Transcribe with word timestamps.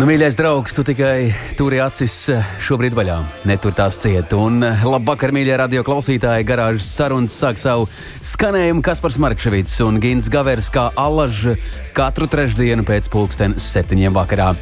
Nu, 0.00 0.06
mīļais 0.08 0.32
draugs, 0.32 0.72
tu 0.72 0.80
tikai 0.80 1.28
turi 1.58 1.76
acis 1.84 2.14
eh, 2.32 2.46
šobrīd 2.64 2.94
vaļā, 2.96 3.18
netur 3.44 3.74
tās 3.76 3.98
ciet. 4.00 4.30
Un 4.32 4.62
eh, 4.64 4.84
labvakar, 4.88 5.28
mīļie 5.36 5.58
radio 5.60 5.82
klausītāji, 5.84 6.46
garāžas 6.48 6.86
sarunas 6.88 7.36
sāk 7.36 7.60
savu 7.60 7.84
skanējumu 8.24 8.80
Kaspars 8.86 9.18
Markevits 9.20 9.74
un 9.84 9.98
Gins 10.00 10.30
Gavers 10.32 10.70
kā 10.72 10.86
alaž 10.96 11.50
katru 11.92 12.30
trešdienu 12.32 12.86
pēc 12.88 13.10
pulksten 13.12 13.58
septiņiem 13.60 14.16
vakarā. 14.16 14.54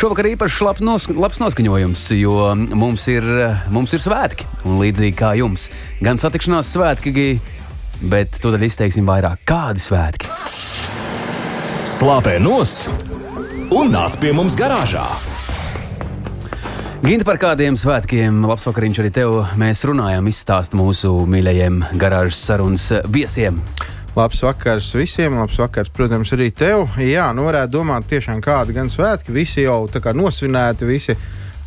Šovakar 0.00 0.30
īpaši 0.30 0.64
labs, 0.64 0.86
nos, 0.88 1.10
labs 1.12 1.44
noskaņojums, 1.44 2.06
jo 2.16 2.48
mums 2.56 3.04
ir, 3.12 3.28
mums 3.76 3.92
ir 3.92 4.00
svētki, 4.00 4.48
un 4.64 4.80
līdzīgi 4.80 5.18
kā 5.20 5.34
jums, 5.36 5.68
gan 6.00 6.16
satikšanās 6.24 6.72
svētki, 6.72 7.28
bet 8.08 8.40
tad 8.40 8.64
izteiksim 8.64 9.12
vairāk. 9.12 9.44
Kādi 9.44 9.84
svētki? 9.90 10.32
Slāpē 11.98 12.38
nost! 12.40 12.88
Un 13.70 13.90
nāc 13.90 14.16
pie 14.20 14.32
mums 14.36 14.54
garāžā. 14.58 15.04
Ginta 17.06 17.26
par 17.28 17.38
kādiem 17.38 17.76
svētkiem, 17.78 18.40
labs 18.48 18.64
vakariņš 18.66 19.00
arī 19.02 19.10
tev. 19.14 19.34
Mēs 19.60 19.84
runājam, 19.86 20.26
izstāst 20.30 20.74
mūsu 20.76 21.12
mīļajiem 21.30 21.82
garāžas 22.00 22.40
sarunas 22.48 22.86
viesiem. 23.12 23.60
Labs 24.16 24.40
vakars 24.42 24.88
visiem, 24.96 25.36
labs 25.36 25.58
vakars, 25.60 25.92
protams, 25.92 26.32
arī 26.34 26.48
tev. 26.56 26.86
Jā, 27.02 27.28
nu 27.36 27.44
varētu 27.46 27.74
domāt, 27.76 28.08
tiešām 28.10 28.40
kādi 28.44 28.74
gan 28.76 28.88
svētki, 28.90 29.34
visi 29.34 29.66
jau 29.66 29.82
tā 29.92 30.00
kā 30.02 30.14
nosvinēti, 30.16 30.88
visi 30.88 31.18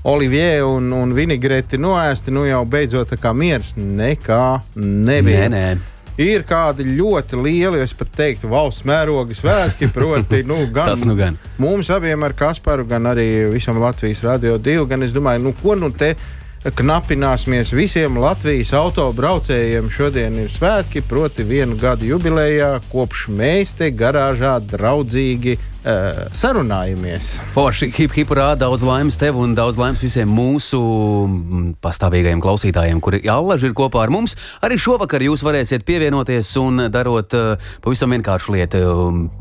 Olivier 0.10 0.66
un, 0.66 0.90
un 0.95 1.14
Vinigreti 1.14 1.78
noēsti, 1.78 2.34
nu 2.34 2.48
jau 2.48 2.64
beidzot 2.66 3.14
tā 3.14 3.22
kā 3.22 3.36
miers 3.36 3.76
nekā 3.78 4.44
nebija. 4.80 5.45
Nē, 5.45 5.56
nē 5.56 5.98
ir 6.20 6.44
kādi 6.48 6.86
ļoti 6.88 7.39
lieli, 7.39 7.80
es 7.84 7.94
pat 7.95 8.12
teiktu, 8.17 8.50
valsts 8.52 8.86
mēroga 8.88 9.36
svētki. 9.38 9.92
Proti, 9.94 10.44
nu, 10.48 10.61
gan, 10.76 10.94
Tas 10.94 11.06
nu 11.08 11.16
gan. 11.20 11.39
Mums 11.61 11.92
abiem 11.94 12.28
ar 12.28 12.36
Kasparu, 12.38 12.88
gan 12.89 13.08
arī 13.11 13.30
visam 13.53 13.80
Latvijas 13.81 14.23
radio 14.26 14.58
divu, 14.58 14.88
gan 14.89 15.06
es 15.06 15.16
domāju, 15.16 15.48
nu, 15.48 15.56
ko 15.61 15.78
nu 15.80 15.92
te 15.95 16.16
knapināsimies 16.59 17.72
visiem 17.72 18.17
Latvijas 18.20 18.73
autobraucējiem. 18.76 19.88
Šodien 19.95 20.36
ir 20.42 20.52
svētki, 20.52 21.02
proti, 21.08 21.45
vienu 21.48 21.78
gadu 21.80 22.09
jubilejā, 22.09 22.73
kopš 22.92 23.30
mēs 23.31 23.78
te 23.80 23.88
garāžā 23.95 24.58
draudzīgi 24.59 25.56
uh, 25.86 26.20
sarunājamies. 26.36 27.32
Forši, 27.54 27.90
hip, 27.96 28.14
hipurā, 28.18 28.52
daudz 28.60 28.84
laimes 28.86 29.18
tev 29.20 29.40
un 29.42 29.56
daudz 29.58 29.80
laimes 29.80 30.02
visiem 30.04 30.30
mūsu 30.32 30.80
pastāvīgajiem 31.84 32.44
klausītājiem, 32.44 33.02
kuri 33.04 33.22
allaži 33.30 33.70
ir 33.70 33.76
kopā 33.78 34.04
ar 34.06 34.14
mums. 34.14 34.36
Arī 34.66 34.80
šovakar 34.82 35.24
jūs 35.26 35.44
varēsiet 35.46 35.86
pievienoties 35.88 36.52
un 36.62 36.86
darot 36.94 37.36
uh, 37.38 37.72
pavisam 37.86 38.16
vienkāršu 38.16 38.56
lietu. 38.58 38.84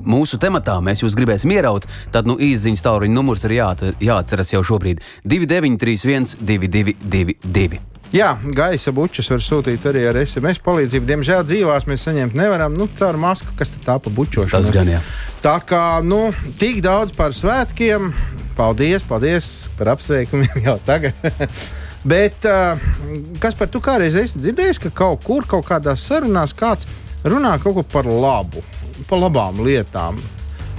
Mūsu 0.06 0.40
tematā 0.42 0.78
mēs 0.84 1.04
jūs 1.04 1.18
gribēsim 1.18 1.54
ieraut, 1.56 1.88
tad 2.14 2.30
nu 2.30 2.38
īsiņas 2.38 2.86
tauriņa 2.86 3.18
numurs 3.18 3.46
ir 3.48 3.58
jā, 3.58 3.70
jāatceras 4.10 4.54
jau 4.54 4.64
šobrīd 4.72 5.02
2931 5.26 6.38
222. 6.42 7.97
Jā, 8.14 8.30
gaisa 8.56 8.92
bučus 8.96 9.28
var 9.28 9.42
sūtīt 9.44 9.84
arī 9.90 10.06
ar 10.08 10.16
SMS 10.22 10.62
palīdzību. 10.64 11.08
Diemžēl 11.10 11.42
dzīvās 11.44 11.84
mēs 11.90 12.06
saņemt 12.06 12.36
nevaram. 12.38 12.72
Nu, 12.78 12.86
caur 12.96 13.18
masku, 13.20 13.52
kas 13.58 13.74
tā 13.84 13.98
pa 14.00 14.12
bučošanu. 14.12 14.64
Tas 14.64 14.72
gan 14.72 14.88
jā. 14.88 15.02
Tā 15.44 15.58
kā, 15.68 15.82
nu, 16.04 16.30
tik 16.60 16.80
daudz 16.84 17.12
par 17.16 17.36
svētkiem. 17.36 18.08
Paldies, 18.56 19.04
paldies 19.06 19.50
par 19.78 19.92
apsveikumiem 19.92 20.64
jau 20.70 20.78
tagad. 20.88 21.20
Bet 22.08 22.48
uh, 22.48 22.80
kas 23.42 23.58
par 23.58 23.68
to 23.68 23.82
kādreiz 23.84 24.16
esi 24.16 24.40
dzirdējis, 24.40 24.80
ka 24.86 24.94
kaut 25.04 25.22
kur, 25.26 25.44
kaut 25.50 25.66
kādās 25.68 26.06
sarunās 26.08 26.56
kāds 26.56 26.88
runā 27.28 27.58
kaut 27.60 27.76
ko 27.76 27.84
par 27.92 28.08
labu, 28.08 28.64
par 29.10 29.20
labām 29.20 29.60
lietām? 29.66 30.16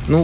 Nu, 0.09 0.23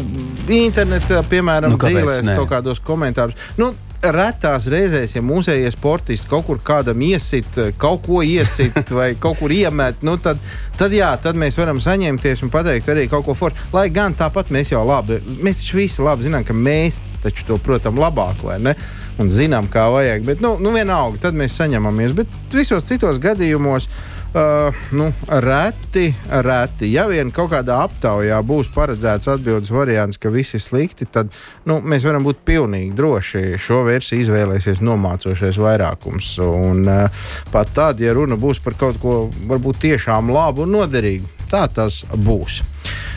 internetā, 0.50 1.20
piemēram, 1.30 1.76
nu, 1.76 1.78
dzīvēs 1.78 2.32
kaut 2.32 2.50
kādos 2.50 2.82
komentārus. 2.82 3.38
Nu, 3.60 3.76
retās 4.14 4.68
reizēs, 4.72 5.16
ja 5.16 5.24
mūsējie 5.26 5.72
sportisti 5.74 6.30
kaut 6.30 6.46
kur 6.48 6.60
kādam 6.64 7.02
iesit, 7.06 7.58
kaut 7.82 8.04
ko 8.06 8.22
iesit 8.26 8.92
vai 8.98 9.14
kaut 9.20 9.40
kur 9.40 9.54
iemet, 9.54 10.04
nu 10.06 10.18
tad, 10.22 10.42
tad, 10.80 10.94
jā, 10.96 11.12
tad 11.22 11.40
mēs 11.40 11.58
varam 11.62 11.82
saņemties 11.84 12.46
un 12.46 12.54
pateikt 12.54 12.92
arī 12.94 13.08
kaut 13.12 13.26
ko 13.28 13.36
foršu. 13.38 13.72
Lai 13.76 13.88
gan 13.94 14.16
tāpat 14.18 14.52
mēs 14.54 14.74
jau 14.74 14.84
labi, 14.88 15.22
mēs 15.42 15.64
taču 15.64 15.82
visi 15.82 16.06
labi 16.06 16.28
zinām, 16.28 16.46
ka 16.48 16.56
mēs 16.56 17.02
taču 17.26 17.48
to, 17.48 17.58
protams, 17.62 18.00
labāk 18.02 18.44
vai 18.46 18.60
ne? 18.62 18.76
Un 19.22 19.30
zinām, 19.32 19.70
kā 19.72 19.88
vajag. 19.94 20.26
Bet, 20.28 20.42
nu, 20.44 20.58
nu 20.62 20.74
vienalga, 20.76 21.22
tad 21.24 21.38
mēs 21.40 21.56
saņemamies. 21.56 22.14
Bet 22.18 22.54
visos 22.54 22.84
citos 22.90 23.22
gadījumos 23.24 23.88
uh, 24.36 24.76
nu, 24.92 25.08
reti, 25.28 26.10
reti. 26.30 26.92
Ja 26.94 27.08
vien 27.10 27.32
kaut 27.36 27.52
kādā 27.54 27.80
aptaujā 27.86 28.38
būs 28.46 28.70
paredzēts 28.76 29.30
atbildes 29.32 29.72
variants, 29.74 30.20
ka 30.22 30.32
viss 30.34 30.58
ir 30.58 30.64
slikti, 30.64 31.08
tad 31.10 31.32
nu, 31.70 31.80
mēs 31.82 32.06
varam 32.08 32.26
būt 32.28 32.44
pilnīgi 32.48 32.94
droši. 32.98 33.44
Šo 33.62 33.84
versiju 33.88 34.26
izvēlēsies 34.26 34.84
nomācošais 34.86 35.60
vairākums. 35.62 36.36
Un, 36.46 36.86
uh, 36.86 37.26
pat 37.54 37.74
tad, 37.76 38.04
ja 38.04 38.14
runa 38.16 38.38
būs 38.40 38.62
par 38.64 38.78
kaut 38.80 39.02
ko 39.02 39.18
varbūt 39.50 39.84
tiešām 39.88 40.32
labu 40.36 40.66
un 40.68 40.76
noderīgu, 40.78 41.32
tā 41.52 41.66
tas 41.72 42.04
būs. 42.14 42.62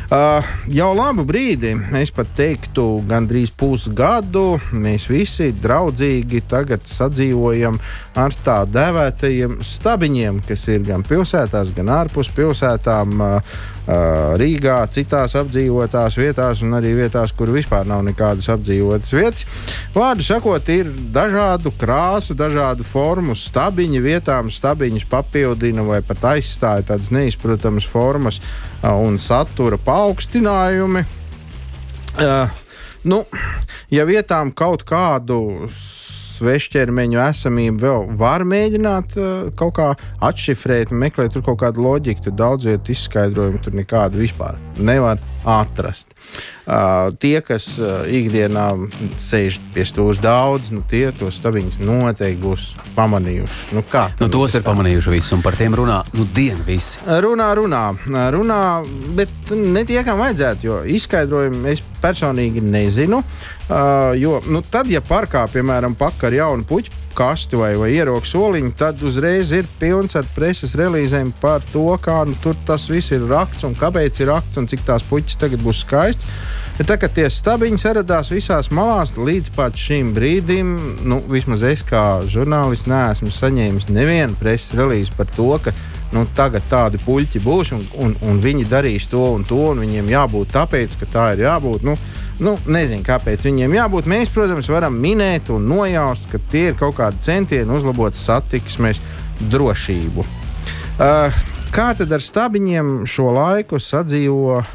Uh, 0.09 0.41
jau 0.73 0.95
labu 0.97 1.21
brīdi, 1.29 1.75
es 1.99 2.09
pat 2.17 2.31
teiktu, 2.33 3.03
gandrīz 3.05 3.51
pusgadu 3.53 4.55
mēs 4.73 5.05
visi 5.05 5.51
draudzīgi 5.53 6.41
sadzīvojam 6.49 7.77
ar 8.17 8.37
tā 8.41 8.63
dēvētajiem 8.73 9.59
stabiņiem, 9.61 10.39
kas 10.49 10.65
ir 10.73 10.87
gan 10.87 11.05
pilsētās, 11.05 11.75
gan 11.77 11.93
ārpus 11.93 12.33
pilsētām. 12.33 13.21
Uh, 13.21 13.59
Rīgā, 13.89 14.83
citās 14.93 15.33
apdzīvotās 15.39 16.19
vietās, 16.21 16.61
un 16.61 16.77
arī 16.77 16.91
vietās, 16.99 17.33
kur 17.33 17.49
vispār 17.55 17.87
nav 17.89 18.03
nekādas 18.05 18.51
apdzīvotas 18.53 19.15
vietas. 19.17 19.47
Vārdu 19.95 20.27
sakot, 20.27 20.69
ir 20.69 20.91
dažādu 21.15 21.73
krāsu, 21.81 22.37
dažādu 22.37 22.85
formu 22.85 23.33
stabiņi. 23.33 24.03
Vietām 24.05 24.53
stabiņus 24.53 25.09
papildina 25.09 25.87
vai 25.89 26.03
pat 26.05 26.35
aizstāja 26.35 26.85
tādas 26.93 27.09
neizprotamas 27.17 27.89
formas 27.89 28.43
un 28.87 29.19
satura 29.19 29.79
paaugstinājumi. 29.83 31.05
Uh, 32.19 32.51
nu, 33.07 33.23
ja 33.95 34.07
vietām 34.09 34.51
kaut 34.57 34.85
kādu 34.87 35.69
svešķermeņu 35.73 37.21
esamību 37.23 37.83
vēl 37.83 38.07
var 38.19 38.45
mēģināt 38.47 39.17
uh, 39.19 39.31
kaut 39.59 39.75
kā 39.79 39.89
atšifrēt, 40.31 40.93
meklēt 40.95 41.35
tur 41.35 41.45
kaut 41.47 41.61
kādu 41.63 41.83
loģiku, 41.87 42.29
tad 42.29 42.39
daudz 42.39 42.69
vietu 42.71 42.95
izskaidrojumu 42.95 43.63
tur 43.65 43.79
nekādu 43.79 44.23
vispār 44.23 44.59
nevar 44.79 45.23
atrast. 45.49 46.13
Uh, 46.69 47.09
tie, 47.17 47.39
kas 47.41 47.65
uh, 47.81 48.05
ikdienā 48.05 48.67
sēž 49.25 49.57
pie 49.73 49.87
stūra 49.89 50.21
daudz, 50.21 50.69
nu, 50.75 50.83
tie 50.85 51.07
tos 51.17 51.39
stabiņus 51.41 51.79
noteikti 51.81 52.43
būs 52.43 52.67
pamanījuši. 52.97 53.71
Nu, 53.79 53.85
kā, 53.89 54.09
nu, 54.21 54.29
tos 54.33 54.59
ir 54.59 54.67
pamanījuši 54.67 55.15
visi, 55.15 55.33
un 55.39 55.45
par 55.45 55.57
tiem 55.57 55.77
runā 55.79 56.03
nu, 56.13 56.29
dienu 56.37 56.67
visi. 56.69 57.01
Runā, 57.09 57.49
runā, 57.57 57.83
runā, 58.35 58.61
bet 59.17 59.55
ne 59.57 59.87
tie, 59.89 60.03
kam 60.05 60.21
vajadzētu, 60.21 60.69
jo 60.69 60.83
izskaidrojumu 60.99 61.73
es 61.73 61.83
personīgi 62.03 62.65
nezinu. 62.65 63.23
Uh, 63.69 64.13
jo 64.21 64.39
nu, 64.53 64.61
tad, 64.65 64.93
ja 64.93 65.01
parkā, 65.05 65.47
piemēram, 65.53 65.97
pakar 65.99 66.37
jaunu 66.37 66.69
puķu 66.69 67.08
kasti 67.17 67.59
vai, 67.59 67.73
vai 67.79 67.91
ieroku 67.95 68.27
soliņu, 68.29 68.73
tad 68.79 69.03
uzreiz 69.07 69.53
ir 69.57 69.69
pilns 69.81 70.17
ar 70.19 70.27
preses 70.35 70.75
relīzēm 70.79 71.33
par 71.41 71.65
to, 71.73 71.87
kā 72.03 72.21
nu, 72.29 72.37
tur 72.43 72.57
tas 72.69 72.89
viss 72.91 73.15
ir 73.15 73.27
rakts 73.31 73.67
un 73.69 73.77
kāpēc 73.79 74.23
ir 74.23 74.33
rakts 74.33 74.61
un 74.61 74.69
cik 74.71 74.85
tās 74.87 75.07
puķis 75.09 75.41
tagad 75.41 75.65
būs 75.65 75.85
skaists. 75.85 76.29
Ja 76.79 76.97
kā 76.97 77.09
tie 77.11 77.27
stabiņi 77.27 77.81
saradās 77.83 78.31
visās 78.31 78.69
malās, 78.71 79.17
līdz 79.19 79.51
pat 79.57 79.79
šim 79.79 80.13
brīdim, 80.15 80.75
nu, 81.11 81.19
vismaz 81.31 81.65
es 81.67 81.83
kā 81.87 82.21
žurnālists 82.23 82.87
neesmu 82.91 83.33
saņēmis 83.35 83.89
nevienu 83.91 84.39
preses 84.39 84.77
relīzi 84.79 85.17
par 85.17 85.27
to, 85.35 85.51
ka 85.65 85.75
nu, 86.15 86.23
tagad 86.37 86.65
tādi 86.71 87.01
puļķi 87.03 87.43
būs 87.45 87.75
un, 87.77 87.83
un, 88.05 88.15
un 88.31 88.41
viņi 88.45 88.69
darīs 88.71 89.09
to 89.11 89.25
un 89.35 89.45
to, 89.49 89.59
un 89.73 89.83
viņiem 89.83 90.15
jābūt 90.15 90.55
tāpēc, 90.55 90.97
ka 91.01 91.11
tā 91.13 91.27
ir 91.35 91.45
jābūt. 91.49 91.85
Nu, 91.89 91.99
Nu, 92.39 92.55
nezinu, 92.71 93.03
kāpēc 93.07 93.49
viņiem 93.49 93.73
jābūt. 93.75 94.07
Mēs, 94.11 94.31
protams, 94.31 94.69
varam 94.71 94.95
minēt 95.03 95.51
un 95.51 95.65
nojaust, 95.67 96.29
ka 96.31 96.39
tie 96.53 96.69
ir 96.71 96.77
kaut 96.79 96.95
kādi 97.01 97.19
centieni 97.27 97.75
uzlabot 97.75 98.15
satiksmes 98.15 99.01
drošību. 99.51 100.23
Uh, 100.99 101.41
kā 101.75 101.89
tad 101.99 102.15
ar 102.15 102.23
stabiņiem 102.23 102.93
šo 103.11 103.33
laiku 103.35 103.81
sadzīvo 103.83 104.61
uh, 104.61 104.71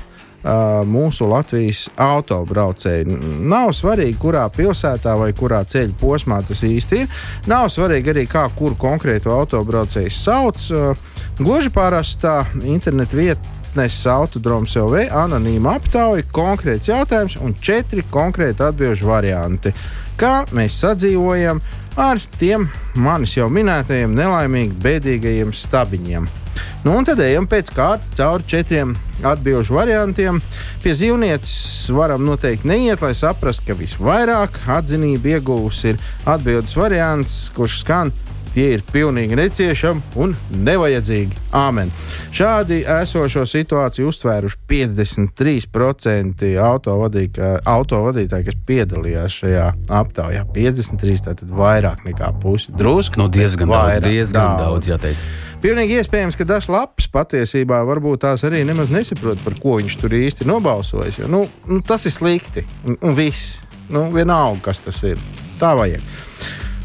mūsu 0.84 1.30
Latvijas 1.32 1.86
autobraucēji. 1.96 3.08
Nav 3.48 3.72
svarīgi, 3.80 4.20
kurā 4.20 4.44
pilsētā 4.52 5.16
vai 5.20 5.32
kurā 5.32 5.64
ceļa 5.64 5.96
posmā 6.04 6.42
tas 6.48 6.68
īsti 6.68 7.04
ir. 7.06 7.18
Nav 7.48 7.72
svarīgi 7.72 8.12
arī, 8.12 8.28
kā 8.28 8.44
kuru 8.60 8.76
konkrētu 8.80 9.32
autobraucēju 9.32 10.12
sauc. 10.12 10.68
Uh, 10.68 11.12
gluži 11.40 11.72
parastā 11.72 12.42
interneta 12.68 13.24
vieta 13.24 13.63
Fitness 13.74 14.06
autodroms 14.06 14.76
LV 14.78 15.08
anonīma 15.18 15.72
aptauja, 15.80 16.22
konkrēts 16.30 16.92
jautājums 16.92 17.40
un 17.42 17.56
četri 17.58 18.04
konkrēti 18.14 18.62
atbildžu 18.62 19.08
varianti. 19.10 19.72
Kā 20.14 20.44
mēs 20.54 20.76
sadzīvojam 20.84 21.58
ar 21.98 22.22
tiem 22.38 22.68
manis 22.94 23.34
jau 23.34 23.48
minētajiem 23.50 24.14
nelaimīgi 24.14 24.78
bēdīgajiem 24.84 25.56
stabiņiem? 25.58 26.30
Nu, 26.84 26.94
un 27.00 27.10
tad 27.10 27.24
ejam 27.26 27.48
pēc 27.50 27.72
kārtas 27.74 28.14
cauri 28.20 28.46
četriem 28.54 28.94
atbildžu 29.26 29.74
variantiem. 29.80 30.38
Pie 30.86 30.94
zīvnieces 30.94 31.90
varam 31.98 32.22
noteikti 32.30 32.70
neiet, 32.70 33.02
lai 33.02 33.16
saprastu, 33.18 33.72
ka 33.72 33.80
visvairāk 33.80 34.62
atzinību 34.70 35.34
iegūs 35.34 35.82
ir 35.90 35.98
atbildības 36.30 36.78
variants, 36.78 37.40
kurš 37.58 37.82
skan 37.82 38.14
tie 38.54 38.74
ir 38.78 38.84
pilnīgi 38.94 39.36
neciešami 39.38 40.02
un 40.22 40.36
nevajadzīgi. 40.66 41.34
Āmen. 41.58 41.92
Šādi 42.34 42.84
esošo 42.90 43.46
situāciju 43.50 44.08
uztvēruši 44.10 44.58
53% 44.70 46.54
autovadītāji, 46.64 48.46
kas 48.50 48.58
piedalījās 48.68 49.32
šajā 49.44 49.68
aptaujā. 50.02 50.42
53, 50.56 51.24
tātad 51.30 51.50
vairāk 51.54 52.00
nekā 52.08 52.30
pusi. 52.42 52.74
Drusku 52.78 53.22
nu, 53.22 53.30
diezgan 53.34 53.68
vairāk, 53.72 54.02
daudz, 54.02 54.10
diezgan 54.10 54.48
daudz, 54.58 54.64
daudz 54.64 54.86
jāteic. 54.94 55.20
Pilnīgi 55.64 55.96
iespējams, 56.02 56.36
ka 56.36 56.44
dažs 56.44 56.68
lapas 56.68 57.06
patiesībā 57.14 57.78
varbūt 57.88 58.26
tās 58.26 58.42
arī 58.44 58.66
nemaz 58.68 58.90
nesaprot, 58.92 59.40
par 59.46 59.56
ko 59.64 59.78
viņš 59.80 59.96
tur 60.02 60.12
īsti 60.18 60.48
nobalsojis. 60.50 61.22
Jo, 61.22 61.30
nu, 61.32 61.46
nu, 61.70 61.80
tas 61.88 62.04
ir 62.10 62.12
slikti. 62.12 62.66
Un, 62.84 63.00
un 63.00 63.16
viss. 63.16 63.62
Nu, 63.94 64.10
vienalga, 64.12 64.60
kas 64.68 64.84
tas 64.84 65.00
ir. 65.08 65.22
Tā 65.62 65.72
vajag. 65.80 66.04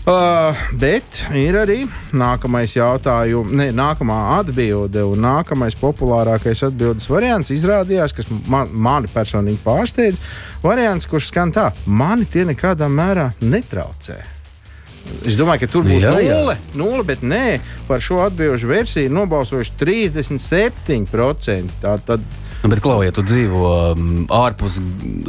Uh, 0.09 0.57
bet 0.81 1.19
ir 1.37 1.53
arī 1.61 1.83
nākamais 2.17 2.73
jautājums, 2.73 3.51
ne, 3.53 3.67
nākamā 3.77 4.39
atbilde 4.39 5.03
un 5.05 5.21
nākamais 5.21 5.77
populārākais 5.77 6.63
atbildes 6.65 7.11
variants 7.13 7.53
izrādījās, 7.53 8.15
kas 8.17 8.31
man, 8.49 8.73
mani 8.73 9.11
personīgi 9.13 9.61
pārsteidz. 9.67 10.17
Variants, 10.65 11.05
kurš 11.11 11.29
skan 11.29 11.53
tā, 11.53 11.67
mani 11.85 12.25
tie 12.25 12.47
nekādā 12.49 12.89
mērā 12.89 13.35
netraucē. 13.45 14.17
Es 15.29 15.37
domāju, 15.37 15.67
ka 15.67 15.73
tur 15.75 15.85
būs 15.85 16.01
jā, 16.01 16.17
nulle, 16.17 16.57
jā. 16.57 16.77
nulle, 16.81 17.05
bet 17.05 17.21
nē, 17.21 17.61
par 17.89 18.01
šo 18.05 18.23
atbildžu 18.25 18.73
versiju 18.73 19.13
nobalsojuši 19.13 19.77
37%. 19.85 21.81
Tā, 21.85 21.99
tad, 22.09 22.25
Nu, 22.59 22.67
bet, 22.73 22.81
Klau, 22.83 23.05
ja 23.07 23.13
tu 23.15 23.23
dzīvo 23.23 23.69
um, 23.93 24.25
ārpus, 24.35 24.81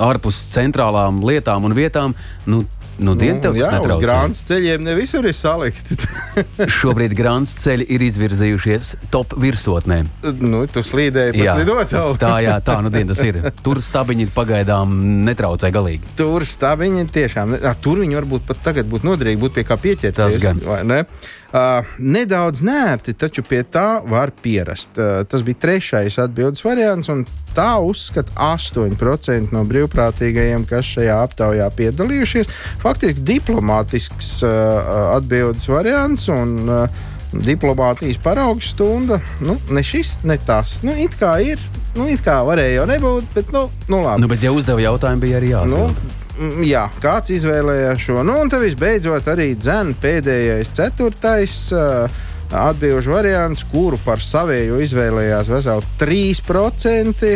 ārpus 0.02 0.40
centrālām 0.50 1.20
lietām 1.22 1.68
un 1.68 1.76
vietām, 1.78 2.16
nu, 2.50 2.64
Nu, 3.00 3.16
dienu 3.16 3.40
nu, 3.40 3.56
jā, 3.56 3.70
uz 3.80 4.02
grāmatas 4.02 4.42
ceļiem 4.50 4.84
ne 4.84 4.94
visur 4.98 5.26
ir 5.28 5.36
salikti. 5.36 5.96
Šobrīd 6.80 7.16
grāmatas 7.18 7.56
ceļi 7.64 7.88
ir 7.96 8.04
izvirzījušies 8.10 8.92
top 9.14 9.36
virsotnē. 9.40 10.02
nu, 10.44 10.66
tu 10.72 10.84
slīdēji 10.86 11.38
pa 11.38 11.56
slidotavu. 11.56 12.18
tā, 12.20 12.34
jā, 12.44 12.58
tā 12.66 12.80
nu 12.84 12.92
diena 12.94 13.14
tas 13.14 13.24
ir. 13.26 13.40
Tur 13.66 13.82
stabiņi 13.84 14.30
pagaidām 14.36 14.96
netraucē 15.28 15.72
galīgi. 15.76 16.14
Tur 16.20 16.46
stabiņi 16.48 17.08
tiešām, 17.16 17.56
a, 17.60 17.76
tur 17.80 18.04
viņi 18.04 18.20
varbūt 18.20 18.48
pat 18.50 18.64
tagad 18.70 18.90
būtu 18.92 19.08
noderīgi, 19.08 19.42
būtu 19.42 19.60
pie 19.60 19.68
kā 19.68 19.80
pieķerties. 19.80 20.20
Tas 20.20 20.40
gan. 20.44 20.60
Vai 20.68 20.82
ne? 20.88 21.04
Uh, 21.50 21.82
nedaudz 21.98 22.60
nērti, 22.62 23.16
taču 23.18 23.42
pie 23.42 23.64
tā 23.66 24.04
var 24.06 24.30
pierast. 24.44 24.94
Uh, 25.02 25.24
tas 25.26 25.42
bija 25.42 25.58
trešais 25.64 26.20
atbildes 26.22 26.62
variants, 26.62 27.10
un 27.10 27.24
tā 27.58 27.72
uzskata 27.82 28.36
8% 28.38 29.50
no 29.56 29.64
brīvprātīgajiem, 29.66 30.68
kas 30.70 30.92
šajā 30.94 31.16
aptaujā 31.26 31.72
piedalījušies. 31.74 32.54
Faktiski 32.84 33.26
diplomātisks 33.32 34.36
uh, 34.46 35.16
atbildes 35.16 35.66
variants. 35.72 36.30
Un, 36.30 36.60
uh, 36.70 37.08
Diplomātijas 37.30 38.18
paraugu 38.18 38.64
stunda. 38.66 39.20
Nu, 39.46 39.60
ne 39.70 39.84
šis, 39.86 40.16
ne 40.26 40.38
tas. 40.42 40.80
Nu, 40.82 40.96
it 40.98 41.14
kā 41.20 41.36
ir, 41.46 41.62
nu, 41.94 42.08
it 42.10 42.24
kā 42.26 42.40
varēja 42.46 42.80
jau 42.80 42.88
nebūt, 42.90 43.28
bet, 43.36 43.52
nu, 43.54 43.68
nu 43.86 44.00
labi. 44.02 44.24
Nu, 44.24 44.30
bet, 44.32 44.42
ja 44.42 44.54
uzdeva 44.56 44.82
jautājumu, 44.82 45.22
bija 45.22 45.38
arī 45.38 45.52
jāatbild. 45.54 45.94
Nu, 45.94 46.18
jā, 46.66 46.86
kāds 47.04 47.34
izvēlējās 47.36 48.02
šo. 48.04 48.24
Nu, 48.26 48.38
un 48.42 48.52
tad 48.52 48.64
visbeidzot 48.64 49.28
arī 49.32 49.54
dzēna 49.60 49.96
pēdējais, 50.02 50.74
ceturtais. 50.76 51.62
Uh, 51.76 52.26
Atbildžu 52.50 53.12
variants, 53.14 53.62
kuru 53.70 54.00
par 54.02 54.18
savēju 54.26 54.80
izvēlējās 54.82 55.52
veseli 55.54 55.86
3%, 56.02 57.28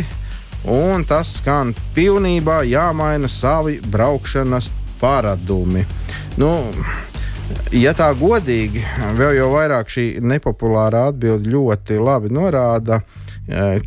un 0.73 1.03
tas 1.05 1.35
skan 1.37 1.75
pilnībā 1.93 2.63
jāmaina 2.65 3.29
savi 3.29 3.75
braukšanas 3.93 4.71
paradumi. 4.97 5.83
Nu, 6.41 6.55
ja 7.77 7.93
tā 7.93 8.09
godīgi, 8.17 8.81
vēl 9.19 9.37
jau 9.37 9.51
vairāk 9.53 9.93
šī 9.93 10.07
nepopulārā 10.25 11.11
atbilde 11.11 11.53
ļoti 11.53 12.01
labi 12.01 12.33
norāda, 12.33 13.03
uh, 13.03 13.22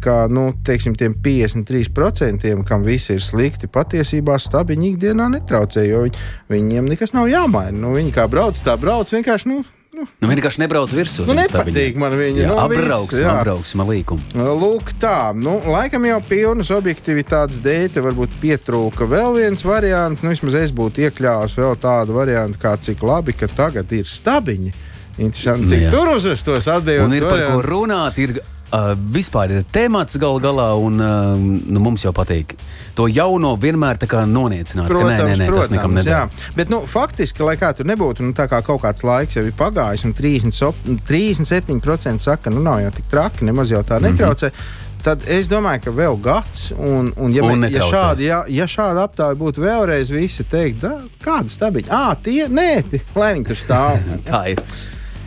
ka 0.04 0.16
nu, 0.28 0.50
teiksim, 0.66 0.96
tiem 0.98 1.14
53%, 1.24 2.50
kam 2.68 2.84
viss 2.84 3.12
ir 3.14 3.22
slikti, 3.24 3.70
patiesībā 3.72 4.36
stabiņi 4.42 4.92
ikdienā 4.92 5.30
netraucē, 5.32 5.86
jo 5.88 6.04
viņi, 6.04 6.26
viņiem 6.52 6.92
nekas 6.92 7.16
nav 7.16 7.30
jāmaina. 7.32 7.76
Nu, 7.78 7.94
viņi 7.96 8.12
kā 8.16 8.28
brauc, 8.30 8.60
tā 8.60 8.76
brauc 8.80 9.12
vienkārši. 9.12 9.52
Nu, 9.54 9.64
Nu, 9.96 10.04
nu 10.20 10.28
vienkārši 10.28 10.60
nebrauc 10.60 10.92
virsū. 10.92 11.24
Nu, 11.24 11.32
nepatīk 11.32 11.96
man 11.96 12.12
viņa. 12.12 12.40
Jā, 12.42 12.48
nu, 12.50 12.56
apbrauksim, 12.60 13.22
viss, 13.22 13.28
apbrauksim 13.32 13.82
līkumu. 13.88 14.42
Lūk, 14.60 14.90
tā. 15.00 15.30
Nu, 15.32 15.54
laikam 15.72 16.04
jau 16.04 16.18
pilnas 16.26 16.68
objektivitātes 16.76 17.62
dēļ 17.64 17.86
te 17.94 18.02
varbūt 18.04 18.34
pietrūka 18.42 19.08
vēl 19.08 19.38
viens 19.38 19.64
variants. 19.64 20.20
Nu, 20.20 20.34
vismaz 20.34 20.58
es 20.60 20.74
būtu 20.76 21.06
iekļāvis 21.06 21.56
vēl 21.56 21.80
tādu 21.80 22.18
variantu, 22.18 22.60
kā 22.60 22.74
cik 22.76 23.06
labi, 23.08 23.32
ka 23.40 23.48
tagad 23.48 23.96
ir 23.96 24.04
stabiņi. 24.10 24.74
Interesanti, 25.16 25.70
cik 25.72 25.86
nu, 25.86 25.94
tur 25.94 26.12
uzrastos 26.12 26.68
atbildēt. 26.68 27.06
Un 27.06 27.16
ir 27.16 27.24
par 27.24 27.46
ko 27.54 27.64
runāt. 27.64 28.20
Ir 28.20 28.36
Uh, 28.66 28.96
vispār 29.14 29.52
ir 29.54 29.66
temats 29.70 30.16
gal 30.18 30.40
galā, 30.42 30.72
un 30.82 30.98
uh, 30.98 31.36
nu, 31.38 31.82
mums 31.84 32.02
jau 32.02 32.10
patīk 32.10 32.56
to 32.96 33.06
jauno 33.06 33.52
vienmēr 33.60 34.00
noniecināt. 34.26 34.88
Protams, 34.90 35.12
nē, 35.12 35.28
nē, 35.28 35.36
nē, 35.38 35.46
protams, 35.46 35.68
tas 35.68 35.74
nekam 35.76 35.94
nedara. 35.94 36.24
Bet, 36.56 36.72
nu, 36.72 36.80
faktiski, 36.88 37.44
lai 37.46 37.54
kā 37.60 37.70
tur 37.76 37.86
nebūtu, 37.86 38.24
nu, 38.26 38.34
tā 38.34 38.48
kā 38.50 38.62
kaut 38.66 38.82
kāds 38.82 39.04
laiks 39.06 39.36
jau 39.36 39.44
ir 39.46 39.54
pagājis, 39.54 40.06
un 40.08 40.16
30, 40.16 40.98
37% 41.06 42.24
saka, 42.24 42.50
nu, 42.50 42.64
nav 42.64 42.80
jau 42.82 42.90
tik 42.96 43.06
traki, 43.12 43.46
nemaz 43.46 43.70
jau 43.70 43.84
tā 43.86 44.00
netraucē. 44.02 44.50
Mm 44.50 44.58
-hmm 44.58 44.84
tad 45.06 45.22
es 45.30 45.46
domāju, 45.46 45.84
ka 45.84 45.92
vēl 45.94 46.18
gads, 46.22 46.72
un, 46.74 47.12
un 47.22 47.34
ja, 47.34 47.44
un 47.46 47.68
ja, 47.70 47.84
šādi, 47.86 48.26
ja, 48.26 48.40
ja 48.50 48.66
šāda 48.66 49.04
aptāja 49.06 49.38
būtu 49.38 49.62
vēlreiz, 49.62 50.10
visi 50.10 50.46
teikt, 50.50 50.82
kāda 51.22 51.52
stabiņa, 51.52 51.92
ah, 51.94 52.16
tie, 52.22 52.48
nē, 52.50 52.70
tie, 52.90 53.00
lai 53.14 53.34
viņi 53.36 53.46
tur 53.46 53.60
stāv. 53.60 54.00
tā 54.30 54.42
ir. 54.54 54.62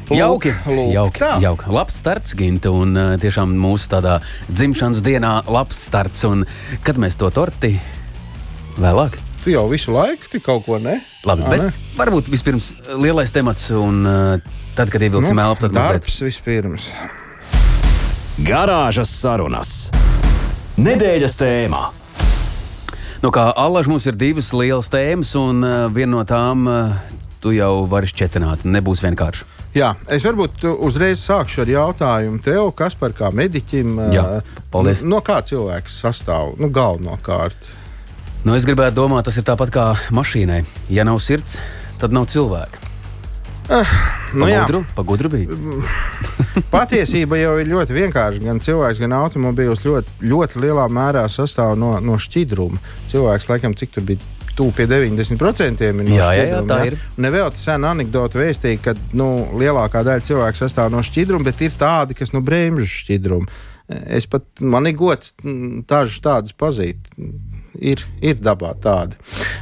Jauki, 0.10 0.52
lūk, 0.66 0.94
jauki, 0.96 1.22
tā. 1.22 1.32
jauki. 1.44 1.70
Labs 1.70 1.98
starts, 2.02 2.34
Ginta, 2.38 2.72
un 2.74 2.98
tiešām 3.22 3.52
mūsu 3.62 3.92
tādā 3.92 4.16
dzimšanas 4.50 5.04
dienā 5.06 5.34
labs 5.46 5.78
starts. 5.90 6.24
Un 6.26 6.48
kad 6.86 6.98
mēs 7.02 7.18
to 7.20 7.30
torti 7.34 7.76
vēlāk? 8.80 9.20
Tu 9.44 9.54
jau 9.54 9.68
visu 9.72 9.94
laiku 9.94 10.32
tik 10.34 10.44
kaut 10.48 10.66
ko 10.66 10.80
ne? 10.82 10.98
Labi, 11.30 11.46
A, 11.46 11.54
bet 11.54 11.62
ne? 11.68 11.70
varbūt 12.00 12.28
vispirms 12.32 12.72
lielais 12.98 13.32
temats, 13.32 13.70
un 13.76 14.02
tad, 14.76 14.90
kad 14.92 15.04
ievilksim 15.06 15.38
nu, 15.38 15.46
elpu, 15.46 15.68
tad 15.68 15.78
darbs 15.78 16.10
mazliet. 16.10 16.28
vispirms. 16.32 16.90
Garāžas 18.40 19.12
sarunas. 19.14 19.72
Nedēļas 20.80 21.38
tēmā. 21.40 21.86
Nu, 23.20 23.34
kā 23.36 23.50
Allaž 23.52 23.90
mums 23.92 24.06
ir 24.08 24.16
divas 24.16 24.54
lielas 24.56 24.88
tēmas, 24.92 25.34
un 25.36 25.60
uh, 25.60 25.88
viena 25.92 26.14
no 26.14 26.22
tām 26.24 26.68
uh, 26.72 26.94
tu 27.44 27.52
jau 27.52 27.84
vari 27.92 28.08
šķetināt. 28.08 28.64
Nebūs 28.64 29.04
vienkārši. 29.04 29.44
Jā, 29.78 29.92
es 30.10 30.24
varbūt 30.26 30.64
uzreiz 30.82 31.22
sākšu 31.22 31.62
ar 31.62 31.70
jautājumu 31.70 32.42
tev, 32.42 32.72
kas 32.78 32.96
par 32.98 33.14
kā 33.14 33.30
mediķim. 33.30 34.00
Jā, 34.16 34.26
paldies. 34.74 35.04
No 35.06 35.22
kā 35.26 35.40
cilvēks 35.46 36.00
sastāv? 36.02 36.56
Nu, 36.58 36.72
galvenokārt. 36.74 37.70
Nu, 38.48 38.56
es 38.58 38.66
gribētu 38.66 38.98
domāt, 39.02 39.28
tas 39.28 39.38
ir 39.38 39.46
tāpat 39.46 39.74
kā 39.76 39.86
mašīnai. 40.16 40.64
Ja 40.90 41.06
nav 41.06 41.20
sirds, 41.22 41.60
tad 42.02 42.16
nav 42.16 42.30
cilvēka. 42.34 42.88
Uh, 43.70 43.90
nu 44.34 44.48
pagudru, 44.48 44.80
pagudru 44.98 45.30
bija. 45.30 45.58
Patiesība 46.74 47.38
jau 47.38 47.52
ir 47.62 47.70
ļoti 47.70 47.94
vienkārša. 47.94 48.42
Gan 48.42 48.62
cilvēks, 48.66 49.02
gan 49.04 49.14
automobīls 49.20 49.84
ļoti, 49.86 50.16
ļoti 50.32 50.64
lielā 50.64 50.88
mērā 50.90 51.28
sastāv 51.30 51.76
no, 51.78 51.92
no 52.02 52.18
šķidruma. 52.18 52.82
Cilvēks, 53.12 53.46
laikam, 53.52 53.78
cik 53.78 53.94
tur 53.94 54.08
bija 54.10 54.39
tuvu 54.60 54.76
pie 54.76 54.88
90% 54.92 55.88
ir 55.88 55.96
no 55.96 56.06
jā, 56.12 56.30
jā, 56.36 56.46
jā, 56.52 56.62
tā 56.68 56.80
ir. 56.90 57.00
Nevēl 57.22 57.50
tā 57.56 57.62
sena 57.62 57.94
anekdote 57.96 58.42
vēstīja, 58.42 58.82
ka 58.84 58.96
nu, 59.18 59.30
lielākā 59.60 60.04
daļa 60.08 60.26
cilvēku 60.28 60.60
sastāv 60.60 60.92
no 60.94 61.04
šķidruma, 61.06 61.48
bet 61.48 61.64
ir 61.64 61.76
tādi, 61.80 62.18
kas 62.20 62.36
no 62.36 62.44
brēmžu 62.46 62.90
šķidruma. 62.92 63.48
Es 63.90 64.28
pat 64.30 64.46
man 64.62 64.86
ir 64.86 64.98
gods 65.00 65.32
dažus 65.90 66.20
tādus 66.22 66.54
pazīt. 66.54 67.08
Ir, 67.76 68.04
ir 68.22 68.40
dabā 68.42 68.74
tādi. 68.82 69.18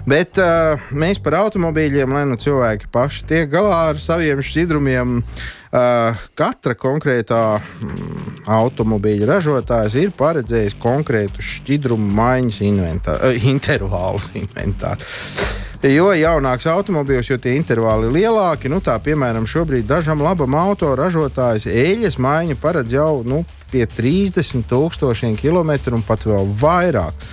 Bet 0.07 0.39
uh, 0.41 0.79
mēs 0.91 1.21
par 1.23 1.39
automobīļiem, 1.43 2.15
lai 2.15 2.25
nu 2.29 2.39
cilvēki 2.39 2.91
paši 2.93 3.27
tiek 3.29 3.51
galā 3.51 3.87
ar 3.91 4.01
saviem 4.01 4.43
šķidrumiem. 4.45 5.21
Uh, 5.67 6.15
katra 6.39 6.77
konkrētā 6.79 7.59
mm, 7.59 8.45
automobīļa 8.55 9.27
ražotājs 9.27 9.97
ir 9.99 10.13
paredzējis 10.15 10.77
konkrētu 10.79 11.43
šķidrumu 11.43 12.07
maiņas 12.17 12.61
inventāru, 12.63 13.33
uh, 13.33 13.47
intervālus 13.51 14.31
inventāru. 14.39 15.03
Jo 15.85 16.07
jaunāks 16.17 16.65
automobīls, 16.71 17.27
jo 17.29 17.35
tie 17.37 17.53
intervāli 17.53 18.07
ir 18.07 18.15
lielāki, 18.15 18.71
nu 18.71 18.79
tā 18.81 18.95
piemēram 19.03 19.45
šobrīd 19.45 19.85
dažam 19.85 20.23
labam 20.25 20.55
auto 20.57 20.89
ražotājs 20.97 21.67
eļļas 21.69 22.17
maiņa 22.17 22.57
paredz 22.63 22.95
jau 22.95 23.21
nu, 23.27 23.43
pie 23.69 23.85
30 23.85 24.65
tūkstošiem 24.71 25.35
kilometru 25.37 25.99
un 25.99 26.05
pat 26.07 26.25
vēl 26.25 26.49
vairāk. 26.63 27.27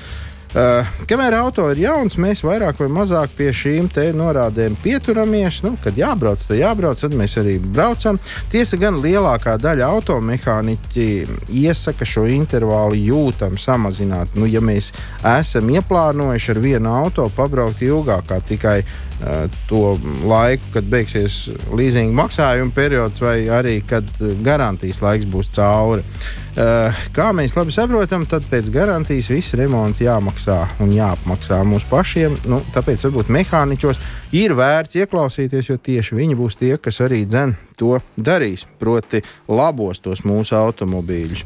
Uh, 0.55 0.87
kamēr 1.11 1.35
auto 1.35 1.65
ir 1.73 1.81
jauns, 1.83 2.15
mēs 2.15 2.45
vairāk 2.47 2.79
vai 2.79 2.87
mazāk 2.87 3.33
pie 3.35 3.49
šīm 3.51 3.89
norādēm 4.15 4.77
pieturamies. 4.85 5.65
Nu, 5.67 5.73
kad 5.83 5.97
jābrauc, 5.99 6.45
tad 6.47 6.61
jābrauc, 6.61 7.01
tad 7.01 7.17
mēs 7.19 7.35
arī 7.43 7.57
braucam. 7.59 8.21
Tiesa 8.53 8.79
gan 8.79 9.01
lielākā 9.03 9.57
daļa 9.59 9.89
automehāniķi 9.97 11.09
iesaka 11.51 12.07
šo 12.07 12.29
intervālu 12.31 12.95
jūtam 12.95 13.59
samazināt. 13.59 14.37
Nu, 14.39 14.47
ja 14.47 14.63
mēs 14.63 14.93
esam 15.27 15.75
ieplānojuši 15.75 16.55
ar 16.55 16.63
vienu 16.63 16.95
auto 17.03 17.27
pabraukt 17.35 17.83
ilgāk 17.83 18.31
tikai 18.47 18.77
uh, 18.85 19.51
to 19.67 19.99
laiku, 20.23 20.71
kad 20.79 20.87
beigsies 20.87 21.49
leasinga 21.75 22.15
maksājuma 22.23 22.71
periods, 22.79 23.27
vai 23.27 23.41
arī 23.51 23.81
kad 23.83 24.07
garantijas 24.47 25.03
laiks 25.03 25.27
būs 25.35 25.51
cauri. 25.59 26.07
Uh, 26.07 26.44
kā 26.55 27.31
mēs 27.35 27.57
labi 27.57 27.75
saprotam, 27.75 28.27
tad 28.31 28.45
pēc 28.51 28.69
garantijas 28.75 29.31
viss 29.33 29.57
remonts 29.59 30.03
jāmaksā 30.05 30.59
un 30.85 30.93
jāapmaksā 30.95 31.59
mums 31.67 31.87
pašiem. 31.91 32.37
Nu, 32.51 32.61
tāpēc 32.75 33.09
varbūt 33.09 33.33
mehāniķos 33.35 33.99
ir 34.39 34.55
vērts 34.59 35.01
ieklausīties, 35.03 35.73
jo 35.73 35.79
tieši 35.83 36.19
viņi 36.21 36.39
būs 36.39 36.59
tie, 36.61 36.77
kas 36.79 37.01
arī 37.03 37.25
dzen 37.27 37.57
to 37.81 37.99
darīs, 38.15 38.67
proti, 38.79 39.25
labos 39.51 40.03
tos 40.05 40.23
mūsu 40.29 40.55
automobīļus. 40.61 41.45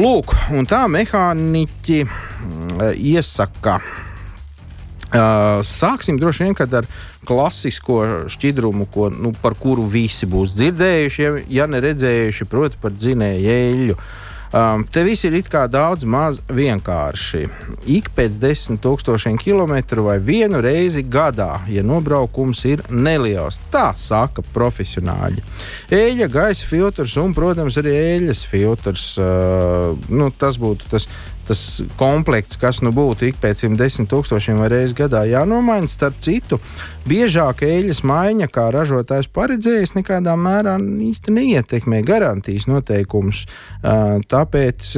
Lūk, 0.00 0.32
tā 0.66 0.86
mehāniķi 0.90 2.00
uh, 2.02 2.88
iesaka. 2.96 3.78
Sāksim 5.14 6.18
droši 6.18 6.48
vien 6.48 6.56
ar 6.58 6.88
klasisko 7.24 8.00
šķidrumu, 8.34 8.88
ko, 8.90 9.08
nu, 9.14 9.32
par 9.42 9.54
kuru 9.54 9.86
visi 9.86 10.26
būs 10.26 10.56
dzirdējuši, 10.58 11.22
ja, 11.22 11.34
ja 11.60 11.66
neredzējuši, 11.70 12.50
proti, 12.50 12.80
par 12.82 12.94
dzinēju 12.98 13.50
eļļu. 13.54 13.98
Um, 14.54 14.84
te 14.86 15.02
viss 15.02 15.24
ir 15.26 15.34
daudz 15.66 16.04
maz 16.06 16.36
vienkārši. 16.46 17.48
Ik 17.90 18.12
pēc 18.14 18.36
desmit 18.38 18.78
tūkstošiem 18.84 19.34
kilometru 19.34 20.04
vai 20.06 20.20
vienu 20.22 20.60
reizi 20.62 21.02
gadā, 21.02 21.64
ja 21.66 21.82
nobraukums 21.82 22.62
ir 22.70 22.84
neliels. 22.90 23.58
Tā 23.74 23.88
saka 23.98 24.44
profesionāļi. 24.54 25.42
Eļļa, 25.90 26.28
gaisa 26.30 26.70
filtrs 26.70 27.16
un, 27.18 27.34
protams, 27.34 27.80
arī 27.82 27.96
eļļas 27.98 28.44
filtrs. 28.46 29.08
Uh, 29.18 29.98
nu, 30.14 30.30
tas 30.30 30.60
būtu 30.62 30.86
tas 30.92 31.08
tas 31.48 31.82
komplekts, 32.00 32.58
kas 32.60 32.80
nu 32.84 32.92
būtu 32.94 33.28
ik 33.28 33.38
pēc 33.42 33.66
110 33.66 34.08
tūkstošiem 34.10 34.60
vai 34.62 34.70
reizes 34.72 34.96
gadā 34.96 35.24
jānomaina. 35.28 35.90
Starp 35.90 36.18
citu, 36.24 36.60
biežāk 37.08 37.64
eļļas 37.66 38.02
maiņa, 38.06 38.50
kā 38.52 38.70
ražotājs 38.74 39.30
paredzējis, 39.34 39.96
nekādā 39.98 40.36
mērā 40.40 40.78
īsti 40.80 41.34
neietekmē 41.38 42.02
garantijas 42.06 42.68
noteikumus. 42.70 43.44
Tāpēc 43.82 44.92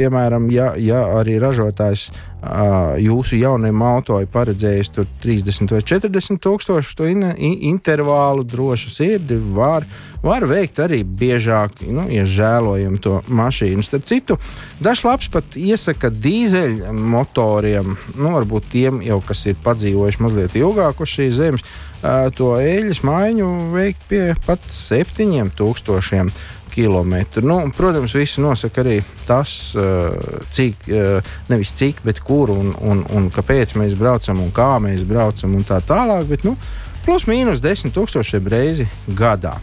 piemēram, 0.00 0.48
ja, 0.52 0.72
ja 0.80 1.02
arī 1.20 1.36
ražotājs 1.42 2.08
uh, 2.10 2.96
jūsu 3.00 3.38
jaunajam 3.40 3.82
auto 3.84 4.20
ir 4.22 4.30
paredzējis 4.32 4.92
30 5.22 5.74
vai 5.76 5.82
40 5.84 6.40
tūkstošu 6.40 6.96
to 6.96 7.08
in, 7.10 7.24
in, 7.36 7.58
intervālu, 7.70 8.46
drošu 8.48 8.92
sirdi, 8.94 9.36
var, 9.56 9.86
var 10.24 10.46
veikt 10.48 10.80
arī 10.82 11.02
biežāk, 11.04 11.82
nu, 11.88 12.06
ja 12.12 12.24
žēlojam 12.28 12.96
to 13.02 13.20
mašīnu. 13.28 13.84
Starp 13.84 14.08
citu, 14.08 14.38
dažs 14.82 15.04
labs 15.06 15.30
pat 15.32 15.58
iesaka 15.58 16.12
dīzeļu 16.12 16.94
motoriem, 16.96 17.96
nu, 18.16 18.32
varbūt 18.38 18.72
tiem 18.72 19.04
jau, 19.04 19.20
kas 19.26 19.44
ir 19.50 19.60
padzīvojuši 19.64 20.24
mazliet 20.24 20.58
ilgāk 20.60 21.04
uz 21.04 21.12
šīs 21.18 21.36
zemes, 21.40 21.66
uh, 21.66 22.30
to 22.36 22.54
eļļas 22.60 23.04
maiņu 23.06 23.50
veikt 23.74 24.08
pie 24.08 24.24
pat 24.46 24.64
7000 24.72 26.32
km. 26.72 27.14
Nu, 27.46 27.60
protams, 27.76 28.14
visu 28.14 28.42
nosaka 28.44 28.82
arī 28.84 29.00
tas, 29.26 29.74
eh, 29.76 30.44
cik, 30.50 30.88
eh, 30.88 31.32
nevis 31.48 31.72
cik, 31.76 32.02
bet 32.04 32.20
kur 32.24 32.50
un, 32.50 32.74
un, 32.80 33.04
un 33.10 33.30
kāpēc 33.30 33.74
mēs 33.78 33.96
braucam 33.98 34.40
un 34.40 34.52
kā 34.52 34.76
mēs 34.82 35.04
braucam 35.06 35.54
un 35.54 35.64
tā 35.64 35.80
tālāk. 35.84 36.28
Bet, 36.30 36.44
nu, 36.44 36.56
plus 37.04 37.26
mīnus 37.30 37.62
10 37.64 37.94
tūkstošiem 37.96 38.48
reizi 38.50 38.88
gadā. 39.08 39.56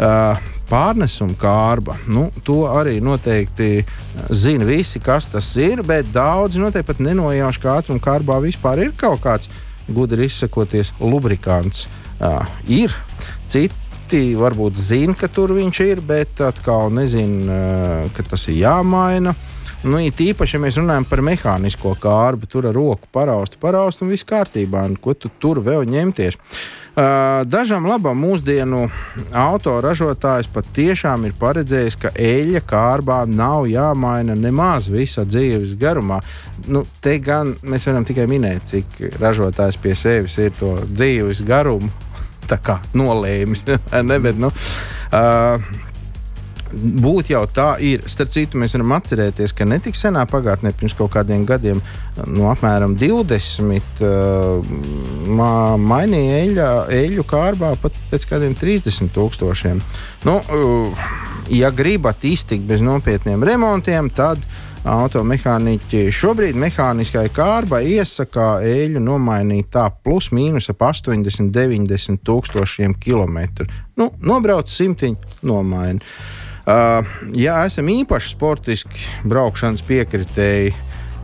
Uh, 0.00 0.38
pārnesuma 0.70 1.34
kārba. 1.34 1.96
Nu, 2.06 2.28
to 2.46 2.62
arī 2.70 3.00
noteikti 3.02 3.82
zina 4.30 4.64
visi, 4.68 5.00
kas 5.02 5.26
tas 5.26 5.48
ir, 5.58 5.82
bet 5.86 6.12
daudzi 6.14 6.62
noteikti 6.62 6.92
pat 6.92 7.02
nenojauš, 7.02 7.58
ka 7.60 7.74
ātruma 7.80 8.04
kārbā 8.04 8.38
vispār 8.44 8.84
ir 8.86 8.94
kaut 8.96 9.20
kāds 9.24 9.50
gudri 9.90 10.28
izsakoties 10.30 10.94
lubrikants. 11.02 11.88
Uh, 12.20 12.44
ir 12.68 12.94
citi 13.50 13.79
citi 14.10 14.34
varbūt 14.34 14.74
zina, 14.74 15.14
ka 15.14 15.28
tur 15.30 15.52
viņš 15.54 15.80
ir, 15.84 16.00
bet 16.02 16.40
atkal 16.42 16.90
nezina, 16.90 17.54
eh, 17.54 18.10
ka 18.16 18.22
tas 18.22 18.48
ir 18.48 18.58
jāmaina. 18.66 19.34
Nu, 19.82 19.96
īpaši, 19.98 20.54
ja 20.54 20.60
mēs 20.60 20.76
runājam 20.76 21.06
par 21.08 21.20
mehānisko 21.22 21.94
kārbu, 21.96 22.48
tur 22.50 22.66
ar 22.66 22.74
roku 22.74 23.06
paraustu, 23.12 23.56
paraustu 23.60 24.04
un 24.04 24.10
viss 24.10 24.24
kārtībā. 24.24 24.84
Un 24.84 24.96
ko 24.96 25.14
tu 25.14 25.30
tur 25.38 25.60
vēl 25.60 25.86
ņemties? 25.86 26.36
Uh, 26.90 27.44
dažam 27.46 27.86
labam 27.86 28.18
mūsdienu 28.18 28.90
autoražotājs 29.32 30.50
pat 30.52 30.66
tiešām 30.74 31.24
ir 31.24 31.32
paredzējis, 31.38 31.96
ka 31.96 32.10
eļļa 32.10 32.60
kārbā 32.66 33.24
nav 33.30 33.70
jāmaina 33.70 34.34
nemaz 34.34 34.90
visa 34.90 35.24
dzīves 35.24 35.78
garumā. 35.78 36.20
Nu, 36.66 36.84
te 37.00 37.18
gan 37.18 37.54
mēs 37.62 37.86
varam 37.86 38.04
tikai 38.04 38.26
minēt, 38.26 38.66
cik 38.66 39.20
ražotājs 39.20 39.78
pie 39.80 39.94
sevis 39.94 40.36
ir 40.36 40.50
to 40.58 40.76
dzīves 40.90 41.46
garumu 41.46 41.88
nolēmis. 42.96 43.66
ne, 44.10 44.18
bet, 44.22 44.40
nu, 44.40 44.50
uh, 44.50 45.70
Būt 46.70 47.32
jau 47.32 47.40
tā 47.50 47.72
ir. 47.82 48.04
Starp 48.06 48.30
citu, 48.30 48.58
mēs 48.62 48.76
varam 48.76 48.92
atcerēties, 48.94 49.50
ka 49.58 49.66
netik 49.66 49.96
senā 49.98 50.22
pagātnē, 50.30 50.70
pirms 50.78 50.94
kaut 50.94 51.10
kādiem 51.16 51.42
gadiem, 51.42 51.80
no 52.30 52.46
apmēram 52.52 52.94
20, 53.00 54.04
uh, 54.06 54.70
mainīja 55.82 56.38
eļļa, 56.44 56.68
eļļu 57.00 57.26
kārbā 57.26 57.72
pat 57.82 57.98
pēc 58.12 58.28
kādiem 58.30 58.54
30 58.54 59.10
tūkstošiem. 59.16 59.82
Nu, 60.30 60.38
uh, 60.38 61.10
ja 61.50 61.74
gribat 61.74 62.22
iztikt 62.22 62.70
bez 62.70 62.86
nopietniem 62.86 63.42
remontiem, 63.50 64.06
tad 64.14 64.38
uh, 64.38 64.69
automehāniķi 64.88 66.06
šobrīd 66.14 66.56
mehāniskai 66.58 67.26
kārbai 67.34 67.82
iesaka 67.96 68.60
eļļu 68.64 69.02
nomainīt 69.04 69.68
tā 69.74 69.86
plus 70.04 70.30
mīnus 70.32 70.70
ap 70.72 70.84
80, 70.88 71.50
90 71.52 72.22
tūkstošiem 72.24 72.94
kilometru. 73.00 73.68
Nu, 74.00 74.10
nobrauc 74.24 74.70
simtiņu, 74.72 75.34
nomaini. 75.48 76.00
Uh, 76.70 77.04
ja 77.36 77.58
esam 77.66 77.88
īpaši 77.90 78.34
sportiski 78.34 79.04
braukšanas 79.28 79.84
piekritēji 79.88 80.74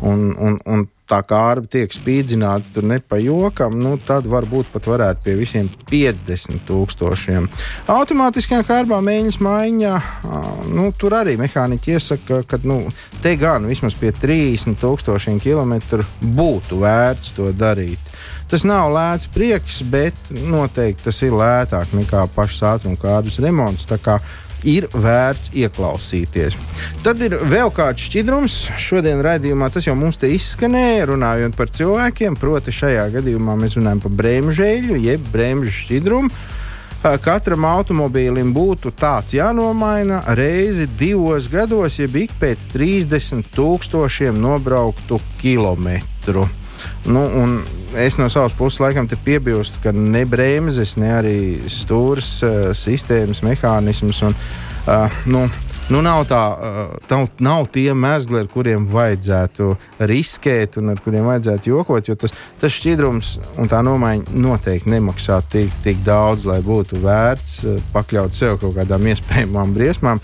un, 0.05 0.31
un, 0.37 0.61
un 0.65 0.87
tā 1.11 1.21
kā 1.27 1.39
arbi 1.53 1.71
tiek 1.71 1.93
spīdzināti, 1.95 2.73
tur 2.75 2.87
ne 2.91 2.99
pa 3.01 3.19
jokam, 3.23 3.79
nu, 3.83 3.95
tad 4.03 4.27
varbūt 4.31 4.71
pat 4.73 4.89
varētu 4.91 5.25
pie 5.27 5.37
visiem 5.39 5.71
50 5.91 6.65
tūkstošiem. 6.69 7.49
Automātiskajā 7.93 8.67
kārbā 8.67 9.01
mēģinājuma 9.05 9.15
maiņa, 9.47 9.93
nu, 10.75 10.91
tur 10.99 11.17
arī 11.19 11.37
mehāniķi 11.41 11.97
iesaka, 11.97 12.43
ka 12.49 12.61
nu, 12.67 12.83
te 13.25 13.37
gan 13.41 13.67
vismaz 13.71 13.97
pie 13.99 14.13
30 14.15 14.79
tūkstošiem 14.83 15.41
kilometru 15.43 16.07
būtu 16.37 16.81
vērts 16.83 17.35
to 17.37 17.53
darīt. 17.57 18.13
Tas 18.51 18.63
nav 18.67 18.93
lēts 18.95 19.27
prieks, 19.35 19.81
bet 19.91 20.15
noteikti 20.31 21.09
tas 21.09 21.19
ir 21.27 21.35
lētāk 21.35 21.95
nekā 21.97 22.27
pašas 22.35 22.63
ātruma 22.77 23.01
kādas 23.01 23.41
remonts 23.43 23.89
ir 24.65 24.89
vērts 24.93 25.53
ieklausīties. 25.57 26.57
Tad 27.05 27.23
ir 27.25 27.37
vēl 27.49 27.73
kāds 27.75 28.07
šķidrums. 28.09 28.59
Šodien 28.81 29.23
raidījumā 29.25 29.71
tas 29.75 29.87
jau 29.89 29.97
mums 29.99 30.21
te 30.21 30.31
izskanēja, 30.35 31.09
runājot 31.13 31.57
par 31.59 31.73
cilvēkiem. 31.73 32.39
Proti, 32.41 32.75
šajā 32.75 33.09
gadījumā 33.19 33.57
mēs 33.61 33.79
runājam 33.79 34.05
par 34.07 34.15
bremžēļu, 34.23 35.01
jeb 35.07 35.33
bremžu 35.33 35.75
šķidrumu. 35.81 36.33
Katram 37.23 37.63
automobīlim 37.69 38.51
būtu 38.57 38.91
tāds 38.99 39.37
jānomaina 39.37 40.23
reizi 40.35 40.89
divos 40.99 41.47
gados, 41.53 42.01
jeb 42.01 42.17
ik 42.25 42.33
pēc 42.41 42.67
30 42.73 43.53
tūkstošiem 43.55 44.41
nobrauktu 44.43 45.21
kilometru. 45.39 46.49
Nu, 47.07 47.23
es 47.97 48.19
no 48.19 48.29
savas 48.33 48.55
puses 48.57 48.81
laikam 48.83 49.09
piebilstu, 49.25 49.79
ka 49.83 49.93
ne 49.95 50.25
bremzes, 50.27 50.97
ne 51.01 51.13
arī 51.15 51.39
stūres 51.71 52.33
uh, 52.43 52.57
sistēmas, 52.77 53.45
mehānisms 53.47 54.23
un 54.27 54.35
uh, 54.35 55.23
nu, 55.31 55.45
nu, 55.93 56.03
nav, 56.03 56.25
tā, 56.27 56.41
nav, 57.11 57.29
nav 57.39 57.69
tie 57.75 57.93
mezgli, 57.95 58.43
ar 58.43 58.51
kuriem 58.51 58.89
vajadzētu 58.91 59.71
riskēt 60.11 60.81
un 60.81 60.95
ar 60.95 61.01
kuriem 61.05 61.29
vajadzētu 61.31 61.73
jokot. 61.73 62.11
Jo 62.11 62.19
tas, 62.19 62.35
tas 62.61 62.75
šķidrums 62.75 63.37
un 63.63 63.71
tā 63.71 63.83
nomaiņa 63.87 64.35
noteikti 64.35 64.93
nemaksā 64.97 65.41
tik, 65.53 65.75
tik 65.87 66.03
daudz, 66.07 66.47
lai 66.51 66.61
būtu 66.67 67.01
vērts 67.05 67.65
pakļaut 67.95 68.37
sev 68.37 68.59
kaut 68.63 68.77
kādām 68.81 69.07
iespējamām 69.13 69.75
briesmām. 69.77 70.23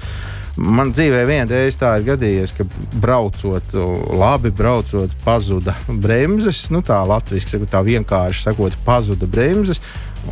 Man 0.60 0.92
dzīvē 0.92 1.22
vienā 1.24 1.48
reizē 1.48 1.80
tā 1.80 1.90
ir 1.96 2.06
gadījies, 2.10 2.52
ka 2.58 2.66
braucot, 3.00 3.72
labi 4.12 4.52
braucot, 4.52 5.14
pazuda 5.24 5.74
bremzes. 5.88 6.66
Nu, 6.74 6.82
tā 6.84 7.00
latviešu 7.08 7.64
tā 7.70 7.80
vienkārši 7.86 8.50
sakot, 8.50 8.76
pazuda 8.84 9.28
bremzes. 9.30 9.80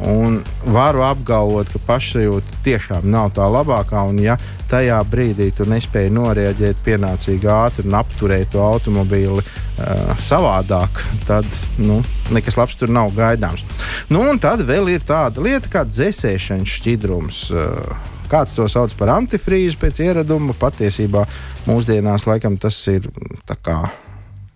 Un 0.06 0.36
varu 0.70 1.02
apgalvot, 1.02 1.72
ka 1.72 1.80
pašsajūta 1.88 2.60
tiešām 2.66 3.08
nav 3.10 3.32
tā 3.34 3.48
labākā. 3.50 4.04
Un, 4.12 4.20
ja 4.22 4.36
tajā 4.70 5.00
brīdī 5.10 5.48
tu 5.56 5.64
nespēji 5.66 6.12
noreaģēt 6.14 6.84
pienācīgi 6.84 7.50
ātri 7.50 7.88
un 7.88 7.96
apturēt 7.98 8.52
to 8.52 8.62
automobīli 8.62 9.40
uh, 9.40 10.12
savādāk, 10.20 11.02
tad 11.26 11.48
nu, 11.80 11.98
nekas 12.30 12.60
labs 12.60 12.78
tur 12.78 12.92
nav 12.92 13.10
gaidāms. 13.16 13.64
Nu, 14.12 14.22
un 14.30 14.38
tad 14.38 14.62
vēl 14.68 14.92
ir 14.94 15.02
tāda 15.08 15.42
lieta 15.42 15.72
kā 15.72 15.88
dzēsēšanas 15.88 16.78
šķidrums. 16.78 17.42
Uh, 17.50 18.08
Kāds 18.30 18.54
to 18.58 18.68
sauc 18.70 18.94
par 18.98 19.14
antifrīzu 19.16 19.80
pēc 19.80 20.04
ieraduma, 20.04 20.54
patiesībā 20.58 21.24
mūsdienās 21.66 22.28
laikam 22.30 22.60
tas 22.60 22.78
ir 22.92 23.10
tā 23.48 23.58
kā 23.58 23.80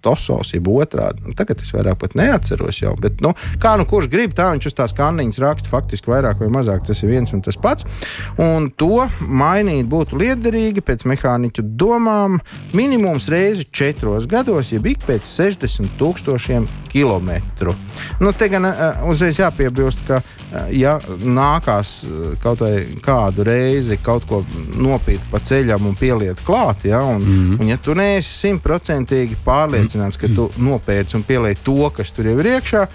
Tosovs, 0.04 0.52
jeb 0.52 0.68
otrādi. 0.68 1.24
Nu, 1.24 1.32
tagad 1.36 1.62
es 1.64 1.72
vairāk 1.72 1.96
pat 2.02 2.16
neatceros 2.18 2.82
jau. 2.82 2.92
Bet, 3.00 3.22
nu, 3.24 3.32
kā 3.60 3.74
nu 3.80 3.86
kurš 3.88 4.10
grib, 4.12 4.34
tā 4.36 4.50
viņš 4.52 4.68
uz 4.68 4.76
tās 4.76 4.94
kanniņas 4.96 5.40
raksta 5.40 5.72
faktiski 5.72 6.12
vairāk 6.12 6.42
vai 6.44 6.50
mazāk. 6.52 6.84
Tas 6.84 7.00
ir 7.02 7.14
viens 7.14 7.32
un 7.32 7.40
tas 7.44 7.56
pats. 7.60 7.88
Un 8.40 8.68
to 8.76 9.06
mainīt 9.24 9.88
būtu 9.90 10.20
liederīgi 10.20 10.84
pēc 10.84 11.06
mehāniķu 11.08 11.64
domām 11.80 12.36
minimums 12.76 13.30
reizi 13.32 13.64
četros 13.72 14.28
gados, 14.30 14.74
jeb 14.74 14.92
ik 14.92 15.06
pēc 15.08 15.24
60 15.30 15.96
tūkstošiem 16.00 16.68
kilometru. 16.94 17.74
Nu, 18.22 18.32
te 18.32 18.48
gan 18.52 18.68
uh, 18.68 19.02
uzreiz 19.10 19.40
jāpiebilst, 19.40 20.04
ka 20.06 20.20
uh, 20.22 20.68
ja 20.70 20.94
nākās 21.26 21.96
uh, 22.06 22.36
kaut 22.42 22.62
kādu 23.02 23.46
reizi 23.46 23.98
kaut 23.98 24.28
ko 24.30 24.44
nopīt 24.78 25.26
pa 25.32 25.42
ceļam 25.42 25.90
un 25.90 25.98
pieliet 25.98 26.44
klāt, 26.46 26.86
ja, 26.86 27.02
un, 27.02 27.18
mm 27.18 27.34
-hmm. 27.34 27.60
un 27.60 27.74
ja 27.74 27.80
tu 27.82 27.98
neesi 27.98 28.30
simtprocentīgi 28.44 29.42
pārliecināts, 29.44 30.20
ka 30.20 30.30
tu 30.36 30.50
nopērci 30.56 31.18
un 31.18 31.26
pieliec 31.26 31.66
to, 31.66 31.90
kas 31.90 32.14
tur 32.14 32.30
jau 32.30 32.38
ir 32.38 32.52
iekšā, 32.54 32.86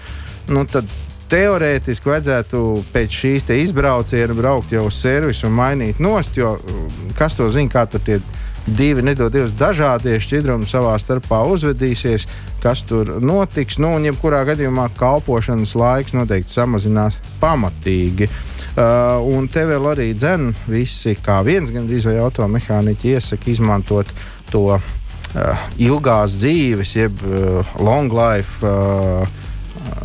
nu, 0.56 0.64
tad 0.64 0.88
teorētiski 1.30 2.10
vajadzētu 2.10 2.60
pēc 2.92 3.16
šīs 3.22 3.50
izbrauciena 3.60 4.34
braukt 4.34 4.72
jau 4.72 4.86
uz 4.88 4.98
servisu 4.98 5.46
un 5.46 5.58
mainīt 5.58 6.00
nost, 6.02 6.36
jo 6.36 6.56
mm, 6.56 7.12
kas 7.18 7.36
to 7.38 7.50
zina, 7.50 7.70
kā 7.70 7.86
tur 7.86 8.00
tie 8.00 8.20
divi 8.66 9.02
nedodies 9.02 9.54
dažādie 9.58 10.18
šķidrumi 10.20 10.68
savā 10.68 10.96
starpā 11.00 11.42
uzvedīsies, 11.52 12.26
kas 12.62 12.84
tur 12.88 13.16
notiks. 13.24 13.78
Nu, 13.80 13.94
un, 13.96 14.06
jebkurā 14.08 14.42
gadījumā, 14.48 14.88
kalpošanas 14.98 15.74
laiks 15.78 16.14
noteikti 16.16 16.54
samazinās 16.54 17.18
pamatīgi. 17.40 18.28
Uh, 18.70 19.18
un 19.32 19.48
te 19.50 19.64
vēl 19.66 19.88
arī 19.92 20.10
dzen 20.14 20.52
visi, 20.70 21.16
kā 21.18 21.40
viens 21.46 21.72
gandrīz 21.74 22.06
vai 22.06 22.20
automehāniķi 22.22 23.16
iesaka 23.16 23.50
izmantot 23.50 24.12
to 24.52 24.66
uh, 24.76 25.64
ilgās 25.80 26.36
dzīves, 26.38 26.94
jeb 27.00 27.24
uh, 27.26 27.74
long 27.82 28.12
life 28.14 28.62
uh, 28.66 29.26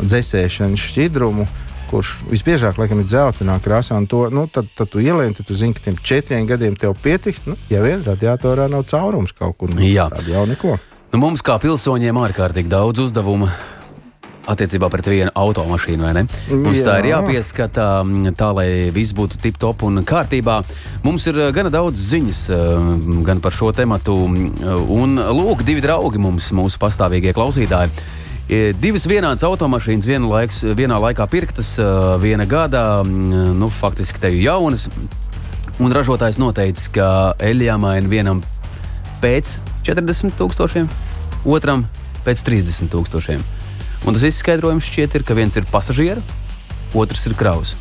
dzēsēšanas 0.02 0.90
šķidrumu. 0.90 1.46
Kurš 1.86 2.16
visbiežāk 2.26 2.80
laikam, 2.80 2.98
ir 2.98 3.06
dzeltenā 3.06 3.60
krāsā, 3.62 3.94
un 4.00 4.08
to, 4.10 4.24
nu, 4.34 4.48
tad, 4.50 4.66
tad 4.74 4.90
tu 4.90 4.98
ielien, 4.98 5.36
tad 5.38 5.46
tu 5.46 5.54
zini, 5.54 5.76
ka 5.76 5.84
tiem 5.84 6.00
četriem 6.02 6.48
gadiem 6.50 6.74
tev 6.74 6.96
pietiks. 6.98 7.44
Nu, 7.46 7.54
ja 7.70 7.84
vien 7.84 8.02
radiatorā 8.02 8.66
nav 8.72 8.88
caurums 8.90 9.36
kaut 9.36 9.54
kur, 9.60 9.70
nu, 9.70 9.86
tad 9.94 10.26
jau 10.26 10.42
neko. 10.50 10.74
Nu, 11.12 11.20
mums 11.22 11.42
kā 11.44 11.54
pilsoņiem 11.62 12.18
ārkārtīgi 12.18 12.68
daudz 12.68 13.06
uzdevumu 13.06 13.46
attiecībā 14.46 14.88
pret 14.90 15.08
vienu 15.10 15.32
automašīnu, 15.34 16.04
vai 16.06 16.12
ne? 16.14 16.24
Mums 16.50 16.80
Jā. 16.80 16.86
tā 16.86 16.96
ir 17.00 17.08
jāpieskata 17.10 17.86
tā, 18.38 18.50
lai 18.54 18.66
viss 18.94 19.14
būtu 19.16 19.40
tip 19.42 19.58
top 19.62 19.82
un 19.86 20.02
kārtībā. 20.06 20.60
Mums 21.06 21.26
ir 21.30 21.40
gana 21.54 21.70
daudz 21.74 22.02
ziņas 22.12 22.42
gan 23.26 23.42
par 23.42 23.54
šo 23.54 23.72
tematu, 23.74 24.14
un 24.94 25.18
lūk, 25.18 25.64
divi 25.66 25.82
draugi 25.84 26.22
mums, 26.22 26.52
mūsu 26.54 26.78
pastāvīgie 26.82 27.34
klausītāji. 27.36 27.90
Divas 28.78 29.08
vienādas 29.10 29.42
automašīnas 29.46 30.06
vienu 30.06 30.30
laiks, 30.30 30.62
vienā 30.78 31.00
laikā 31.02 31.26
pirktas, 31.30 31.72
viena 32.22 32.46
gada, 32.46 33.02
nu, 33.06 33.70
faktiski 33.80 34.22
te 34.22 34.30
jau 34.36 34.44
jaunas. 34.60 34.86
Un 35.82 35.92
ražotājs 35.92 36.38
noteica, 36.40 36.86
ka 36.94 37.08
eļļāmaini 37.42 38.08
vienam 38.08 38.44
pēc 39.20 39.58
40 39.86 40.38
tūkstošiem, 40.38 40.86
otram 41.46 41.86
pēc 42.26 42.42
30 42.46 42.90
tūkstošiem. 42.92 43.42
Un 44.06 44.14
tas 44.14 44.26
izskaidrojums 44.28 44.86
šķiet, 44.90 45.16
ir, 45.18 45.24
ka 45.26 45.38
viens 45.38 45.56
ir 45.56 45.66
pasažieris, 45.70 46.34
otrs 46.94 47.26
ir 47.30 47.34
kravs. 47.38 47.74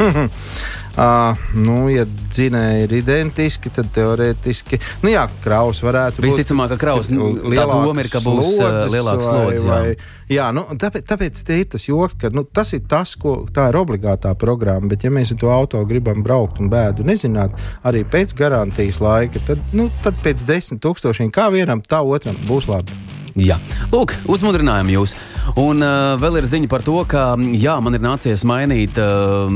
Uh, 0.00 1.36
nu, 1.66 1.84
ja 1.92 2.06
dzinēji 2.08 2.86
ir 2.86 2.94
identiski, 2.98 3.70
tad 3.74 3.90
teorētiski, 3.94 4.78
nu 5.04 5.12
jā, 5.12 5.26
kraus 5.44 5.82
varētu 5.84 6.22
būt. 6.22 6.28
Visticamāk, 6.30 6.72
ka 6.74 6.78
kraus 6.80 7.10
tā 7.10 7.66
doma 7.68 8.02
ir, 8.02 8.08
ka 8.12 8.22
būs 8.24 8.54
slodzes, 8.56 8.88
lielāks 8.94 9.28
slodzi. 9.28 9.62
Vai, 9.66 9.78
vai, 9.92 10.10
jā, 10.32 10.48
nu, 10.56 10.64
tāpēc, 10.80 11.06
tāpēc 11.12 11.44
ir 11.56 11.68
tas 11.76 11.86
joks, 11.86 12.16
ka 12.20 12.32
nu, 12.34 12.44
tas 12.44 12.72
ir 12.76 12.82
tas, 12.90 13.14
ko 13.20 13.36
tā 13.54 13.68
ir 13.70 13.80
obligātā 13.80 14.34
programma, 14.40 14.90
bet 14.90 15.06
ja 15.06 15.12
mēs 15.14 15.34
to 15.40 15.52
auto 15.52 15.84
gribam 15.88 16.24
braukt 16.26 16.60
un 16.64 16.72
bēdu 16.72 17.06
nezināt, 17.06 17.54
arī 17.86 18.02
pēc 18.08 18.34
garantijas 18.38 19.00
laika, 19.04 19.44
tad, 19.46 19.62
nu, 19.76 19.90
tad 20.04 20.18
pēc 20.24 20.44
desmit 20.48 20.82
tūkstošiem 20.84 21.32
kā 21.34 21.50
vienam, 21.54 21.84
tā 21.84 22.02
otram 22.02 22.40
būs 22.48 22.70
labi. 22.72 23.19
Jā, 23.38 23.60
lūk, 23.92 24.16
uzmundrinājām 24.30 24.90
jūs. 24.90 25.14
Un 25.60 25.84
uh, 25.84 26.16
vēl 26.20 26.40
ir 26.40 26.48
ziņa 26.50 26.70
par 26.70 26.82
to, 26.86 26.96
ka 27.10 27.34
jā, 27.38 27.76
man 27.82 27.94
ir 27.94 28.02
nācies 28.02 28.42
mainīt 28.48 28.98
uh, 28.98 29.46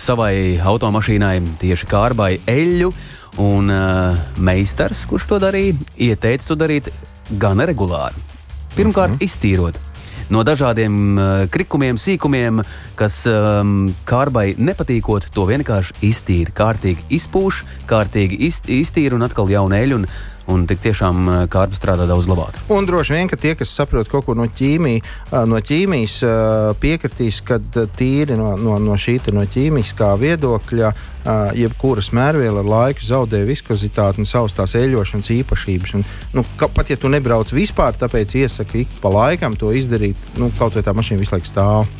savai 0.00 0.56
automašīnai 0.56 1.34
tieši 1.60 1.90
kārbai 1.90 2.32
eļļu. 2.48 2.92
Un 3.40 3.70
uh, 3.70 4.16
meistars, 4.42 5.04
kurš 5.08 5.28
to 5.30 5.38
darīja, 5.42 5.76
ieteica 5.96 6.50
to 6.50 6.58
darīt 6.58 6.90
gan 7.40 7.60
regulāri. 7.60 8.16
Pirmkārt, 8.76 9.14
mm 9.14 9.20
-hmm. 9.20 9.28
iztīrot 9.28 9.78
no 10.30 10.44
dažādiem 10.46 10.94
uh, 11.18 11.46
krikumiem, 11.50 11.98
sīkumiem, 11.98 12.62
kas 12.98 13.24
um, 13.26 13.90
kārbai 14.06 14.54
nepatīkot, 14.58 15.30
to 15.34 15.46
vienkārši 15.50 15.96
iztīra. 16.06 16.54
Kārtīgi 16.54 17.06
izpūš, 17.18 17.64
kārtīgi 17.90 18.38
iz, 18.46 18.60
iztīra 18.70 19.18
un 19.18 19.26
atkal 19.26 19.50
jaunu 19.50 19.76
eļļu 19.76 20.00
un 20.00 20.06
tik 20.70 20.82
tiešām 20.84 21.28
eh, 21.28 21.38
kārpa 21.50 21.78
strādā 21.78 22.06
daudz 22.08 22.28
labāk. 22.30 22.58
Un 22.72 22.86
droši 22.88 23.16
vien, 23.16 23.30
ka 23.30 23.38
tie, 23.40 23.54
kas 23.58 23.72
saprot 23.74 24.08
kaut 24.10 24.26
ko 24.26 24.34
no, 24.38 24.46
ķīmī, 24.46 24.96
eh, 25.00 25.36
no 25.48 25.60
ķīmijas, 25.60 26.16
eh, 26.26 26.72
piekritīs, 26.82 27.40
ka 27.46 27.60
tīri 27.98 28.38
no, 28.38 28.54
no, 28.60 28.78
no 28.82 28.98
šī 28.98 29.18
no 29.34 29.44
ķīmiskā 29.44 30.12
viedokļa 30.20 30.92
jebkura 31.52 32.00
smērviela 32.00 32.62
ar 32.62 32.68
laiku 32.70 33.04
zaudē 33.04 33.42
viskozitāti 33.44 34.22
un 34.22 34.28
savas 34.28 34.54
tās 34.56 34.72
eļļošanas 34.78 35.28
īpašības. 35.34 35.92
Un, 35.98 36.06
nu, 36.38 36.44
ka, 36.56 36.70
pat 36.72 36.94
ja 36.94 36.96
tu 36.96 37.10
nebrauc 37.12 37.52
vispār, 37.52 37.98
tāpēc 38.00 38.38
iesaku 38.40 38.84
ik 38.86 38.94
pa 39.02 39.12
laikam 39.12 39.58
to 39.60 39.74
izdarīt, 39.76 40.16
nu, 40.40 40.48
kaut 40.56 40.78
vai 40.78 40.86
tā 40.86 40.96
mašīna 40.96 41.20
visu 41.20 41.36
laiku 41.36 41.52
stāv. 41.52 41.90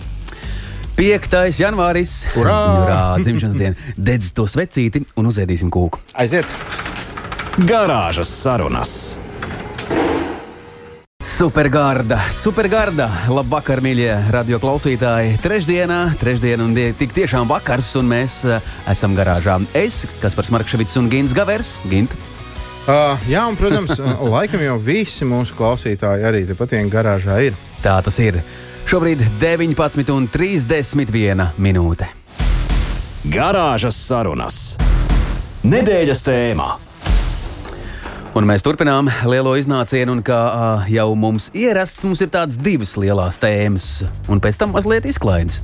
5. 1.00 1.36
janvāris. 1.60 2.20
Urā! 2.36 2.58
Jurā, 2.80 3.00
dzimšanas 3.24 3.56
diena. 3.60 3.90
Dedz 3.96 4.34
to 4.36 4.48
svecīti 4.50 5.04
un 5.20 5.32
uzēdīsim 5.32 5.72
kūku. 5.72 6.00
Aiziet! 6.16 6.79
Garāžas 7.60 8.30
sarunas. 8.32 9.18
Supergarda, 11.20 12.16
supergarda. 12.32 13.10
Labvakar, 13.28 13.84
mīļie 13.84 14.32
radio 14.32 14.56
klausītāji. 14.62 15.34
Trešdienā, 15.44 16.16
trešdiena 16.22 16.64
un 16.64 16.72
tik 16.96 17.12
tiešām 17.12 17.44
vakars, 17.50 17.90
un 18.00 18.08
mēs 18.08 18.48
uh, 18.48 18.64
esam 18.88 19.12
garāžā. 19.18 19.58
Es, 19.76 20.06
Kaspars 20.22 20.48
Markevits 20.56 20.96
un 20.96 21.10
Gins 21.12 21.36
Gavers. 21.36 21.76
Gint. 21.92 22.08
Uh, 22.88 23.20
jā, 23.28 23.44
un, 23.44 23.60
protams, 23.60 23.92
laikam 24.38 24.64
jau 24.64 24.80
visi 24.80 25.28
mūsu 25.28 25.52
klausītāji 25.60 26.24
arī 26.32 26.48
tepat 26.48 26.72
vien 26.78 26.88
garāžā 26.88 27.36
ir. 27.50 27.54
Tā 27.84 28.00
tas 28.00 28.16
ir. 28.24 28.40
Šobrīd 28.88 29.20
19,31 29.42 31.50
minūte. 31.60 32.08
Garāžas 33.28 34.00
sarunas. 34.00 34.80
Nedēļas 35.60 36.24
tēmā. 36.24 36.89
Un 38.30 38.46
mēs 38.46 38.62
turpinām 38.62 39.08
lielo 39.26 39.56
iznācienu, 39.58 40.14
un 40.14 40.20
kā 40.22 40.38
jau 40.86 41.08
mums 41.18 41.48
ierasts, 41.50 42.04
mums 42.06 42.20
ir 42.22 42.30
tādas 42.30 42.54
divas 42.62 42.92
lielas 42.94 43.40
tēmas, 43.42 43.88
un 44.30 44.38
pēc 44.42 44.60
tam 44.60 44.70
mazliet 44.76 45.08
izklaides. 45.10 45.58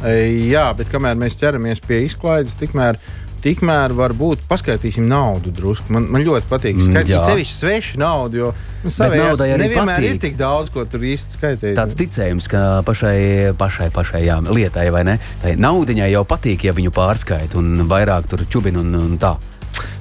Jā, 0.00 0.70
bet 0.78 0.88
kamēr 0.92 1.18
mēs 1.20 1.36
ķeramies 1.36 1.82
pie 1.84 1.98
izklaides, 2.06 2.54
tikmēr, 2.56 2.96
tikmēr 3.44 3.92
varbūt 3.96 4.46
paskaitīsim 4.48 5.04
naudu 5.10 5.52
drusku. 5.58 5.92
Man, 5.92 6.06
man 6.14 6.24
ļoti 6.24 6.48
patīk 6.48 6.78
mm, 6.78 6.86
skaitīt 6.88 7.28
sevišķi 7.28 7.56
svešu 7.58 8.00
naudu, 8.00 8.40
jo 8.40 8.52
nu, 8.54 8.92
arī 9.04 9.20
nevienmēr 9.60 9.98
patīk. 9.98 10.14
ir 10.14 10.22
tik 10.22 10.38
daudz, 10.40 10.72
ko 10.72 10.86
tur 10.88 11.04
īsti 11.04 11.36
skaitīt. 11.36 11.74
Tāds 11.76 11.98
ticējums, 12.00 12.48
ka 12.52 12.62
pašai, 12.88 13.18
pašai, 13.60 13.90
pašai 13.92 14.22
jā, 14.24 14.38
lietai 14.48 14.86
vai 14.94 15.04
ne, 15.08 15.18
tai 15.44 15.52
naudiņai 15.60 16.08
jau 16.14 16.24
patīk, 16.32 16.64
ja 16.64 16.76
viņu 16.76 16.96
pārskaita 16.96 17.60
un 17.60 17.84
vairāk 17.92 18.32
tur 18.32 18.46
čubina 18.48 18.80
un, 18.80 18.96
un 19.04 19.20
tā. 19.20 19.34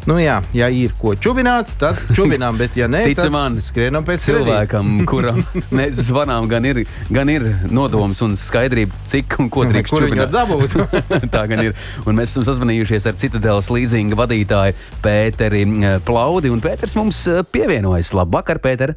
Nu, 0.05 0.19
jā, 0.21 0.35
ja 0.53 0.67
ir 0.69 0.91
ko 1.01 1.15
čubināt, 1.17 1.71
tad 1.81 1.97
čubinām, 2.17 2.59
bet 2.61 2.75
ja 2.77 2.85
nē, 2.91 3.01
tad 3.17 3.31
man, 3.33 3.57
skrienam 3.63 4.05
pēc 4.05 4.27
cilvēkam, 4.27 4.91
kuram 5.09 5.41
mēs 5.73 5.97
zvanām, 6.11 6.45
gan 6.51 6.67
ir, 6.69 6.83
gan 7.09 7.31
ir 7.33 7.47
nodoms 7.73 8.21
un 8.21 8.37
skaidrība, 8.37 8.93
cik 9.09 9.39
un 9.41 9.49
ko 9.53 9.65
drīkst 9.65 9.95
Kur 9.95 10.05
čubināt. 10.05 10.29
dabūt? 10.35 10.77
Tā 11.33 11.47
gan 11.49 11.63
ir. 11.65 11.73
Un 12.05 12.19
mēs 12.19 12.35
esam 12.35 12.45
sazvanījušies 12.45 13.09
ar 13.09 13.17
Citadelas 13.21 13.71
līzinga 13.73 14.17
vadītāju 14.19 14.77
Pēteri 15.01 15.65
eh, 15.65 15.97
Plaudi, 16.05 16.53
un 16.53 16.61
Pēters 16.61 16.93
mums 16.99 17.23
eh, 17.31 17.41
pievienojas. 17.49 18.13
Labvakar, 18.13 18.61
Pēter! 18.61 18.93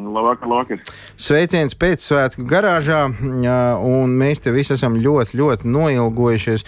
Labvakar, 0.00 0.48
labvakar. 0.48 0.80
Sveiciens 1.20 1.74
pēcsvētku 1.78 2.44
garāžā, 2.48 3.02
un 3.10 4.14
mēs 4.20 4.42
te 4.44 4.52
visi 4.54 4.74
esam 4.76 4.96
ļoti, 5.00 5.36
ļoti 5.40 5.70
noilgojušies. 5.70 6.64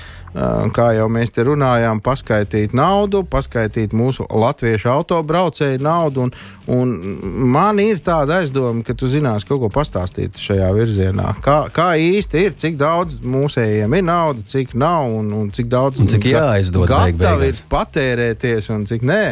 Kā 0.73 0.87
jau 0.97 1.09
mēs 1.13 1.33
te 1.35 1.45
runājām, 1.45 2.01
paskaidrot 2.05 2.73
naudu, 2.77 3.23
paskaidrot 3.29 3.93
mūsu 3.97 4.27
latviešu 4.29 4.89
autobraucēju 4.93 5.83
naudu. 5.85 6.27
Un, 6.27 6.35
un 6.73 6.95
man 7.53 7.81
ir 7.83 8.01
tāda 8.05 8.41
aizdoma, 8.41 8.85
ka 8.87 8.97
tu 8.97 9.11
zinās 9.13 9.47
kaut 9.49 9.61
ko 9.65 9.71
pastāstīt 9.73 10.41
šajā 10.41 10.71
virzienā. 10.77 11.35
Kā, 11.45 11.59
kā 11.75 11.93
īsti 12.01 12.47
ir, 12.47 12.57
cik 12.59 12.81
daudz 12.81 13.21
mūsējiem 13.25 13.99
ir 13.99 14.07
nauda, 14.09 14.45
cik 14.49 14.77
nav 14.79 15.13
un, 15.21 15.33
un 15.37 15.53
cik 15.55 15.73
daudz 15.73 16.03
Un 16.03 16.11
cik 16.11 16.29
beig 16.33 16.85
Gatavi 16.89 17.53
ir 17.53 17.65
patērēties 17.73 18.73
un 18.75 18.87
cik 18.89 19.05
nē. 19.09 19.25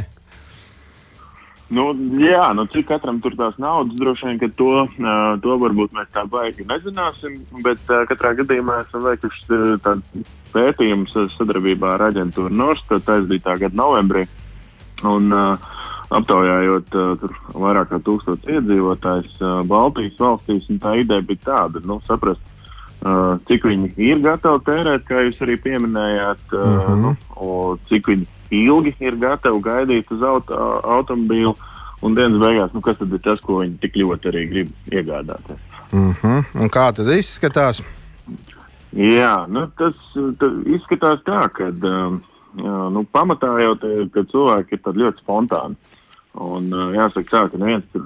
Nu, 1.71 1.85
jā, 2.19 2.49
nu, 2.59 2.65
cik 2.67 2.89
katram 2.89 3.21
tur 3.23 3.37
tās 3.39 3.55
naudas 3.63 3.95
droši 3.99 4.27
vien, 4.27 4.39
ka 4.41 4.49
to, 4.59 4.71
uh, 4.91 5.19
to 5.43 5.55
varbūt 5.63 5.93
mēs 5.95 6.09
tā 6.11 6.25
baigi 6.27 6.67
nezināsim, 6.67 7.37
bet 7.63 7.79
uh, 7.87 8.03
katrā 8.11 8.33
gadījumā 8.41 8.81
esam 8.83 9.05
veikuši 9.07 9.45
uh, 9.55 9.77
tādu 9.85 10.25
pētījumu 10.51 11.07
sa- 11.13 11.29
sadarbībā 11.37 11.93
ar 11.95 12.09
aģentūru 12.09 12.51
Norstat 12.59 13.13
aizdītā 13.15 13.55
gada 13.63 13.79
novembrī. 13.79 14.27
Un, 15.07 15.31
uh, 15.31 15.71
aptaujājot 16.11 16.97
uh, 16.99 17.29
vairāk 17.55 17.93
kā 17.93 18.01
tūkstotis 18.03 18.57
iedzīvotājs 18.57 19.37
uh, 19.39 19.61
Baltijas 19.71 20.19
valstīs, 20.19 20.67
un 20.73 20.83
tā 20.83 20.97
ideja 21.05 21.23
bija 21.23 21.45
tāda, 21.53 21.83
nu, 21.87 22.01
saprast, 22.09 22.43
cik 23.49 23.65
viņi 23.65 23.95
ir 23.97 24.21
gatavi 24.21 24.61
tērēt, 24.67 25.07
kā 25.09 25.23
jūs 25.25 25.41
arī 25.45 25.57
pieminējāt, 25.65 26.43
uh, 26.53 26.61
uh. 26.61 26.85
-huh. 26.85 26.97
nu, 27.01 27.15
o, 27.37 27.77
cik 27.89 28.11
viņi 28.13 28.27
ilgi 28.51 28.95
ir 29.01 29.17
gatavi 29.17 29.63
gaidīt 29.65 30.11
uz 30.13 30.23
auto, 30.23 30.59
automobīlu, 30.85 31.55
un 32.03 32.15
dienas 32.15 32.41
beigās, 32.41 32.75
nu, 32.75 32.81
kas 32.85 32.99
tad 32.99 33.13
ir 33.13 33.23
tas, 33.25 33.41
ko 33.41 33.61
viņi 33.63 33.79
tik 33.81 33.97
ļoti 33.97 34.33
arī 34.33 34.47
grib 34.51 34.93
iegādāties. 34.93 35.61
Uh 35.93 36.15
-huh. 36.23 36.45
Un 36.55 36.69
kā 36.69 36.93
tad 36.93 37.09
izskatās? 37.09 37.83
Jā, 38.93 39.47
nu, 39.49 39.67
tas 39.79 39.95
tā, 40.15 40.51
izskatās 40.67 41.23
tā, 41.27 41.41
ka 41.55 41.71
um, 41.71 42.23
nu, 42.93 43.05
pamatā 43.13 43.53
jau 43.63 43.77
ka 44.13 44.25
cilvēki 44.33 44.75
ir 44.75 45.01
ļoti 45.05 45.23
spontāni. 45.23 45.77
Un, 46.39 46.69
uh, 46.71 46.93
jāsaka, 46.95 47.27
tā, 47.27 47.41
ka 47.51 47.59
neviens 47.59 47.87
tur 47.91 48.05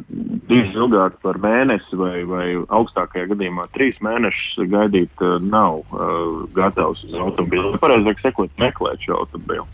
divi 0.49 0.71
ilgāk 0.73 1.19
par 1.21 1.37
mēnesi 1.43 1.99
vai, 2.01 2.23
vai 2.25 2.47
augstākajā 2.73 3.29
gadījumā 3.35 3.67
trīs 3.77 3.99
mēnešus 4.05 4.65
gaidīt 4.73 5.25
uh, 5.25 5.37
nav 5.45 5.83
uh, 5.93 6.47
gatavs 6.57 7.05
uz 7.05 7.19
automobīlu. 7.21 7.75
Pareizāk 7.83 8.25
sakot, 8.25 8.53
meklēt 8.61 9.05
šo 9.05 9.21
automobīlu. 9.21 9.69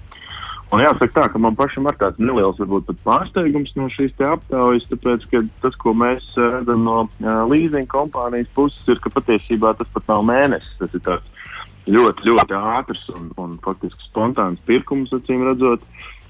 Un 0.71 0.83
jāsaka 0.83 1.15
tā, 1.15 1.29
ka 1.31 1.39
man 1.43 1.55
pašam 1.59 1.87
ir 1.91 1.97
tāds 1.99 2.19
neliels 2.23 2.59
varbūt, 2.63 2.91
pārsteigums 3.07 3.73
no 3.79 3.89
šīs 3.91 4.19
aptaujas, 4.23 4.87
tāpēc, 4.91 5.25
ka 5.31 5.43
tas, 5.63 5.79
ko 5.79 5.95
mēs 5.95 6.27
uh, 6.35 6.51
redzam 6.59 6.85
no 6.87 6.99
uh, 7.07 7.43
leasing 7.51 7.87
kompānijas 7.91 8.51
puses, 8.59 8.83
ir, 8.91 8.99
ka 9.03 9.15
patiesībā 9.15 9.77
tas 9.79 9.95
pat 9.95 10.11
nav 10.11 10.27
mēnesis. 10.27 10.75
Tas 10.83 10.95
ir 10.99 11.07
tāds 11.07 11.51
ļoti, 11.91 12.27
ļoti 12.29 12.59
ātrs 12.59 13.03
un, 13.15 13.31
un 13.39 13.59
faktiski 13.63 14.11
spontāns 14.11 14.63
pirkums, 14.67 15.15
acīm 15.15 15.47
redzot, 15.47 15.87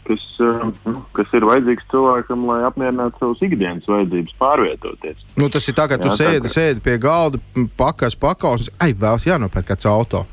kas, 0.08 0.24
uh, 0.40 0.66
nu, 0.88 1.02
kas 1.16 1.30
ir 1.36 1.46
vajadzīgs 1.48 1.86
cilvēkam, 1.92 2.46
lai 2.48 2.58
apmierinātu 2.68 3.20
savus 3.20 3.42
ikdienas 3.46 3.86
vajadzības 3.90 4.36
pārvietoties. 4.40 5.24
Nu, 5.38 5.48
tas 5.52 5.68
ir 5.70 5.76
tā, 5.78 5.86
ka 5.92 5.98
tu 6.00 6.08
Jā, 6.10 6.16
tā 6.16 6.18
sēdi, 6.24 6.42
ka- 6.48 6.54
sēdi 6.56 6.84
pie 6.88 6.98
galda, 7.02 7.40
pakas 7.78 8.16
pakaus, 8.18 8.70
ai, 8.80 8.92
vēlas 8.94 9.26
jānopērk 9.28 9.70
kāds 9.72 9.86
auto. 9.90 10.24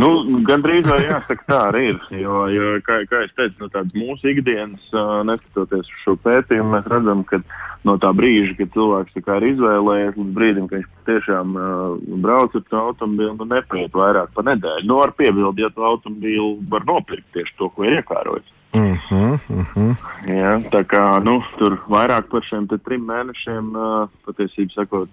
Nu, 0.00 0.08
Gan 0.48 0.62
drīz 0.64 0.86
vai 0.88 1.02
jāsaka, 1.04 1.44
tā 1.44 1.58
arī 1.68 1.82
ir. 1.90 1.98
Jo, 2.22 2.46
jo 2.48 2.68
kā, 2.86 3.02
kā 3.10 3.18
es 3.26 3.34
teicu, 3.36 3.68
tādas 3.68 3.92
mūsu 3.92 4.30
ikdienas, 4.32 4.80
uh, 4.96 5.18
neskatoties 5.28 5.84
uz 5.90 5.98
šo 6.06 6.14
pētījumu, 6.24 6.70
mēs 6.78 6.88
redzam, 6.88 7.20
ka 7.28 7.42
no 7.84 7.96
tā 8.00 8.12
brīža, 8.16 8.54
kad 8.58 8.72
cilvēks 8.74 9.18
ir 9.18 9.48
izvēlējies, 9.50 10.16
līdz 10.18 10.36
brīdim, 10.36 10.68
kad 10.70 10.80
viņš 10.80 10.88
tiešām 11.08 11.56
uh, 11.56 11.98
brauc 12.22 12.54
ar 12.56 12.64
to 12.68 12.80
automobīlu, 12.90 13.34
nu 13.40 13.48
nepaiet 13.54 13.96
vairāk 13.96 14.32
par 14.36 14.48
nedēļu. 14.50 14.86
Nu, 14.88 15.00
ar 15.04 15.14
piebildi, 15.16 15.64
ja 15.64 15.72
to 15.74 15.86
automobīlu 15.88 16.56
var 16.72 16.86
nopirkt 16.88 17.28
tieši 17.36 17.56
to, 17.58 17.70
ko 17.74 17.88
ir 17.88 18.00
iekārojis. 18.00 18.56
Uh 18.70 18.94
-huh, 19.08 19.38
uh 19.50 19.66
-huh. 19.74 19.94
Jā, 20.26 20.52
tā 20.70 20.84
kā 20.84 21.24
nu, 21.24 21.42
tur 21.58 21.78
vairāk 21.88 22.28
par 22.30 22.42
šiem 22.42 22.68
trim 22.68 23.02
mēnešiem, 23.06 23.74
uh, 23.74 24.08
patiesībā 24.26 24.74
sakot, 24.74 25.08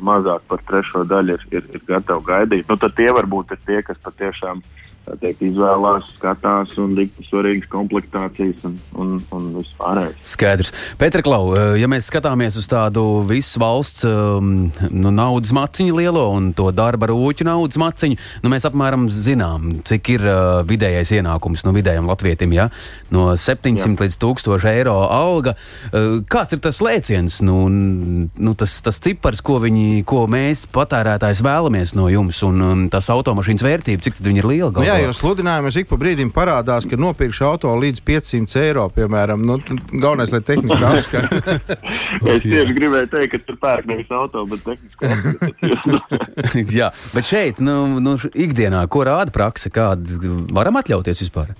mazāk 0.00 0.40
par 0.48 0.58
trešo 0.68 1.04
daļu 1.04 1.32
ir, 1.32 1.46
ir, 1.50 1.64
ir 1.74 1.80
gatavi 1.86 2.22
gaidīt. 2.24 2.68
Nu, 2.68 2.76
tad 2.76 2.94
tie 2.94 3.08
varbūt 3.08 3.52
ir 3.52 3.58
tie, 3.66 3.82
kas 3.82 3.98
patiešām 3.98 4.62
tā 4.62 4.91
teikt, 5.20 5.42
izvēlās, 5.44 6.06
skatās 6.16 6.74
un 6.80 6.94
dikta 6.96 7.24
svarīgas 7.26 7.68
komplektācijas 7.72 8.62
un, 8.68 8.76
un, 8.98 9.14
un 9.34 9.48
vispārējais. 9.56 10.20
Skaidrs. 10.32 10.72
Pēter 11.00 11.24
Klau, 11.26 11.52
eh, 11.58 11.74
ja 11.82 11.88
mēs 11.90 12.08
skatāmies 12.10 12.56
uz 12.60 12.68
tādu 12.70 13.04
visu 13.28 13.60
valsts 13.62 14.06
um, 14.08 14.70
nu, 14.90 15.12
naudas 15.14 15.52
maciņu 15.56 15.98
lielo 15.98 16.24
un 16.36 16.52
to 16.56 16.68
darba 16.74 17.10
rūķu 17.10 17.46
naudas 17.48 17.80
maciņu, 17.82 18.18
nu, 18.44 18.52
mēs 18.52 18.66
apmēram 18.68 19.08
zinām, 19.12 19.82
cik 19.88 20.12
ir 20.14 20.26
uh, 20.26 20.60
vidējais 20.68 21.14
ienākums 21.18 21.66
no 21.66 21.74
vidējiem 21.74 22.08
latvietim. 22.10 22.54
Ja? 22.56 22.68
No 23.12 23.32
700 23.36 23.82
Jā. 23.82 24.06
līdz 24.06 24.18
1000 24.22 24.68
eiro 24.72 24.96
alga. 25.08 25.56
Uh, 25.90 26.20
kāds 26.30 26.54
ir 26.56 26.62
tas 26.62 26.78
lēciens, 26.84 27.40
nu, 27.44 27.64
nu, 27.68 28.54
tas, 28.58 28.78
tas 28.84 29.02
cipars, 29.02 29.42
ko, 29.44 29.58
viņi, 29.62 30.04
ko 30.08 30.24
mēs 30.30 30.64
patērētājs 30.72 31.42
vēlamies 31.44 31.96
no 31.98 32.08
jums, 32.12 32.42
un 32.46 32.66
um, 32.66 32.86
tas 32.92 33.10
automašīnas 33.12 33.66
vērtība, 33.66 34.06
cik 34.06 34.20
tad 34.20 34.30
viņi 34.30 34.44
ir 34.44 34.50
liela? 34.54 34.70
Nu, 34.72 34.78
galvā? 34.78 34.91
Jā, 34.96 35.06
jo 35.06 35.14
sludinājumos 35.16 35.76
ik 35.80 35.88
pa 35.90 35.98
brīdim 36.00 36.30
parādās, 36.34 36.86
ka 36.88 36.98
nopirkšu 37.00 37.46
auto 37.48 37.72
līdz 37.80 38.02
500 38.06 38.60
eiro, 38.62 38.86
piemēram. 38.94 39.42
Nu, 39.46 39.58
galvenais, 39.92 40.32
lai 40.34 40.42
tehniski 40.46 40.88
apskatītu. 40.88 41.78
Es 42.32 42.44
tieši 42.44 42.76
gribēju 42.76 43.08
teikt, 43.10 43.32
ka 43.32 43.38
tur 43.46 43.56
pērk 43.62 43.88
nevis 43.90 44.10
auto, 44.14 44.44
bet 44.50 44.62
tehniski 44.66 45.10
apskatīt. 45.10 46.72
Jā, 46.78 46.92
bet 47.16 47.26
šeit, 47.26 47.60
nu, 47.64 47.98
nu, 48.02 48.14
ikdienā, 48.32 48.84
ko 48.92 49.02
rāda 49.08 49.34
praksa, 49.34 49.72
kāda 49.74 50.32
varam 50.54 50.78
atļauties 50.80 51.24
vispār? 51.24 51.54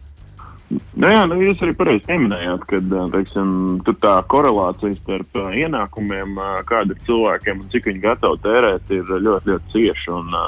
Nu, 0.73 1.09
jā, 1.11 1.25
nu, 1.29 1.37
jūs 1.43 1.61
arī 1.65 1.75
pareizi 1.77 2.07
pieminējāt, 2.07 2.63
ka 2.71 2.81
teiksim, 3.13 3.51
tā 4.01 4.15
korelācija 4.33 4.97
starp 5.03 5.37
ienākumiem, 5.53 6.39
kāda 6.69 6.95
ir 6.95 7.03
cilvēkiem 7.09 7.61
un 7.65 7.73
cik 7.75 7.91
viņi 7.91 8.05
gatavi 8.07 8.41
tērēt, 8.47 8.95
ir 8.97 9.11
ļoti, 9.13 9.51
ļoti 9.53 9.75
cieša. 9.75 10.15
Un, 10.17 10.33
ā, 10.33 10.47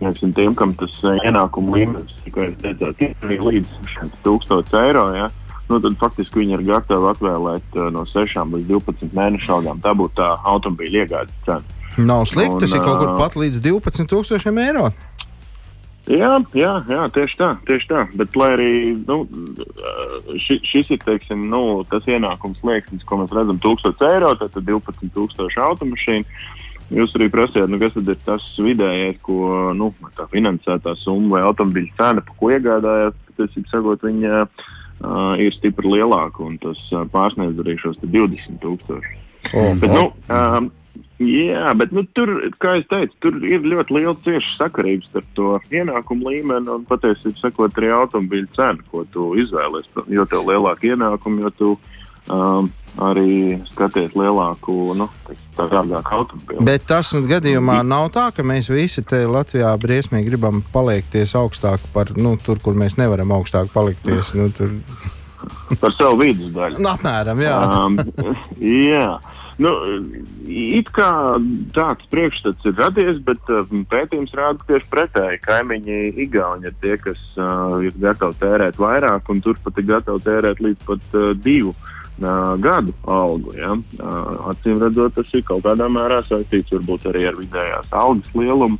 teiksim, 0.00 0.32
tiem, 0.36 0.54
kam 0.58 0.72
tas 0.78 0.96
ā, 1.04 1.16
ienākuma 1.28 1.76
līmenis, 1.76 2.16
kā 2.34 2.48
jūs 2.48 2.56
teicāt, 2.62 3.04
ir 3.06 3.44
līdz 3.46 3.76
1000 4.24 4.78
eiro, 4.80 5.04
ja, 5.16 5.28
nu, 5.70 5.80
tad 5.80 5.98
faktiski 6.00 6.42
viņi 6.42 6.58
ir 6.58 6.64
gatavi 6.72 7.12
atvēlēt 7.12 7.76
ā, 7.78 7.90
no 7.94 8.06
6 8.08 8.56
līdz 8.56 8.72
12 8.72 9.14
mēnešu 9.16 9.54
algām. 9.58 9.84
Tā 9.84 9.94
būtu 9.96 10.18
tā 10.22 10.32
automobīļa 10.54 11.04
iegādes 11.04 11.44
cena. 11.46 11.78
Nav 11.98 12.24
slikti, 12.30 12.62
tas 12.62 12.72
ir 12.72 12.80
Un, 12.80 12.86
kaut 12.86 13.00
kur 13.02 13.12
ā, 13.12 13.16
pat 13.18 13.38
līdz 13.38 13.62
12,000 13.66 14.66
eiro. 14.66 14.90
Jā, 16.10 16.30
jā, 16.56 16.70
jā, 16.90 17.02
tieši 17.14 17.36
tā, 17.38 17.48
tieši 17.68 17.86
tā. 17.90 18.00
Bet, 18.18 18.34
lai 18.38 18.48
arī 18.56 18.70
nu, 19.04 19.20
ši, 20.40 20.56
šis 20.66 20.94
ir 20.96 21.02
teiksim, 21.04 21.44
nu, 21.52 21.60
tas 21.90 22.08
ienākums 22.10 22.62
liekas, 22.66 23.04
ko 23.06 23.20
mēs 23.20 23.34
redzam, 23.36 23.60
1000 23.62 24.06
eiro, 24.08 24.32
tad 24.40 24.56
12,000 24.56 25.60
automašīnu. 25.68 26.40
Jūs 26.90 27.12
arī 27.14 27.28
prasījāt, 27.30 27.70
nu, 27.70 27.78
kas 27.78 27.94
tad 27.94 28.08
ir 28.10 28.18
tas 28.26 28.44
vidējais, 28.58 29.20
ko 29.22 29.70
nu, 29.78 29.92
tā 30.18 30.26
finansētā 30.32 30.96
summa 30.98 31.36
vai 31.36 31.44
automobīļa 31.46 31.94
cena, 32.00 32.24
par 32.26 32.38
ko 32.40 32.50
iegādājās. 32.56 33.16
Patiesībā 33.30 33.70
sakot, 33.70 34.02
viņa 34.08 34.40
uh, 34.42 35.38
ir 35.38 35.54
stipri 35.54 35.94
lielāka 35.94 36.42
un 36.46 36.58
tas 36.62 36.80
uh, 36.90 37.06
pārsniedz 37.12 37.62
arī 37.62 37.76
šos 37.78 38.00
te 38.02 38.10
20,000. 38.10 38.98
Oh, 39.54 39.70
Bet, 39.80 39.86
nu, 39.94 40.02
um, 40.34 40.66
jā, 41.22 41.70
bet 41.78 41.94
nu, 41.94 42.02
tur, 42.18 42.34
kā 42.60 42.74
jau 42.80 42.88
teicu, 42.90 43.16
tur 43.22 43.38
ir 43.46 43.70
ļoti 43.70 43.96
liela 43.96 44.16
cieša 44.26 44.56
sakarība 44.58 45.06
starp 45.06 45.30
to 45.38 45.54
ienākumu 45.70 46.34
līmeni 46.34 46.74
un 46.74 46.84
patiesībā 46.90 47.38
sakot 47.38 47.78
arī 47.78 47.94
automobīļu 47.96 48.50
cenu, 48.58 48.84
ko 48.90 49.06
tu 49.14 49.30
izvēlies. 49.40 49.88
Jo 50.10 50.26
tev 50.28 50.50
lielāka 50.50 50.90
ienākuma, 50.90 51.46
jo 51.46 51.54
tu 51.62 51.72
um, 52.28 52.70
arī 53.00 53.60
skaties 53.70 54.16
lielāku, 54.18 54.74
nu, 54.98 55.06
dārgāku 55.56 56.16
automobīlu. 56.18 56.64
Bet 56.66 56.86
tas 56.90 57.12
nu, 57.16 57.22
gadījumā 57.30 57.80
nav 57.86 58.10
tā, 58.14 58.28
ka 58.34 58.44
mēs 58.46 58.70
visi 58.72 59.04
te 59.06 59.22
Latvijā 59.30 59.72
briesmīgi 59.80 60.32
gribam 60.32 60.64
paliekties 60.74 61.36
augstāk 61.38 61.84
par 61.94 62.12
nu, 62.18 62.36
tur, 62.42 62.60
kur 62.62 62.78
mēs 62.78 62.98
nevaram 63.00 63.32
augstāk 63.38 63.72
palikties. 63.74 64.34
Nu, 64.38 64.50
tur, 64.54 64.74
Par 65.80 65.92
savu 65.96 66.20
vidusdaļu. 66.20 66.80
nu, 66.82 66.88
apmēram, 66.92 67.38
jā. 67.40 67.58
Um, 67.64 68.00
jā. 68.92 69.10
Nu, 69.60 69.70
it 70.48 70.88
kā 70.96 71.36
tāds 71.76 72.06
priekšstats 72.12 72.64
ir 72.64 72.78
radies, 72.80 73.18
bet 73.24 73.50
uh, 73.52 73.68
pētījums 73.92 74.32
rāda 74.36 74.64
tieši 74.68 74.88
pretēji. 74.92 75.40
Kaimiņi 75.44 75.98
Igauni 76.24 76.70
ir 76.70 76.76
tie, 76.80 76.94
kas 77.00 77.20
uh, 77.36 77.76
ir 77.84 77.96
gatavi 78.00 78.40
tērēt 78.40 78.80
vairāk, 78.80 79.28
un 79.28 79.42
turpat 79.44 79.80
ir 79.80 79.88
gatavi 79.92 80.24
tērēt 80.24 80.64
līdz 80.64 80.86
pat 80.88 81.18
uh, 81.20 81.32
divu 81.36 81.74
uh, 81.74 81.90
gadu 82.20 82.94
algu. 83.08 83.54
Ja? 83.56 83.74
Acīm 84.50 84.80
redzot, 84.82 85.14
tas 85.16 85.34
ir 85.34 85.44
kaut 85.48 85.64
kādā 85.64 85.88
mērā 85.88 86.20
saistīts 86.28 86.72
arī 87.08 87.26
ar 87.30 87.38
vidējās 87.40 87.92
algas 87.92 88.34
lielumu. 88.34 88.78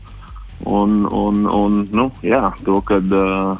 Un, 0.68 1.06
un, 1.08 1.46
un 1.48 1.76
nu, 1.96 2.10
jā, 2.20 2.50
to, 2.66 2.82
kad 2.84 3.06
uh, 3.16 3.56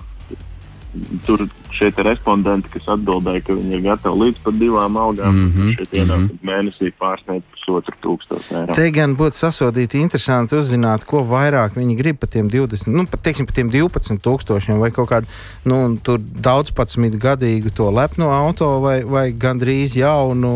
tur 1.27 1.47
šie 1.75 1.91
respondenti, 2.05 2.69
kas 2.75 2.89
atbildēja, 2.97 3.43
ka 3.47 3.57
viņi 3.57 3.77
ir 3.77 3.83
gatavi 3.85 4.25
līdz 4.25 4.41
pat 4.45 4.57
divām 4.61 4.97
algām, 5.01 5.37
mm 5.37 5.53
-hmm. 5.55 5.71
šie 5.77 5.87
ienākumi 6.03 6.27
mm 6.27 6.39
-hmm. 6.39 6.49
mēnesī 6.51 6.93
pārsniedz 7.01 7.45
pusotru 7.55 7.95
tūkstošu 8.05 8.57
eiro. 8.61 8.75
Te 8.75 8.91
gan 8.91 9.17
būtu 9.17 9.39
sasodīti 9.39 10.01
interesanti 10.01 10.57
uzzināt, 10.57 11.05
ko 11.05 11.23
vairāk 11.25 11.79
viņi 11.79 11.97
grib 11.97 12.19
par 12.21 12.29
tiem 12.29 12.51
20, 12.51 12.87
nu, 12.87 13.07
pat, 13.07 13.23
teiksim, 13.23 13.47
par 13.47 13.55
tiem 13.55 13.71
12 13.71 14.21
tūkstošiem 14.27 14.79
vai 14.79 14.91
kaut 14.91 15.09
kādu, 15.09 15.27
nu, 15.65 15.97
tur 16.03 16.19
daudzpadsmit 16.19 17.15
gadīgu 17.15 17.71
to 17.75 17.91
lepno 17.91 18.31
auto 18.31 18.81
vai, 18.81 19.05
vai 19.05 19.33
gandrīz 19.33 19.97
jaunu, 19.97 20.53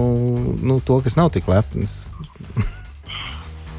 nu, 0.63 0.81
to, 0.81 1.01
kas 1.01 1.17
nav 1.17 1.31
tik 1.31 1.49
lepns. 1.49 2.15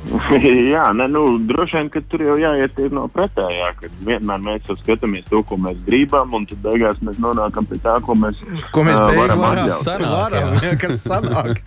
Jā, 0.73 0.85
ne, 0.95 1.07
nu, 1.11 1.23
droši 1.49 1.79
vien, 1.79 1.89
ka 1.93 2.01
tur 2.09 2.23
jau 2.25 2.35
jāiet 2.39 2.77
no 2.93 3.05
pretējā. 3.11 3.71
Vienmēr 4.05 4.41
mēs 4.43 4.69
skatāmies 4.81 5.25
to, 5.29 5.41
ko 5.47 5.57
mēs 5.61 5.79
gribam, 5.87 6.33
un 6.37 6.45
tad 6.49 6.61
beigās 6.63 7.01
mēs 7.05 7.17
nonākam 7.21 7.67
pie 7.69 7.79
tā, 7.83 7.97
ko 8.05 8.15
mēs, 8.19 8.41
ko 8.75 8.85
mēs 8.85 8.99
uh, 8.99 9.11
varam 9.17 9.45
atļaut. 9.49 10.05
Varam, 10.05 10.55
jā, 10.63 10.73
kas 10.81 11.03
sanāk. 11.09 11.61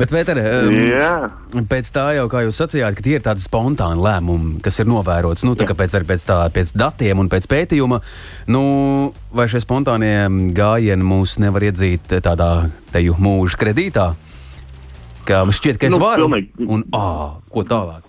Bet, 0.00 0.12
Vēter, 0.14 0.40
um, 0.44 1.66
pēc 1.70 1.90
tā 1.94 2.06
jau, 2.18 2.28
kā 2.32 2.44
jūs 2.46 2.60
sacījāt, 2.60 2.98
ka 2.98 3.06
tie 3.06 3.16
ir 3.18 3.26
tādi 3.26 3.44
spontāni 3.44 4.04
lēmumi, 4.04 4.58
kas 4.64 4.82
ir 4.82 4.90
novērots, 4.90 5.46
nu, 5.48 5.56
tā 5.58 5.68
kā 5.68 5.76
pēc, 5.78 6.00
pēc, 6.08 6.26
tā, 6.28 6.40
pēc 6.54 6.74
datiem 6.78 7.22
un 7.22 7.30
pēc 7.32 7.48
pētījuma, 7.50 8.00
nu, 8.52 8.64
vai 9.34 9.48
šie 9.50 9.62
spontānie 9.64 10.16
gājieni 10.56 11.06
mūs 11.06 11.38
nevar 11.42 11.70
iedzīt 11.70 12.18
tādā 12.20 12.52
teju 12.94 13.16
mūža 13.20 13.60
kredītā? 13.60 14.10
Ka 15.30 15.42
man 15.46 15.56
šķiet, 15.56 15.80
ka 15.80 15.90
es 15.90 15.96
nu, 15.96 16.02
varu. 16.02 16.28
Pilnīgi. 16.28 16.70
Un, 16.70 16.86
ah, 16.96 17.40
ko 17.52 17.66
tālāk? 17.66 18.06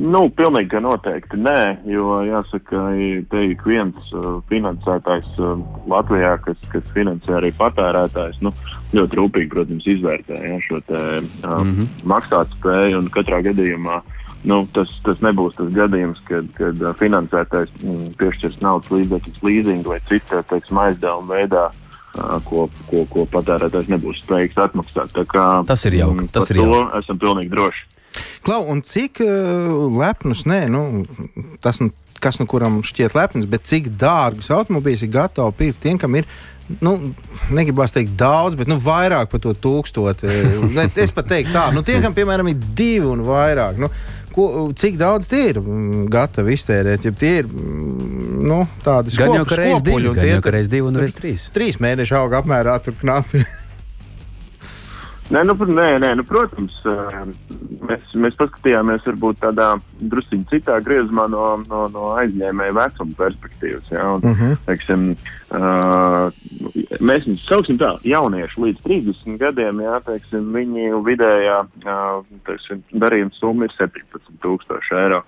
Nu, 0.00 0.22
pilnīgi 0.32 0.80
noteikti 0.80 1.36
nē, 1.36 1.58
jo 1.92 2.20
jāsaka, 2.24 2.86
te 3.32 3.42
ik 3.50 3.64
viens 3.68 4.12
uh, 4.16 4.38
finansētājs 4.48 5.28
uh, 5.36 5.58
Latvijā, 5.92 6.38
kas, 6.46 6.56
kas 6.72 6.86
finansē 6.94 7.34
arī 7.36 7.50
patērētājs, 7.58 8.38
nu, 8.44 8.54
ļoti 8.96 9.18
rūpīgi, 9.20 9.50
protams, 9.52 9.88
izvērtē 9.92 10.38
ja, 10.40 10.56
šo 10.64 10.80
te, 10.88 11.02
uh, 11.20 11.44
mm 11.44 11.74
-hmm. 11.74 11.92
maksātspēju 12.14 13.02
un 13.02 13.12
katrā 13.12 13.42
gadījumā. 13.50 14.00
Nu, 14.48 14.62
tas, 14.72 14.88
tas 15.04 15.20
nebūs 15.20 15.58
tas 15.58 15.68
gadījums, 15.76 16.22
kad, 16.24 16.48
kad 16.56 16.80
finansētājs 16.96 17.74
mm, 17.82 18.14
piešķirs 18.16 18.56
naudas 18.64 18.88
līdzekļus 18.88 19.42
līzingu 19.44 19.92
vai 19.92 20.00
citu 20.08 20.40
aizdevumu 20.40 21.28
veidā 21.28 21.68
uh, 21.68 21.89
ko, 22.46 22.66
ko, 22.90 23.04
ko 23.10 23.24
patērētājs 23.30 23.90
nebūs 23.92 24.20
spējīgs 24.24 24.60
atmaksāt. 24.66 25.16
Kā, 25.30 25.46
tas 25.68 25.86
ir 25.88 26.00
jauki. 26.00 26.26
Tas 26.34 26.50
ir 26.50 26.62
jauki. 26.62 26.84
Esam 27.00 27.20
pilnīgi 27.22 27.52
droši. 27.54 27.86
Klau, 28.46 28.64
un 28.72 28.80
cik 28.82 29.20
uh, 29.22 29.86
lepnus, 29.94 30.42
nē, 30.48 30.64
nu, 30.72 31.04
tas, 31.62 31.78
nu, 31.82 31.92
kas 32.20 32.40
nu 32.40 32.46
kuram 32.50 32.80
šķiet 32.86 33.14
lepns, 33.16 33.46
bet 33.50 33.68
cik 33.68 33.92
dārgus 34.00 34.50
automobīļus 34.54 35.04
ir 35.06 35.12
gatavi 35.14 35.56
pirkt 35.60 35.84
tiem, 35.84 36.00
kam 36.00 36.18
ir 36.18 36.26
nu, 36.82 36.94
negribās 37.54 37.94
teikt 37.94 38.14
daudz, 38.18 38.56
bet 38.58 38.70
nu, 38.70 38.78
vairāk 38.82 39.30
par 39.32 39.42
to 39.42 39.54
tūkstoti. 39.54 40.30
es 41.04 41.14
pat 41.14 41.30
teiktu 41.30 41.54
tā, 41.54 41.68
nu, 41.74 41.84
tie, 41.86 41.98
kam 42.02 42.14
piemēram 42.16 42.50
ir 42.52 42.60
divi 42.78 43.08
un 43.10 43.24
vairāk. 43.26 43.80
Nu, 43.80 43.90
ko, 44.34 44.46
cik 44.76 44.98
daudz 45.00 45.28
tie 45.30 45.46
ir 45.52 45.60
mm, 45.62 46.04
gatavi 46.12 46.56
iztērēt. 46.58 47.06
Ja 47.08 47.14
tie 47.16 47.32
ir 47.42 47.48
mm, 47.48 48.42
nu, 48.50 48.60
tādi 48.84 49.14
jau 49.14 49.46
reiz 49.46 49.82
divi, 49.86 50.12
gan 50.16 50.30
jau 50.34 50.54
reiz 50.56 50.70
divi 50.72 50.90
un 50.90 51.00
reiz 51.02 51.16
trīs. 51.16 51.48
Trīs 51.54 51.80
mēneši 51.82 52.16
auga 52.18 52.42
apmērā 52.42 52.78
tur 52.84 52.96
knapi. 53.00 53.44
Nē, 55.30 55.44
nu, 55.46 55.54
nē, 55.54 55.86
nē 56.02 56.08
nu, 56.18 56.24
protams, 56.26 56.74
mēs, 57.86 58.14
mēs 58.18 58.34
paskatījāmies 58.38 59.04
varbūt 59.06 59.38
tādā 59.44 59.68
druskuļi 60.00 60.48
citā 60.50 60.80
griezumā 60.82 61.28
no, 61.30 61.44
no, 61.70 61.84
no 61.94 62.08
aizņēmēja 62.18 62.74
vecuma 62.74 63.14
perspektīvas. 63.20 63.92
Ja, 63.94 64.08
un, 64.16 64.26
uh 64.26 64.40
-huh. 64.42 64.56
teiksim, 64.66 65.04
uh, 65.54 66.34
mēs 66.98 67.28
viņus 67.28 67.46
sauksim 67.46 67.78
tā, 67.78 67.92
jaunieši 68.02 68.64
līdz 68.64 68.82
30 68.88 69.38
gadiem, 69.38 69.84
jā, 69.86 70.00
teiksim, 70.08 70.50
viņi 70.56 70.90
vidējā 71.06 71.60
uh, 71.62 72.24
teiksim, 72.50 72.82
darījuma 72.90 73.30
summa 73.38 73.70
ir 73.70 73.76
17,000 73.78 75.04
eiro. 75.04 75.22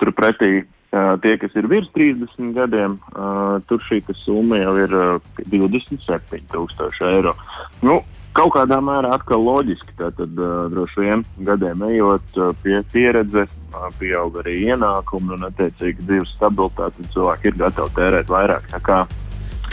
Turpretī 0.00 0.64
Uh, 0.92 1.14
tie, 1.24 1.38
kas 1.40 1.54
ir 1.56 1.64
virs 1.72 1.86
30 1.96 2.50
gadiem, 2.52 2.98
uh, 3.16 3.56
tur 3.64 3.80
šī 3.80 4.02
summa 4.12 4.58
jau 4.60 4.74
ir 4.76 4.92
uh, 4.92 5.22
27,000 5.48 7.06
eiro. 7.08 7.32
Nu, 7.80 8.02
Kaut 8.32 8.54
kādā 8.54 8.78
mērā 8.80 9.10
atkal 9.12 9.42
loģiski, 9.44 9.92
tātad 9.98 10.38
uh, 10.40 10.64
droši 10.72 11.02
vien 11.04 11.24
gadiem 11.44 11.82
ejot, 11.90 12.30
uh, 12.40 12.54
pie 12.64 12.78
pieredze, 12.92 13.44
uh, 13.44 13.88
pieaug 13.98 14.38
arī 14.40 14.54
ienākumi 14.70 15.34
un, 15.36 15.44
attiecīgi, 15.50 16.06
dzīves 16.08 16.32
stabilitāte, 16.38 17.04
cilvēki 17.12 17.50
ir 17.50 17.58
gatavi 17.60 17.92
tērēt 17.98 18.32
vairāk. 18.32 18.70
Tā 18.72 18.80
kā 18.86 19.02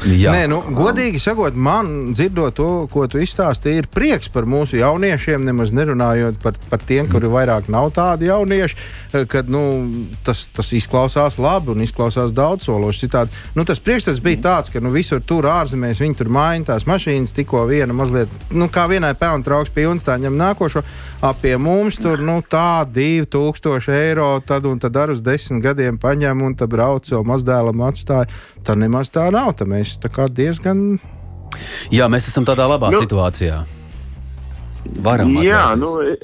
Jā. 0.08 0.32
Nē, 0.32 0.46
nu, 0.48 0.62
godīgi 0.76 1.20
sakot, 1.20 1.56
man 1.60 2.14
dzirdot 2.14 2.56
to, 2.56 2.68
ko 2.92 3.04
tu 3.12 3.20
izstāstīji, 3.20 3.82
ir 3.82 3.90
prieks 3.92 4.30
par 4.32 4.48
mūsu 4.48 4.78
jauniešiem, 4.80 5.44
nemaz 5.44 5.74
nerunājot 5.76 6.38
par, 6.44 6.56
par 6.72 6.84
tiem, 6.88 7.10
kuri 7.12 7.28
vairāk 7.32 7.68
nav 7.72 7.90
tādi 7.98 8.30
jaunieši. 8.30 8.80
Kad, 9.28 9.50
nu, 9.52 9.64
tas, 10.24 10.46
tas 10.56 10.72
izklausās 10.78 11.40
labi 11.42 11.74
un 11.74 11.84
izklausās 11.84 12.32
daudzsološi. 12.38 13.04
Citādi, 13.04 13.44
nu, 13.58 13.66
tas 13.68 13.84
priekšstats 13.84 14.24
bija 14.24 14.44
tāds, 14.46 14.72
ka 14.72 14.80
nu, 14.84 14.94
visur 14.96 15.20
tur 15.20 15.50
ārzemēs 15.52 16.00
viņi 16.00 16.20
tur 16.22 16.32
maina 16.32 16.72
tās 16.72 16.88
mašīnas, 16.88 17.36
tikko 17.36 17.66
viena 17.68 17.96
mazliet, 17.96 18.32
nu, 18.56 18.70
kā 18.72 18.88
vienai 18.92 19.16
pelnu 19.20 19.44
trauks 19.44 19.74
pilns, 19.76 20.08
tā 20.08 20.16
ņem 20.22 20.40
nākošo. 20.40 20.86
Ap 21.20 21.42
pie 21.44 21.58
mums 21.60 21.98
tur 22.00 22.22
nu, 22.24 22.38
tā 22.48 22.86
2000 22.96 23.92
eiro, 23.92 24.28
tad 24.40 24.64
un 24.70 24.78
tad 24.80 24.96
ar 24.96 25.12
uz 25.12 25.20
desmit 25.20 25.60
gadiem 25.66 25.98
paņem 26.00 26.46
un 26.48 26.54
tad 26.56 26.72
brauc 26.72 27.10
jau 27.12 27.20
mazdēlam 27.28 27.84
atstāja. 27.84 28.30
Tā 28.64 28.78
nemaz 28.80 29.12
tā 29.12 29.26
nav. 29.36 29.52
Tā 29.60 29.68
mēs 29.68 29.98
tā 30.00 30.08
kā 30.08 30.30
diezgan. 30.32 30.96
Jā, 31.92 32.08
mēs 32.08 32.30
esam 32.32 32.48
tādā 32.48 32.70
labā 32.72 32.94
nu, 32.96 33.04
situācijā. 33.04 33.60
Varam 35.04 35.36
jā, 35.44 35.66
nu, 35.76 35.92
e, 36.08 36.16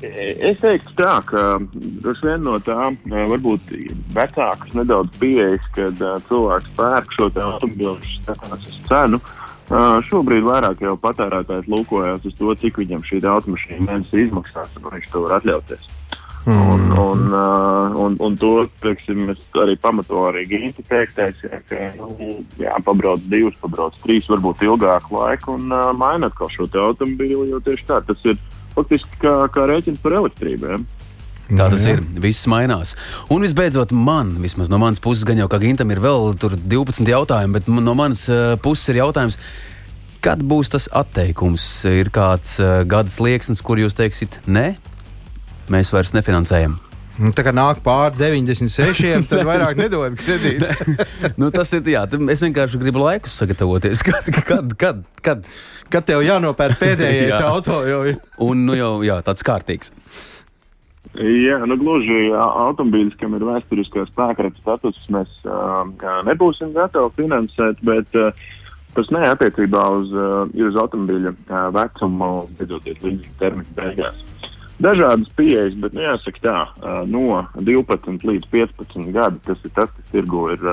e, 0.00 0.30
es 0.48 0.64
teiktu 0.64 0.96
tā, 0.96 1.18
ka 1.28 1.44
droši 1.76 2.30
vien 2.30 2.48
no 2.48 2.56
tā 2.64 2.88
varbūt 3.04 3.68
vecākas 4.16 4.72
nedaudz 4.80 5.12
pieejas, 5.20 5.68
kad 5.76 6.00
cilvēks 6.30 6.72
pērk 6.80 7.12
šo 7.18 7.28
automobīlu, 7.36 7.98
skatās 8.16 8.64
uz 8.64 8.80
cenu. 8.88 9.20
Uh, 9.20 9.41
šobrīd 10.08 10.44
vairāk 10.44 10.82
jau 10.84 10.94
patērētājs 11.00 11.68
lūkojas 11.72 12.28
uz 12.28 12.36
to, 12.38 12.54
cik 12.60 12.80
viņam 12.82 13.04
šī 13.08 13.22
automašīna 13.24 13.88
mēnesī 13.88 14.26
izmaksās, 14.26 14.72
un 14.78 14.88
viņš 14.92 15.10
to 15.12 15.24
var 15.26 15.38
atļauties. 15.40 15.90
Mm. 16.42 16.70
Un, 16.72 16.80
un, 16.98 17.34
un, 17.94 18.16
un 18.18 18.36
to 18.36 18.66
teiksim, 18.82 19.28
arī 19.62 19.76
pamato 19.78 20.24
arī 20.26 20.42
Gīta 20.50 20.82
teiktais, 20.88 21.38
ka 21.70 21.92
nu, 21.94 22.08
jā, 22.58 22.72
pabrauc 22.82 23.22
divus, 23.30 23.54
pabrauc 23.62 23.94
trīs, 24.02 24.26
varbūt 24.30 24.64
ilgāku 24.66 25.20
laiku 25.20 25.54
un 25.54 25.70
uh, 25.70 25.92
maina 25.94 26.26
atkal 26.32 26.50
šo 26.50 26.66
automobīlu. 26.66 27.46
Jo 27.52 27.62
tieši 27.62 27.86
tā 27.86 28.00
tas 28.08 28.26
ir 28.26 28.40
faktiski 28.74 29.22
kā, 29.22 29.36
kā 29.54 29.68
rēķins 29.70 30.02
par 30.02 30.18
elektrību. 30.18 30.72
Ja. 30.72 30.80
Tā 31.58 31.68
tas 31.72 31.84
ir. 31.90 32.02
Viss 32.22 32.46
mainās. 32.50 32.94
Un 33.32 33.44
visbeidzot, 33.44 33.92
man, 33.96 34.36
vismaz 34.42 34.70
no 34.72 34.80
manas 34.82 35.02
puses, 35.02 35.26
gan 35.28 35.40
jau 35.40 35.48
kā 35.52 35.60
Gintam, 35.62 35.90
ir 35.92 36.00
vēl 36.02 36.32
12 36.40 37.08
jautājumi, 37.12 37.58
bet 37.58 37.68
no 37.72 37.96
manas 37.98 38.24
uh, 38.30 38.54
puses 38.62 38.92
ir 38.92 39.02
jautājums, 39.02 39.38
kad 40.24 40.42
būs 40.42 40.72
tas 40.72 40.88
atteikums? 41.02 41.66
Ir 41.90 42.12
kāds 42.14 42.56
uh, 42.62 42.80
gada 42.88 43.12
slieksnis, 43.12 43.64
kur 43.64 43.80
jūs 43.82 43.98
teiksiet, 43.98 44.40
nē, 44.46 44.72
mēs 45.72 45.92
vairs 45.94 46.14
nefinansējam. 46.16 46.78
Nu, 47.20 47.28
tā 47.36 47.44
kā 47.44 47.52
nāk 47.52 47.82
pāri 47.84 48.16
96, 48.16 49.26
tad 49.28 49.44
vairāk 49.44 49.76
nedod 49.76 50.16
kredītu. 50.16 50.96
nu, 51.40 51.50
tas 51.52 51.68
ir. 51.76 51.84
Jā, 51.92 52.06
es 52.32 52.40
vienkārši 52.40 52.80
gribu 52.80 53.02
laikus 53.04 53.36
sagatavoties. 53.42 54.00
Kad, 54.08 54.32
kad, 54.32 54.72
kad, 54.80 55.04
kad? 55.20 55.46
kad 55.92 56.06
tev 56.08 56.22
jānopērk 56.24 56.80
pēdējais 56.80 57.40
auto? 57.50 57.82
Jau. 57.88 58.02
Un 58.46 58.64
nu, 58.68 58.76
jau 58.78 58.94
jā, 59.06 59.18
tāds 59.26 59.44
kārtīgs. 59.46 59.92
Jā, 61.20 61.58
nu 61.68 61.76
gluži 61.76 62.30
automobīļus, 62.40 63.18
kam 63.20 63.36
ir 63.36 63.44
vēsturiskā 63.44 64.06
spēkrata 64.08 64.56
status, 64.62 65.00
mēs 65.12 65.32
uh, 65.44 65.84
nebūsim 66.24 66.72
gatavi 66.72 67.12
finansēt, 67.20 67.84
bet 67.84 68.16
uh, 68.16 68.32
tas 68.96 69.12
ne 69.12 69.26
attiecībā 69.28 69.84
uz, 70.00 70.16
uh, 70.16 70.48
uz 70.56 70.82
automobīļa 70.86 71.36
uh, 71.36 71.64
vecumu, 71.76 72.34
beidoties 72.56 73.04
līdz 73.04 73.32
termiņa 73.42 73.76
beigās 73.76 74.31
dažādas 74.82 75.30
pieejas, 75.38 75.76
bet 75.78 75.94
nu, 75.96 76.02
jāsaka 76.04 76.42
tā, 76.42 76.56
no 77.10 77.42
12 77.54 78.26
līdz 78.26 78.48
15 78.52 79.12
gadi 79.14 79.40
tas 79.46 79.60
ir 79.64 79.72
tas, 79.76 79.90
kas 79.94 80.12
tirgo 80.12 80.48
ir 80.52 80.64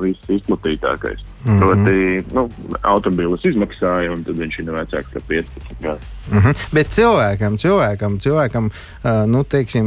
viss 0.00 0.30
izplatītākais. 0.30 1.22
Mm 1.44 1.52
-hmm. 1.52 1.60
Proti, 1.60 2.34
nu, 2.34 2.48
automobilis 2.82 3.44
izmaksāja, 3.44 4.12
un 4.12 4.24
tad 4.24 4.40
viņš 4.40 4.58
ir 4.58 4.72
vecāks 4.72 5.12
par 5.12 5.22
15 5.28 5.82
gadus. 5.82 6.08
Mm 6.30 6.38
-hmm. 6.38 6.68
Bet 6.72 6.88
cilvēkam, 6.88 7.58
cilvēkam, 7.58 8.18
cilvēkam 8.18 8.70
nu, 9.26 9.44
teiksim, 9.44 9.86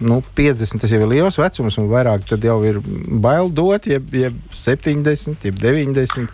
nu, 0.00 0.22
50 0.36 0.80
tas 0.80 0.90
jau 0.90 1.00
ir 1.00 1.08
liels 1.08 1.38
vecums, 1.38 1.78
un 1.78 1.88
vairāk 1.88 2.28
tad 2.28 2.44
jau 2.44 2.64
ir 2.64 2.80
bail 3.08 3.50
dot, 3.52 3.86
jeb, 3.86 4.14
jeb 4.14 4.34
70, 4.50 5.44
jeb 5.44 5.54
90. 5.54 6.28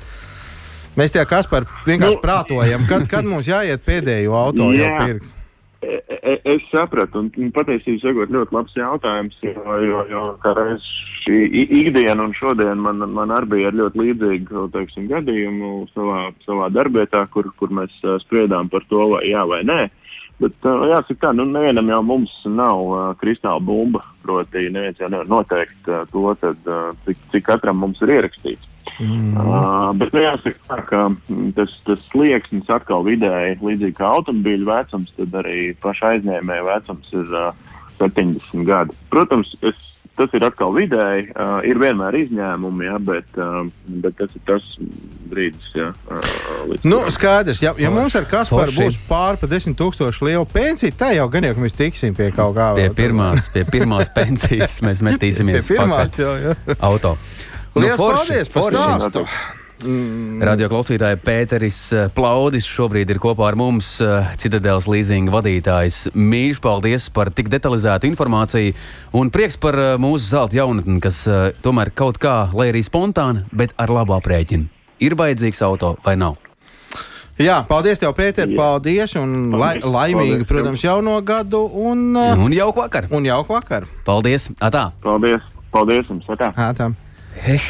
Mēs 0.96 1.12
tie 1.12 1.25
kas 1.25 1.46
par 1.46 1.64
vienkārši 1.87 2.16
nu, 2.16 2.22
prātojam, 2.22 2.87
kad, 2.88 3.09
kad 3.09 3.25
mums 3.25 3.46
jāiet 3.46 3.81
pēdējo 3.85 4.33
auto 4.33 4.72
jā. 4.72 4.79
jau 4.81 5.07
pirkt. 5.07 5.36
E, 5.87 6.03
e, 6.09 6.33
es 6.55 6.64
sapratu, 6.72 7.20
un 7.22 7.51
patiesībā 7.55 8.01
sakot, 8.03 8.33
ļoti 8.35 8.55
labs 8.57 8.75
jautājums, 8.79 9.37
jo, 9.44 9.77
jo, 9.85 10.01
jo 10.11 10.22
kā 10.42 10.55
reiz 10.59 10.87
šī 11.22 11.37
ikdiena 11.81 12.27
un 12.27 12.35
šodien 12.35 12.81
man, 12.83 13.05
man 13.14 13.35
arī 13.37 13.53
bija 13.53 13.75
ļoti 13.77 14.03
līdzīga 14.03 14.64
teiksim, 14.75 15.07
gadījumu 15.12 15.70
savā, 15.92 16.25
savā 16.46 16.70
darbietā, 16.75 17.22
kur, 17.31 17.53
kur 17.61 17.75
mēs 17.79 17.94
spriedām 18.25 18.72
par 18.72 18.87
to, 18.90 19.05
vai 19.14 19.22
jā 19.31 19.46
vai 19.46 19.62
nē. 19.68 19.81
Bet 20.42 20.66
jāsaka 20.66 21.20
tā, 21.22 21.33
nu 21.33 21.46
nevienam 21.49 21.88
jau 21.88 22.03
mums 22.05 22.33
nav 22.44 22.83
uh, 22.90 23.05
kristāla 23.20 23.62
bumba, 23.64 24.03
proti 24.27 24.66
neviens 24.68 24.99
jau 25.01 25.09
nevar 25.12 25.31
noteikt 25.33 25.88
uh, 25.88 26.03
to, 26.11 26.27
tad, 26.42 26.66
uh, 26.68 26.90
cik, 27.07 27.22
cik 27.33 27.46
katram 27.46 27.79
mums 27.81 28.03
ir 28.05 28.18
ierakstīts. 28.18 28.75
Mm. 28.98 29.37
Uh, 29.37 29.90
bet 30.00 30.14
nu, 30.16 30.22
jāsaka, 30.24 30.61
tā, 30.70 30.78
ka 30.88 31.00
tas, 31.59 31.74
tas 31.85 32.04
slieksnis 32.09 32.70
atkal 32.72 33.04
vidēji 33.04 33.59
līdzīgi 33.61 33.96
kā 33.98 34.09
automobīļu 34.18 34.68
vecums, 34.70 35.11
tad 35.18 35.35
arī 35.42 35.59
paša 35.82 36.14
aizņēmēja 36.14 36.68
vecums 36.70 37.12
ir 37.12 37.35
uh, 37.37 37.50
70 37.98 38.64
gadi. 38.64 38.96
Protams, 39.12 39.52
es, 39.68 39.76
tas 40.16 40.32
ir 40.32 40.46
atkal 40.48 40.72
vidēji, 40.72 41.28
uh, 41.35 41.59
ir 41.68 41.76
vienmēr 41.80 42.16
izņēmumi, 42.22 42.87
ja, 42.88 42.96
bet, 43.04 43.28
uh, 43.37 43.66
bet 44.04 44.16
tas 44.16 44.32
ir 44.32 44.44
tas 44.48 44.70
brīdis. 45.28 45.66
Ja, 45.76 45.90
uh, 46.09 46.72
nu, 46.88 47.02
skaidrs, 47.12 47.61
ja, 47.64 47.74
ja 47.80 47.92
mums 47.92 48.16
ar 48.16 48.24
Kasparu 48.30 48.78
būs 48.78 48.96
pāri 49.11 49.42
pa 49.42 49.50
10 49.50 49.76
tūkstošu 49.76 50.30
liela 50.30 50.46
pensija, 50.48 50.94
tā 50.96 51.12
jau 51.18 51.28
gan 51.32 51.48
jau 51.48 51.52
mēs 51.61 51.76
tiksim 51.76 52.16
pie 52.16 52.30
kaut 52.37 52.56
kā. 52.56 52.72
Pie 52.80 52.88
pirmās, 52.96 53.50
pie 53.52 53.66
pirmās 53.68 54.09
pensijas 54.14 54.80
mēs 54.87 55.04
metīsimies 55.11 55.68
pie 55.68 55.76
pirmās, 55.76 56.16
jau, 56.22 56.32
ja. 56.40 56.56
auto. 56.80 57.18
Lielas 57.76 58.00
nu, 58.00 58.08
paldies 58.08 58.48
par 58.52 58.68
stāstu! 58.72 59.22
Mm. 59.84 60.40
Radio 60.40 60.70
klausītāja 60.72 61.18
Pēteris 61.20 61.78
eh, 61.92 62.06
Plaudis 62.16 62.64
šobrīd 62.64 63.10
ir 63.12 63.18
kopā 63.20 63.50
ar 63.50 63.58
mums, 63.60 63.90
eh, 64.00 64.30
Citadēlas 64.40 64.88
līzinga 64.88 65.34
vadītājs. 65.34 65.98
Mīļš, 66.16 66.62
paldies 66.64 67.10
par 67.12 67.28
tik 67.36 67.50
detalizētu 67.52 68.08
informāciju 68.08 68.72
un 69.20 69.30
prieks 69.34 69.60
par 69.60 69.76
eh, 69.76 69.92
mūsu 70.00 70.30
zelta 70.30 70.56
jaunatni, 70.62 70.96
kas 71.04 71.20
tomēr 71.60 71.92
kaut 71.92 72.16
kā, 72.22 72.48
lai 72.56 72.70
arī 72.72 72.80
spontāni, 72.86 73.44
bet 73.52 73.76
ar 73.76 73.92
labu 73.92 74.16
aprēķinu. 74.16 74.70
Ir 75.04 75.18
vajadzīgs 75.20 75.60
auto 75.68 75.98
vai 76.06 76.16
nav? 76.16 76.40
Jā, 77.36 77.60
paldies 77.68 78.00
tev, 78.00 78.16
Pēter. 78.16 78.48
Jā. 78.48 78.56
Paldies. 78.56 79.12
Un 79.20 79.52
lai, 79.52 79.74
laimīgi, 79.76 80.38
paldies, 80.40 80.48
protams, 80.48 80.86
jauno 80.88 81.20
gadu. 81.20 81.66
Un, 81.68 82.14
un 82.16 82.56
jauku 82.56 82.80
vakaru. 82.80 83.12
Un 83.12 83.28
jauku 83.28 83.60
vakaru. 83.60 83.92
Paldies. 84.08 84.48
Atā. 84.56 84.88
Paldies. 85.04 85.44
Paldies 85.68 86.08
jums. 86.08 86.24
Atā. 86.32 86.54
Atā. 86.56 86.94
Eh. 87.44 87.62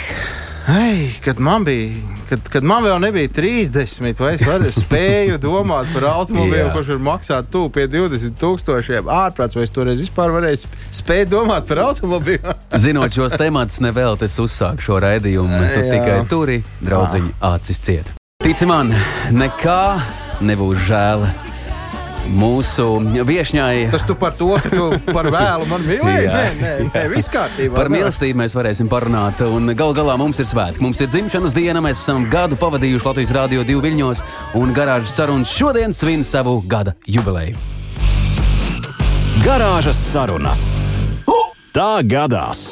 Ai, 0.67 1.13
kad, 1.25 1.39
man 1.41 1.65
bija, 1.65 1.95
kad, 2.29 2.41
kad 2.51 2.65
man 2.67 2.83
vēl 2.83 2.99
nebija 2.99 3.31
30, 3.31 4.19
vai 4.19 4.33
es 4.35 4.43
varu, 4.43 4.67
spēju 4.75 5.39
domāt 5.39 5.93
par 5.95 6.09
automobīlu, 6.11 6.73
kurš 6.75 6.91
var 6.97 7.05
maksāt 7.07 7.53
tuvu 7.55 7.71
pie 7.77 7.85
20 7.93 8.35
tūkstošiem 8.41 9.07
ārprāts, 9.07 9.55
vai 9.55 9.63
es 9.69 9.75
toreiz 9.75 10.03
vispār 10.03 10.35
varēju 10.35 10.67
spēt 10.91 11.31
domāt 11.31 11.71
par 11.71 11.85
automobīlu? 11.87 12.57
Zinot 12.83 13.15
šos 13.15 13.39
tematus, 13.39 13.79
nevēl 13.87 14.19
es 14.27 14.39
uzsāku 14.43 14.89
šo 14.89 14.99
raidījumu. 15.07 15.55
Tu 15.55 15.87
Jā. 15.87 15.89
tikai 15.95 16.21
turi, 16.31 16.61
draudziņ, 16.83 17.31
acis 17.55 17.83
ciet. 17.87 18.15
Tici 18.43 18.67
man, 18.67 18.91
nekā 19.31 19.83
nebūs 20.43 20.83
žēl 20.91 21.29
mūsu 22.35 22.87
viesņai. 23.27 23.89
Tas 23.93 24.05
tu 24.09 24.17
par 24.19 24.35
to, 24.39 24.51
ka 24.63 24.71
tu 24.73 24.89
par 25.11 25.29
vēlu 25.33 25.69
man 25.71 25.87
mīlēji? 25.87 26.31
nē, 26.33 26.47
nē, 26.61 26.73
nē 26.91 27.05
viss 27.13 27.31
kārtībā. 27.33 27.77
Par 27.79 27.91
mīlestību 27.93 28.41
mēs 28.43 28.57
varēsim 28.59 28.91
parunāt. 28.93 29.43
Un 29.47 29.73
gal 29.79 29.95
galā 29.97 30.17
mums 30.21 30.41
ir 30.43 30.49
svētki. 30.51 30.83
Mums 30.85 31.03
ir 31.03 31.11
dzimšanas 31.13 31.57
diena. 31.57 31.83
Mēs 31.85 32.03
esam 32.03 32.27
gadu 32.33 32.59
pavadījuši 32.61 33.09
Latvijas 33.11 33.37
Rādio 33.37 33.65
2 33.69 33.85
viļņos 33.87 34.25
un 34.61 34.75
garāžas 34.77 35.15
sarunas 35.17 35.53
šodien 35.53 35.95
svin 35.97 36.27
savu 36.27 36.59
gada 36.67 36.97
jubileju. 37.07 37.57
Garāžas 39.47 39.99
sarunas. 40.11 40.69
Tā 41.77 42.01
gadās! 42.09 42.71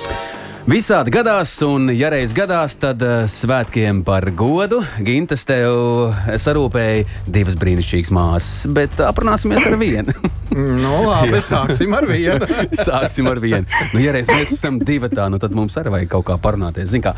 Visādi 0.64 1.12
gadās, 1.12 1.50
un, 1.60 1.90
ja 1.92 2.08
reiz 2.08 2.30
gadās, 2.32 2.72
tad 2.80 3.02
uh, 3.04 3.26
svētkiem 3.28 3.98
par 4.00 4.24
godu 4.32 4.78
Gintas 5.04 5.42
tev 5.44 6.14
sarūpēja 6.40 7.02
divas 7.28 7.58
brīnišķīgas 7.60 8.12
māsas, 8.16 8.62
bet 8.72 9.02
aprunāsimies 9.04 9.60
ar 9.68 9.76
vienu. 9.76 10.14
nu, 10.84 10.94
labi, 11.04 11.42
sāksim 11.44 11.92
ar 11.92 12.08
vienu. 12.08 12.48
sāksim 12.86 13.28
ar 13.28 13.42
vienu. 13.44 13.68
Nu, 13.92 14.00
ja 14.00 14.16
reiz 14.16 14.30
mēs 14.32 14.54
esam 14.56 14.80
divi 14.80 15.12
tā, 15.12 15.28
nu, 15.28 15.36
tad 15.42 15.52
mums 15.52 15.76
arī 15.76 15.98
vajag 15.98 16.14
kaut 16.16 16.30
kā 16.30 16.38
parunāties. 16.40 16.88
Zin 16.94 17.04
kā, 17.04 17.12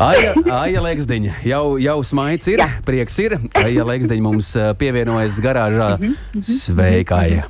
Aija, 0.00 0.32
Aija 0.62 0.80
Leksdiņa, 0.88 1.32
jau, 1.44 1.62
jau 1.82 1.98
smaids 2.06 2.48
ir, 2.48 2.60
Jā. 2.62 2.70
prieks 2.88 3.20
ir. 3.20 3.36
Aija 3.58 3.84
Leksdiņa 3.84 4.24
mums 4.24 4.54
pievienojas 4.80 5.40
garāžā. 5.44 5.90
Sveika, 6.40 7.20
Aija! 7.20 7.48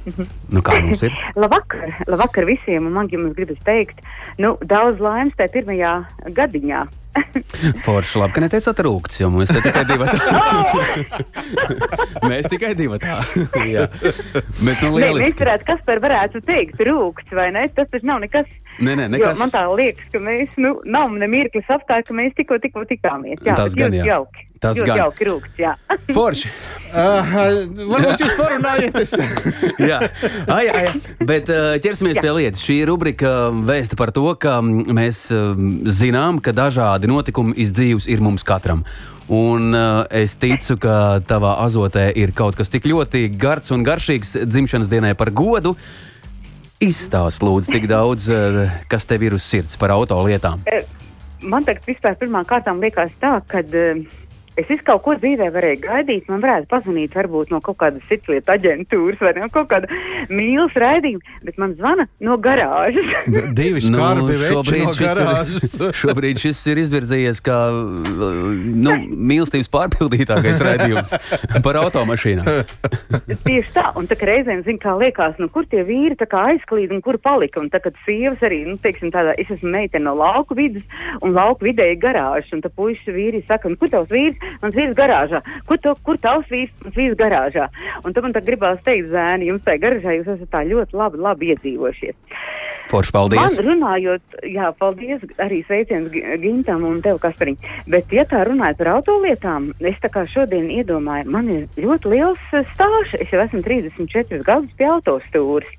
Nu, 0.50 0.66
kā 0.66 0.80
mums 0.82 1.06
ir? 1.06 1.14
Labvakar, 1.38 1.92
labvakar 2.08 2.48
visiem, 2.48 2.88
un 2.88 2.98
man 2.98 3.12
jums 3.12 3.36
gribas 3.36 3.60
teikt, 3.68 4.00
nu, 4.42 4.54
daudz 4.70 5.02
laimes 5.02 5.36
tajā 5.38 5.52
pirmajā 5.56 5.92
gadiņā. 6.36 6.86
Forši 7.84 8.20
labi, 8.20 8.34
ka 8.36 8.42
neteicāt 8.44 8.80
rūkts, 8.84 9.18
jo 9.22 9.30
mēs 9.34 9.50
tikai 9.54 9.84
divi 9.88 10.08
tādi. 10.12 11.04
mēs 12.28 12.48
tikai 12.52 12.72
divi 12.78 13.00
tādi. 13.02 13.46
Bet, 13.48 14.84
nu, 14.84 14.92
lieliski. 14.94 15.32
Nē, 15.32 15.38
varētu, 15.42 15.68
kas 15.72 15.84
par 15.88 16.02
varētu 16.04 16.42
teikt 16.46 16.82
rūkts, 16.88 17.34
vai 17.34 17.50
ne? 17.56 17.66
Tas 17.74 17.90
taču 17.92 18.08
nav 18.10 18.22
nekas. 18.24 18.50
Nē, 18.78 18.94
nē, 18.94 19.06
nekas. 19.10 19.34
Jo 19.34 19.42
man 19.42 19.50
tā 19.50 19.62
liekas, 19.74 20.06
ka 20.12 20.20
mēs, 20.22 20.52
nu, 20.62 20.76
nav 20.86 21.10
ne 21.18 21.26
mirklis 21.30 21.66
apstākļi, 21.74 22.06
ka 22.06 22.14
mēs 22.14 22.36
tikko, 22.38 22.58
tikko 22.62 22.84
tikāmies. 22.86 23.40
Jā, 23.42 23.56
tas 23.58 23.74
gan 23.78 23.96
jā. 23.96 24.04
Jauki. 24.06 24.44
Tas 24.62 24.78
gan 24.82 25.00
jauki 25.02 25.26
rūkts, 25.28 25.58
jā. 25.60 25.74
Forši. 26.16 26.50
Uh, 26.88 27.34
varbūt 27.90 28.22
jūs 28.22 28.32
parunājieties. 28.38 29.12
jā, 29.90 29.98
ai, 30.50 30.64
ai, 30.70 30.86
bet 31.26 31.50
uh, 31.52 31.74
ķersimies 31.82 32.18
jā. 32.18 32.24
pie 32.24 32.32
lietas. 32.38 32.64
Šī 32.64 32.80
rubrika 32.88 33.34
vēsta 33.52 33.98
par 33.98 34.14
to, 34.14 34.26
ka 34.40 34.58
mēs 34.62 35.26
uh, 35.34 35.52
zinām, 35.90 36.42
ka 36.42 36.54
dažādi 36.56 37.10
notikumi 37.10 37.58
izdzīvs 37.66 38.08
ir 38.10 38.22
mums 38.24 38.46
katram. 38.46 38.86
Un 39.28 39.74
uh, 39.76 40.06
es 40.14 40.38
ticu, 40.40 40.78
ka 40.80 41.20
tavā 41.28 41.58
azotē 41.66 42.08
ir 42.16 42.30
kaut 42.32 42.56
kas 42.56 42.70
tik 42.72 42.86
ļoti 42.88 43.26
garš 43.36 43.74
un 43.76 43.82
garšīgs 43.84 44.38
dzimšanas 44.48 44.88
dienai 44.88 45.12
par 45.18 45.34
godu. 45.36 45.74
Izstāst, 46.78 47.42
lūdzu, 47.42 47.72
tik 47.74 47.88
daudz, 47.90 48.28
uh, 48.30 48.68
kas 48.90 49.06
tev 49.08 49.24
ir 49.26 49.34
uz 49.34 49.42
sirds 49.42 49.74
par 49.80 49.90
autolietām. 49.90 50.62
Eh, 50.70 50.84
man 51.42 51.66
tagad 51.66 51.88
vispār 51.88 52.14
pirmām 52.20 52.46
kārtām 52.46 52.78
liekas 52.82 53.10
tā, 53.18 53.40
ka. 53.50 53.64
Es 54.58 54.66
visu 54.66 54.82
kaut 54.86 55.04
ko 55.04 55.14
dzīvē 55.18 55.48
varēju 55.54 55.80
gaidīt. 55.84 56.26
Man 56.30 56.42
varētu 56.42 56.66
pazvanīt 56.72 57.14
varbūt 57.14 57.52
no 57.54 57.60
kaut 57.64 57.78
kādas 57.82 58.06
citlietu 58.10 58.50
aģentūras 58.54 59.20
vai 59.22 59.34
no 59.36 59.48
kaut 59.54 59.68
kāda 59.70 59.86
mīlas 60.32 60.74
raidījuma, 60.78 61.36
bet 61.46 61.60
man 61.62 61.76
zvana 61.78 62.08
no 62.24 62.34
garāžas. 62.42 63.12
Divi 63.58 63.78
nu, 63.78 63.84
skarbi 63.86 64.34
nu, 64.34 64.48
šobrīd, 64.52 64.84
no 64.88 64.94
garāžas. 64.98 65.76
Ir, 65.78 65.94
šobrīd 66.02 66.42
šis 66.42 66.62
ir 66.72 66.82
izvirzījies 66.82 67.42
kā 67.46 67.58
nu, 67.70 68.96
mīlestības 69.30 69.70
pārpildītākais 69.76 70.64
raidījums 70.66 71.14
par 71.66 71.78
automašīnām. 71.84 72.50
Tieši 73.46 73.72
tā, 73.76 73.86
un 73.98 74.10
tā 74.10 74.18
reizēm 74.18 74.64
zina, 74.66 74.82
kā 74.82 74.96
liekas, 74.98 75.38
nu, 75.38 75.50
kur 75.54 75.68
tie 75.70 75.84
vīri 75.86 76.18
aizklīd 76.18 76.92
un 76.94 77.02
kur 77.04 77.20
palika. 77.22 77.62
Un 77.62 77.70
tā 77.70 77.80
kā 77.84 77.94
sievas 78.02 78.42
arī, 78.46 78.64
nu, 78.66 78.74
teiksim, 78.82 79.12
tādā, 79.14 79.36
es 79.38 79.50
esmu 79.54 79.70
meitene 79.76 80.08
no 80.08 80.16
lauku 80.18 80.56
vidas 80.58 80.82
un 81.22 81.34
lauku 81.36 81.68
vidēji 81.68 82.00
garāžas, 82.02 82.50
un 82.56 82.62
tā 82.64 82.72
puiši 82.74 83.14
vīri 83.14 83.44
saka, 83.46 83.70
nu, 83.70 83.78
kur 83.78 83.92
tavs 83.92 84.10
vīrs? 84.12 84.47
Mans 84.62 84.78
vīrs 84.78 84.96
garāžā. 84.98 85.42
Kur, 85.68 85.80
to, 85.84 85.94
kur 86.06 86.20
tavs 86.22 86.48
vīrs, 86.52 86.72
mans 86.84 86.96
vīrs 86.98 87.18
garāžā? 87.18 87.68
Un 88.04 88.16
tad 88.16 88.26
man 88.26 88.36
tā 88.36 88.42
gribās 88.44 88.80
teikt, 88.86 89.12
zēni, 89.12 89.50
jums 89.52 89.64
tajā 89.66 89.82
garāžā 89.86 90.18
jūs 90.18 90.32
esat 90.36 90.52
tā 90.54 90.64
ļoti 90.68 90.98
labi, 90.98 91.22
labi 91.28 91.52
iedzīvojušies. 91.54 92.18
Forši, 92.88 93.12
paldies! 93.12 93.42
Man 93.58 93.66
runājot, 93.66 94.38
jā, 94.48 94.70
paldies 94.80 95.24
arī 95.44 95.60
sveiciens 95.68 96.12
Gintam 96.40 96.86
un 96.88 97.02
tev, 97.04 97.18
Kaspariņ. 97.20 97.58
Bet, 97.92 98.08
ja 98.16 98.24
tā 98.28 98.44
runājot 98.48 98.80
par 98.80 98.92
autolietām, 98.96 99.72
es 99.84 99.98
tā 100.00 100.10
kā 100.12 100.24
šodien 100.30 100.70
iedomāju, 100.72 101.28
man 101.34 101.50
ir 101.52 101.66
ļoti 101.76 102.14
liels 102.14 102.40
eh, 102.56 102.64
stāsts. 102.72 103.18
Es 103.20 103.34
jau 103.34 103.42
esmu 103.44 103.60
34 103.66 104.40
gadus 104.46 104.72
pie 104.78 104.88
autostūras. 104.88 105.76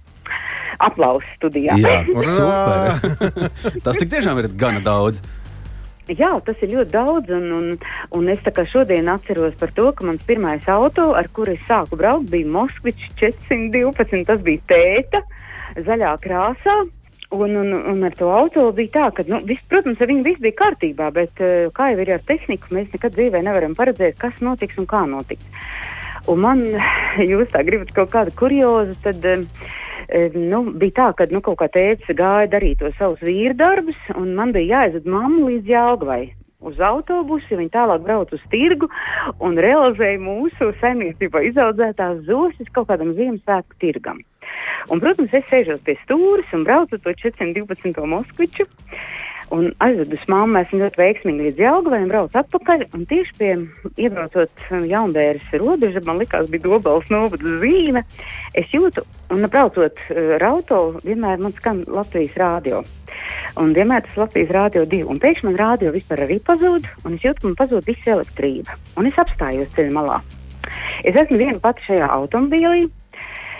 Aplausos 0.79 1.25
studijā. 1.39 1.75
Jā, 1.81 2.03
super! 2.37 3.39
Tas 3.85 3.97
tik 3.97 4.11
tiešām 4.13 4.43
ir 4.43 4.51
gana 4.59 4.83
daudz. 4.85 5.23
Jā, 6.09 6.31
tas 6.41 6.57
ir 6.65 6.71
ļoti 6.73 6.89
daudz, 6.89 7.29
un, 7.37 7.49
un, 7.53 7.65
un 8.17 8.29
es 8.33 8.41
šodien 8.71 9.11
atceros 9.13 9.53
par 9.59 9.69
to, 9.77 9.91
ka 9.93 10.05
mans 10.07 10.23
pirmais 10.25 10.65
auto, 10.65 11.11
ar 11.13 11.27
kuru 11.29 11.53
es 11.53 11.61
sāku 11.67 11.99
braukt, 11.99 12.31
bija 12.31 12.49
Moskvičs 12.49 13.13
412. 13.19 14.23
Tas 14.25 14.41
bija 14.41 14.63
tēta, 14.71 15.21
zaļā 15.77 16.15
krāsā. 16.23 16.79
Un, 17.29 17.53
un, 17.61 17.75
un 17.91 18.07
ar 18.07 18.15
to 18.17 18.31
auto 18.33 18.63
bija 18.73 18.89
tā, 18.95 19.09
ka, 19.13 19.27
nu, 19.29 19.37
viss, 19.45 19.61
protams, 19.69 19.99
ar 20.01 20.09
viņu 20.09 20.25
viss 20.25 20.41
bija 20.41 20.57
kārtībā, 20.63 21.11
bet, 21.13 21.43
uh, 21.45 21.67
kā 21.77 21.91
jau 21.91 21.99
ir 22.01 22.15
ar 22.15 22.23
tehniku, 22.25 22.71
mēs 22.73 22.89
nekad 22.95 23.13
dzīvē 23.13 23.43
nevaram 23.45 23.75
paredzēt, 23.77 24.17
kas 24.17 24.41
notiks 24.41 24.79
un 24.81 24.89
kā 24.89 25.03
notiks. 25.05 25.45
Un 26.25 26.41
man, 26.41 26.65
jūs 27.31 27.53
tā 27.53 27.61
gribat 27.67 27.93
kaut 27.93 28.09
kādu 28.15 28.33
kuriozu, 28.39 28.97
tad 29.05 29.29
uh, 29.29 29.45
nu, 30.33 30.63
bija 30.81 30.95
tā, 30.97 31.07
ka 31.17 31.29
nu, 31.29 31.41
kaut 31.45 31.59
kā 31.61 31.69
tēvs 31.73 32.09
gāja 32.17 32.49
darīt 32.49 32.81
to 32.81 32.89
savus 32.97 33.21
vīru 33.25 33.55
darbus, 33.57 33.97
un 34.17 34.33
man 34.37 34.53
bija 34.55 34.83
jāizved 34.83 35.09
mammu 35.09 35.49
līdz 35.51 35.69
Jālgavai 35.69 36.23
uz 36.59 36.79
autobusu, 36.83 37.55
viņi 37.55 37.71
tālāk 37.71 38.03
brauc 38.03 38.33
uz 38.35 38.41
tirgu 38.51 38.89
un 39.43 39.55
realizēja 39.61 40.19
mūsu 40.19 40.73
saimniecībā 40.81 41.43
izaudzētās 41.51 42.25
zosis 42.27 42.73
kaut 42.75 42.89
kādam 42.89 43.13
Ziemassvētku 43.15 43.79
tirgam. 43.79 44.19
Un, 44.89 44.99
protams, 44.99 45.33
es 45.35 45.45
sēžos 45.47 45.81
pie 45.85 45.95
stūres 46.03 46.51
un 46.55 46.65
braucu 46.67 46.99
to 46.99 47.13
412. 47.23 48.05
Moskviču. 48.09 48.65
Un 49.55 49.71
aizvedus 49.81 50.21
mammu, 50.29 50.59
esmu 50.61 50.83
ļoti 50.83 50.99
veiksmīgi 51.01 51.45
līdz 51.47 51.61
Jālgavai 51.63 52.03
braucu 52.09 52.37
atpakaļ. 52.37 52.83
Un 52.93 53.05
tieši 53.09 53.35
pie 53.39 53.49
iebraucot 53.97 54.65
jaunbēras 54.91 55.47
robeža, 55.57 56.03
man 56.05 56.21
likās, 56.21 56.51
bija 56.53 56.67
dobals 56.67 57.09
novada 57.09 57.55
zīme. 57.63 58.03
Es 58.59 58.69
jūtu, 58.75 59.01
un 59.33 59.47
braucot 59.49 60.03
uh, 60.05 60.35
ar 60.37 60.45
auto, 60.51 60.83
vienmēr 61.01 61.41
man 61.41 61.55
skan 61.57 61.81
Latvijas 61.89 62.37
rādio. 62.37 62.83
Un 63.57 63.73
vienmēr 63.73 64.05
tas 64.05 64.19
Latvijas 64.21 64.53
rādio 64.53 64.85
divi. 64.85 65.07
Un 65.09 65.21
pēkšņi 65.23 65.49
man 65.49 65.57
rādio 65.63 65.95
vispār 65.97 66.27
arī 66.27 66.37
pazūd, 66.45 66.85
un 67.05 67.17
es 67.17 67.25
jūtu, 67.25 67.41
ka 67.41 67.49
man 67.49 67.57
pazūd 67.63 67.89
visa 67.89 68.13
elektrība. 68.19 68.77
Un 69.01 69.09
es 69.09 69.17
apstājos 69.17 69.73
ceļa 69.73 69.95
malā. 69.97 70.21
Es 71.01 71.17
esmu 71.17 71.41
viena 71.41 71.57
pati 71.63 71.87
šajā 71.87 72.05
automobīlī, 72.19 72.85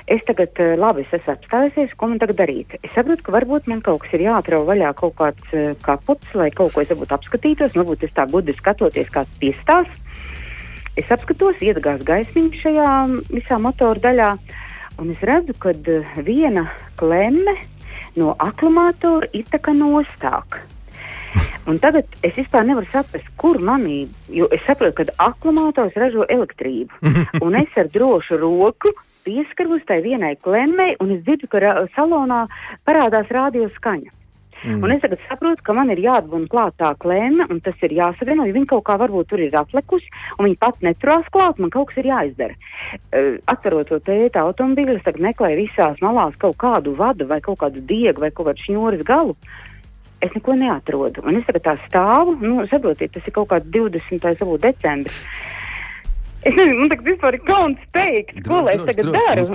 es 0.09 0.23
tagad, 0.25 0.57
eh, 0.57 0.75
labi, 0.77 1.05
es 1.05 1.13
esmu 1.13 1.35
apstājusies, 1.35 1.93
ko 1.97 2.09
man 2.09 2.19
tagad 2.21 2.39
darīt? 2.41 2.75
Es 2.81 2.93
saprotu, 2.95 3.23
ka 3.25 3.35
varbūt 3.35 3.69
man 3.69 3.83
kaut 3.85 4.01
kas 4.03 4.15
ir 4.17 4.25
jāatrauj 4.25 4.65
vaļā 4.65 4.89
kaut 4.97 5.15
kāds 5.19 5.53
uh, 5.53 5.75
kaputs, 5.85 6.33
lai 6.33 6.49
kaut 6.55 6.73
ko 6.73 6.81
es 6.81 6.89
varbūt 6.89 7.13
apskatītos, 7.13 7.75
varbūt 7.77 8.07
es 8.07 8.15
tā 8.17 8.25
gudri 8.31 8.55
skatoties, 8.57 9.11
kāds 9.13 9.37
piestās. 9.41 9.91
Es 10.97 11.13
apskatos, 11.13 11.61
iedegās 11.61 12.01
gaismiņš 12.07 12.63
šajā 12.63 12.89
visā 13.29 13.59
motora 13.61 14.01
daļā, 14.07 14.31
un 14.99 15.13
es 15.13 15.21
redzu, 15.29 15.53
ka 15.61 15.75
uh, 15.77 16.17
viena 16.25 16.65
klemme 16.99 17.55
no 18.17 18.33
akumulātora 18.41 19.29
ir 19.37 19.45
tā 19.53 19.61
kā 19.61 19.77
nostāk. 19.77 20.63
Un 21.69 21.77
tagad 21.77 22.07
es 22.25 22.33
vispār 22.33 22.65
nevaru 22.65 22.87
saprast, 22.89 23.27
kur 23.37 23.59
manī, 23.61 24.07
jo 24.33 24.47
es 24.55 24.63
saprotu, 24.65 25.03
ka 25.03 25.27
akumulātors 25.29 25.97
ražo 25.99 26.25
elektrību. 26.25 27.01
Un 27.45 27.57
es 27.59 27.75
ar 27.77 27.91
drošu 27.93 28.39
roku 28.41 28.93
pieskaros 29.27 29.83
tai 29.85 29.99
vienai 30.01 30.35
klemmei, 30.41 30.95
un 31.03 31.11
es 31.13 31.19
dzirdu, 31.25 31.49
ka 31.51 31.75
salonā 31.93 32.45
parādās 32.87 33.29
radio 33.35 33.67
skaņa. 33.75 34.15
Mm. 34.63 34.83
Un 34.83 34.91
es 34.91 34.99
tagad 34.99 35.21
saprotu, 35.23 35.63
ka 35.63 35.73
man 35.75 35.91
ir 35.93 36.01
jāatbūna 36.03 36.49
klāt 36.51 36.75
tā 36.81 36.89
klēma, 36.99 37.45
un 37.53 37.61
tas 37.63 37.79
ir 37.85 37.93
jāsavieno, 37.95 38.43
jo 38.47 38.55
viņa 38.57 38.67
kaut 38.73 38.83
kā 38.89 38.97
varbūt 38.99 39.29
tur 39.31 39.43
ir 39.43 39.55
atlikusi, 39.55 40.09
un 40.35 40.49
viņa 40.49 40.59
pat 40.59 40.81
neturās 40.83 41.29
klāt, 41.31 41.61
man 41.63 41.71
kaut 41.71 41.91
kas 41.91 42.01
ir 42.01 42.09
jāizdara. 42.09 42.57
Uh, 43.13 43.37
atcerot 43.53 43.87
to 43.87 44.01
tēta 44.03 44.43
automobīli, 44.43 44.97
es 44.97 45.05
tagad 45.05 45.23
meklēju 45.29 45.61
visās 45.61 46.03
malās 46.03 46.35
kaut 46.41 46.57
kādu 46.59 46.95
vadu 46.97 47.29
vai 47.29 47.39
kaut 47.45 47.61
kādu 47.63 47.85
diegu 47.87 48.25
vai 48.25 48.33
kaut 48.35 48.51
kādu 48.51 48.65
šņūras 48.67 49.05
galu. 49.07 49.37
Es 50.19 50.33
neko 50.35 50.55
neatrodu. 50.59 51.23
Un 51.27 51.39
es 51.39 51.47
tagad 51.47 51.63
tā 51.63 51.75
stāvu, 51.85 52.35
nu, 52.43 52.65
saprotiet, 52.71 53.13
tas 53.15 53.27
ir 53.27 53.35
kaut 53.35 53.49
kāds 53.53 53.69
20. 53.71 54.19
varbūt 54.19 54.65
decembris. 54.65 55.23
Es 56.39 56.55
nezinu, 56.55 56.79
man 56.79 56.91
tagad 56.91 57.07
vispār 57.09 57.35
ir 57.35 57.43
kauns 57.47 57.79
teikt, 57.95 58.37
droši, 58.39 58.47
ko 58.47 58.59
lai 58.63 58.73
es 58.77 58.83
tagad 58.87 59.07
droši, 59.09 59.27
daru. 59.27 59.45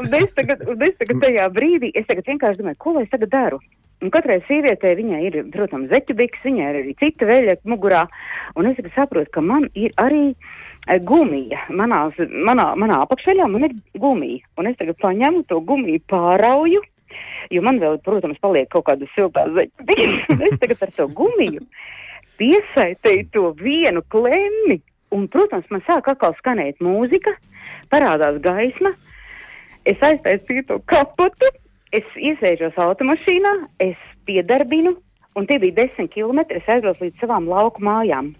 Un 0.00 0.14
es 0.16 0.34
tagad, 0.36 0.62
un 0.72 0.84
es 0.86 0.94
tagad 1.00 1.20
tajā 1.26 1.48
brīdī, 1.52 1.90
es 1.96 2.08
tagad 2.08 2.28
vienkārši 2.28 2.60
domāju, 2.60 2.80
ko 2.80 2.94
lai 2.96 3.04
es 3.04 3.12
tagad 3.12 3.32
daru. 3.32 3.60
Un 4.02 4.10
katrai 4.10 4.40
sievietei 4.48 4.96
viņai 4.98 5.20
ir, 5.28 5.36
protams, 5.52 5.90
zeķubiks, 5.92 6.40
viņai 6.42 6.70
ir 6.70 6.78
arī 6.80 6.94
cita 6.98 7.28
veļa 7.28 7.58
mugurā. 7.70 8.06
Un 8.58 8.68
es 8.70 8.80
saprotu, 8.96 9.30
ka 9.32 9.44
man 9.44 9.68
ir 9.78 9.92
arī 10.02 10.32
e, 10.32 10.96
gumija. 11.06 11.60
Manās, 11.70 12.16
manā, 12.18 12.72
manā 12.80 12.98
apakšveļā 13.04 13.46
man 13.52 13.68
ir 13.68 13.76
gumija. 14.02 14.42
Un 14.58 14.72
es 14.72 14.80
tagad 14.80 14.98
paņemu 15.04 15.44
to 15.52 15.60
gumiju 15.68 16.02
pārauju 16.10 16.82
jo 17.52 17.62
man 17.64 17.80
vēl, 17.82 17.98
protams, 18.04 18.40
paliek 18.42 18.70
kaut 18.72 18.86
kāda 18.90 19.08
siltā 19.16 19.46
zeķa. 19.56 19.88
es 20.48 20.60
tagad 20.62 20.86
ar 20.88 20.94
to 20.96 21.08
gumiju 21.16 21.64
piesaistīju 22.42 23.28
to 23.34 23.44
vienu 23.60 24.02
klemmi, 24.12 24.80
un, 25.14 25.28
protams, 25.30 25.68
man 25.70 25.82
sāk 25.86 26.10
atkal 26.10 26.34
skanēt 26.40 26.80
mūzika, 26.82 27.34
parādās 27.92 28.40
gaisma, 28.44 28.94
es 29.88 30.00
aiztaisīju 30.02 30.66
to 30.70 30.78
kapotu, 30.90 31.50
es 31.94 32.06
iesēžos 32.16 32.78
automašīnā, 32.80 33.52
es 33.84 33.98
piedarbinu, 34.26 34.96
un 35.36 35.48
tie 35.48 35.58
bija 35.62 35.82
desmit 35.82 36.12
kilometri, 36.14 36.60
es 36.60 36.70
aizbraucu 36.70 37.06
līdz 37.06 37.22
savām 37.22 37.48
lauku 37.50 37.84
mājām. 37.84 38.32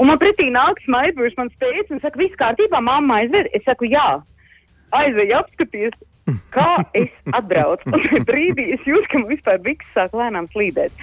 Un 0.00 0.08
man 0.08 0.16
pretī 0.20 0.46
nāk 0.48 0.78
smaidošs 0.86 1.36
mans 1.36 1.56
tēvs 1.60 1.90
un 1.92 2.00
saka, 2.00 2.20
viss 2.20 2.38
kārtībā, 2.40 2.80
mamma 2.80 3.18
aizved. 3.20 3.50
Es 3.52 3.64
saku, 3.66 3.90
jā, 3.92 4.22
aizveju 4.96 5.36
apskaties. 5.36 5.98
Kā 6.54 6.84
es 6.94 7.10
atbraucu? 7.34 7.90
Un 8.16 8.26
brīdī 8.28 8.68
es 8.76 8.86
jūtu, 8.86 9.08
ka 9.10 9.20
man 9.22 9.30
vispār 9.32 9.58
biks 9.64 9.88
sāk 9.96 10.14
lēnām 10.16 10.46
slīdēt. 10.52 10.94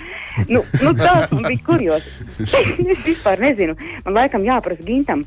Nu, 0.47 0.63
nu 0.79 0.93
tāds 0.95 1.33
man 1.35 1.47
bija 1.49 1.65
kurjos. 1.67 2.07
es 2.93 3.03
vispār 3.03 3.43
nezinu. 3.43 3.75
Man 4.05 4.15
laikam 4.15 4.45
jāprasa 4.47 4.85
gintam, 4.87 5.25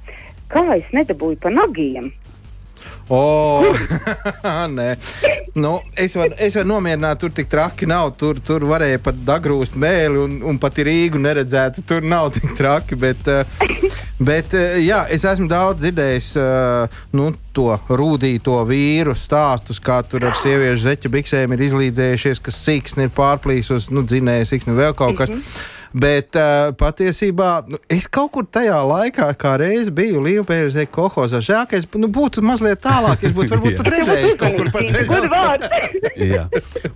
kā 0.53 0.64
es 0.78 0.88
nedabūju 0.97 1.40
pa 1.43 1.53
nagiem. 1.53 2.12
Oh, 3.12 3.76
nē, 4.72 4.94
nu, 5.60 5.72
es 6.00 6.14
varu 6.16 6.32
var 6.32 6.64
nomierināt, 6.64 7.18
tur 7.20 7.32
tik 7.36 7.50
traki 7.52 7.84
nav. 7.90 8.14
Tur, 8.16 8.38
tur 8.40 8.64
varēja 8.70 9.02
pat 9.04 9.18
dagrūst 9.26 9.76
mēli 9.76 10.16
un, 10.22 10.38
un 10.48 10.60
pat 10.60 10.80
Rīgu 10.80 11.20
neredzētu. 11.20 11.84
Tur 11.84 12.06
nav 12.08 12.30
tik 12.32 12.54
traki. 12.56 12.96
Bet, 13.02 13.28
uh, 13.28 13.44
bet 14.16 14.56
uh, 14.56 14.78
jā, 14.80 15.02
es 15.12 15.26
esmu 15.28 15.50
daudz 15.50 15.82
dzirdējis 15.84 16.30
uh, 16.40 17.02
nu, 17.12 17.28
to 17.52 17.68
rūtīto 18.00 18.56
vīru 18.70 19.12
stāstus, 19.18 19.82
kā 19.82 20.00
tur 20.08 20.30
ar 20.30 20.38
sieviešu 20.40 20.86
zeķu 20.86 21.12
biksēm 21.12 21.52
ir 21.52 21.66
izlīdzējušies, 21.68 22.40
ka 22.40 22.56
siksni 22.62 23.10
ir 23.10 23.12
pārplīsus, 23.12 23.92
nu, 23.92 24.06
dzinējis, 24.08 24.56
siksni 24.56 24.78
vēl 24.80 24.96
kaut 24.96 25.20
kas. 25.20 25.28
Mm 25.28 25.44
-hmm. 25.44 25.78
Bet 25.93 26.36
uh, 26.40 26.70
patiesībā 26.78 27.51
nu, 27.68 27.78
es 27.93 28.07
kaut 28.09 28.30
kur 28.32 28.47
tajā 28.49 28.78
laikā, 28.88 29.26
kā 29.36 29.55
reiz 29.61 29.90
biju 29.93 30.22
Līvpērzē 30.24 30.86
kohozā, 30.93 31.43
žēl, 31.45 31.66
ka 31.68 31.76
es 31.76 31.84
nu, 32.01 32.09
būtu 32.12 32.45
mazliet 32.45 32.80
tālāk, 32.84 33.26
es 33.28 33.34
būtu 33.36 33.59
varbūt 33.59 33.76
pat 33.80 33.90
redzējis 33.93 34.38
kaut 34.40 34.57
kur 34.57 34.70
pa 34.72 34.84
ceļu. 34.88 35.20
Jā, 36.32 36.47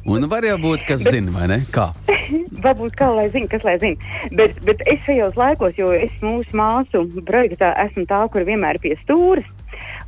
un 0.08 0.28
var 0.30 0.48
jau 0.48 0.56
būt, 0.62 0.86
kas 0.88 1.04
zina, 1.04 1.34
vai 1.34 1.50
ne? 1.52 1.60
Kā? 1.74 1.90
Varbūt 2.64 2.96
kā 2.96 3.10
lai 3.12 3.28
zina, 3.34 3.50
kas 3.52 3.66
lai 3.68 3.76
zina. 3.82 4.16
Bet, 4.38 4.56
bet 4.66 4.80
es 4.88 5.04
šajos 5.06 5.36
laikos, 5.38 5.76
jo 5.78 5.92
es 5.92 6.16
mūsu 6.24 6.56
māsu 6.56 7.04
projektā 7.28 7.74
esmu 7.84 8.06
tā, 8.08 8.24
kur 8.32 8.48
vienmēr 8.48 8.80
pie 8.82 8.96
stūras, 9.04 9.46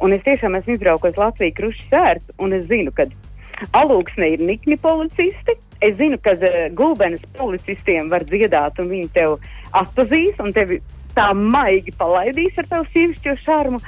un 0.01 0.17
es 0.17 0.25
tiešām 0.25 0.57
esmu 0.59 0.79
izbraukusi 0.79 1.21
Latviju 1.21 1.57
krušas 1.61 1.93
sērts, 1.93 2.37
un 2.41 2.57
es 2.57 2.65
zinu, 2.73 2.95
ka 2.97 3.11
alūksne 3.77 4.33
ir 4.33 4.45
nikni 4.49 4.79
policisti, 4.81 5.59
Es 5.85 5.97
zinu, 5.99 6.19
ka 6.23 6.35
uh, 6.35 6.61
gulbenes 6.75 7.23
policistiem 7.39 8.11
var 8.11 8.27
dziedāt, 8.27 8.81
un 8.83 8.91
viņi 8.91 9.11
tev 9.15 9.37
atpazīs, 9.79 10.39
un 10.43 10.55
tevi 10.57 10.81
tā 11.19 11.31
maigi 11.35 11.95
palaidīs 11.99 12.59
ar 12.61 12.69
tavu 12.71 12.87
sīvišķo 12.93 13.37
šarmu. 13.45 13.81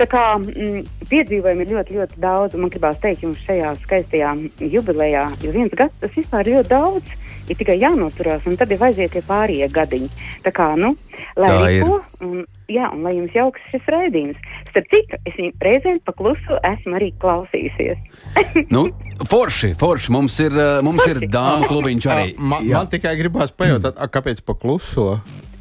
Tā 0.00 0.06
kā 0.08 0.22
mm, 0.38 0.84
piedzīvojumi 1.10 1.66
ir 1.66 1.74
ļoti, 1.74 1.96
ļoti 1.98 2.20
daudz, 2.22 2.56
un 2.56 2.64
man 2.64 2.72
gribās 2.72 3.00
teikt 3.02 3.26
jums 3.26 3.40
šajā 3.44 3.74
skaistajā 3.82 4.30
jubilejā, 4.72 5.26
jo 5.44 5.52
viens 5.56 5.74
gads 5.76 5.96
tas 6.00 6.14
vispār 6.16 6.48
ir 6.48 6.60
ļoti 6.60 6.72
daudz. 6.72 7.18
Ir 7.50 7.58
tikai 7.58 7.76
jānoturās, 7.80 8.44
un 8.46 8.56
tad 8.60 8.70
ir 8.70 8.82
aiziet 8.86 9.10
tie 9.16 9.22
pārējie 9.26 9.66
gadiņi. 9.74 10.08
Tā 10.44 10.52
kā, 10.54 10.68
nu, 10.78 10.94
lai 11.40 11.50
arī 11.56 11.80
ko, 11.82 11.98
un, 12.22 12.44
jā, 12.70 12.86
un 12.94 13.02
lai 13.06 13.16
jums 13.16 13.34
jauks 13.34 13.66
šis 13.72 13.90
raidījums. 13.90 14.38
Starp 14.70 14.86
citu, 14.92 15.18
es 15.26 15.36
viņu 15.38 15.52
reizēm 15.66 16.00
paklusu 16.06 16.60
esmu 16.70 16.96
arī 17.00 17.10
klausījusies. 17.22 18.00
nu, 18.76 18.86
forši, 19.30 19.74
forši. 19.80 20.14
Mums 20.14 20.38
ir, 20.46 20.54
eh, 20.54 20.80
mums 20.86 21.02
forši. 21.02 21.16
ir 21.16 21.32
dāmas 21.34 21.70
klubiņš 21.70 22.10
arī. 22.14 22.34
Man, 22.38 22.66
man 22.70 22.90
tikai 22.92 23.16
gribās 23.18 23.54
pajautāt, 23.54 23.98
mm. 23.98 24.12
kāpēc 24.14 24.44
pakluso? 24.46 25.12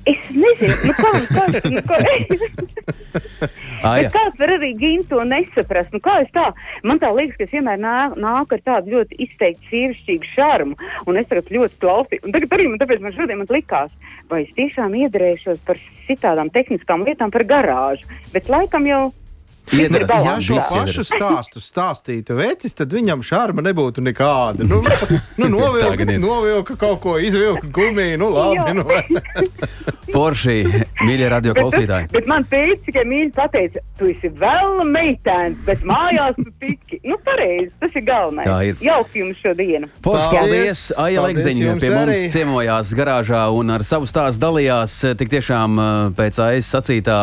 Es 0.10 0.30
nezinu, 0.34 0.76
nu, 0.88 0.94
kā, 0.98 1.10
kā, 1.30 1.44
nu, 1.70 1.82
kā. 1.86 1.98
ah, 3.86 4.00
kāds 4.14 4.40
var 4.40 4.54
arī 4.56 4.72
gimta 4.80 5.14
to 5.14 5.26
nesaprast? 5.28 5.94
Nu, 5.94 6.02
kā 6.04 6.16
es 6.24 6.32
tā? 6.36 6.48
Man 6.88 7.02
tā 7.02 7.12
liekas, 7.14 7.38
ka 7.38 7.46
es 7.46 7.54
vienmēr 7.54 7.82
nāk, 7.84 8.16
nāk 8.22 8.56
ar 8.56 8.64
tādu 8.66 8.96
ļoti 8.96 9.20
izteikti 9.28 9.70
sievišķīgu 9.70 10.32
šarmu, 10.34 10.92
un 11.06 11.22
es 11.22 11.30
tagad 11.30 11.52
ļoti 11.54 11.82
klausīju. 11.84 12.26
Un 12.26 12.36
tagad 12.36 12.58
arī 12.58 12.68
man, 12.72 12.82
tāpēc 12.82 13.06
man 13.06 13.16
šodien 13.18 13.42
man 13.44 13.54
likās, 13.54 13.94
vai 14.32 14.44
es 14.48 14.54
tiešām 14.58 14.98
iedarēšos 15.04 15.62
par 15.68 15.82
citādām 16.08 16.52
tehniskām 16.56 17.06
lietām 17.08 17.34
par 17.36 17.46
garāžu. 17.50 18.10
Bet 18.34 18.50
laikam 18.50 18.90
jau 18.90 19.04
Iedras, 19.74 20.10
ja 20.26 20.36
šo 20.42 20.58
pašu 20.72 21.04
stāstu 21.06 21.62
stāstītu 21.62 22.38
vecis, 22.40 22.74
tad 22.78 22.94
viņam 22.96 23.22
šarma 23.26 23.64
nebūtu 23.66 24.04
nekāda. 24.06 24.66
Nu, 24.68 24.82
nu 25.42 25.50
novilka, 25.52 26.08
novilka 26.18 26.78
kaut 26.80 27.02
ko, 27.04 27.18
izvilka 27.22 27.68
gumiju, 27.74 28.18
nu 28.22 28.30
labi. 28.34 28.74
Nu. 28.80 28.86
Forši, 30.14 30.56
mīļie 31.06 31.28
radio 31.30 31.54
klausītāji. 31.54 32.10
Bet, 32.10 32.16
bet 32.16 32.30
man 32.32 32.46
teica, 32.50 32.94
ka 32.96 33.04
mīļi 33.06 33.30
pateica, 33.36 33.84
tu 34.00 34.10
esi 34.10 34.32
vēl 34.40 34.82
meitēns, 34.90 35.60
bet 35.68 35.84
mājās 35.86 36.38
tu 36.40 36.48
tiki. 36.62 36.98
Nu, 37.06 37.20
pareizi, 37.26 37.70
tas 37.82 37.94
ir 37.94 38.06
galvenais. 38.08 38.50
Tā 38.50 38.58
ir. 38.72 38.80
Jauki 38.84 39.22
jums 39.22 39.44
šodienu. 39.44 39.92
Forši 40.06 40.32
Paldies! 40.34 40.84
Aija 41.04 41.28
jums 41.30 41.44
pie 41.46 41.54
mums 41.62 41.86
arī! 41.90 42.18
ciemojās 42.34 42.94
garāžā 42.98 43.44
un 43.54 43.76
ar 43.76 43.86
savu 43.86 44.10
stāstu 44.10 44.42
dalījās. 44.48 44.98
Tik 45.20 45.32
tiešām 45.36 45.78
eh, 45.84 45.92
pēc 46.18 46.42
AIS 46.48 46.74
sacītā 46.74 47.20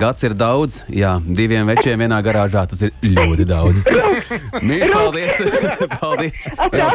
gads 0.00 0.28
ir 0.28 0.36
daudz. 0.38 0.80
Jā, 0.94 1.18
diviem 1.20 1.68
večiem 1.68 1.89
vienā 1.98 2.20
garāžā 2.22 2.66
tas 2.70 2.82
ir 2.86 2.94
ļoti 3.02 3.46
daudz. 3.50 3.82
Mīļš, 4.62 4.92
paldies! 4.94 5.42
paldies! 5.98 6.48
Atā! 6.56 6.88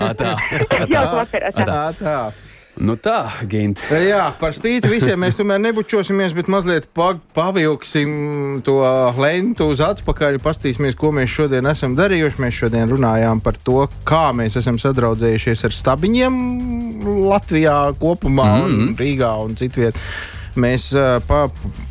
Atā, 0.00 0.34
atā. 0.88 1.66
Tā, 1.66 1.84
tā. 1.98 2.18
Nu 2.80 2.94
tā, 2.96 3.26
Gint. 3.44 3.82
Jā, 3.92 4.30
par 4.40 4.54
spīti 4.56 4.88
visiem 4.88 5.20
mēs 5.20 5.36
tomēr 5.36 5.60
nebučosimies, 5.60 6.32
bet 6.32 6.48
mazliet 6.48 6.86
pa, 6.96 7.10
pavilksim 7.36 8.62
to 8.64 8.78
lentu 9.20 9.68
uz 9.74 9.82
atpakaļ. 9.84 10.38
Pastīsimies, 10.42 10.96
ko 10.96 11.12
mēs 11.12 11.28
šodien 11.34 11.68
esam 11.68 11.92
darījuši. 11.98 12.40
Mēs 12.40 12.60
šodien 12.62 12.88
runājām 12.88 13.42
par 13.44 13.60
to, 13.60 13.84
kā 14.08 14.30
mēs 14.36 14.56
esam 14.62 14.80
sadraudzējušies 14.80 15.66
ar 15.68 15.76
stabiņiem 15.76 16.38
Latvijā 17.28 17.76
kopumā, 18.00 18.48
mm 18.56 18.64
-hmm. 18.64 18.88
un 18.88 18.96
Rīgā 18.96 19.32
un 19.44 19.56
citviet. 19.56 19.98
Mēs 20.60 20.90
pa, 21.28 21.46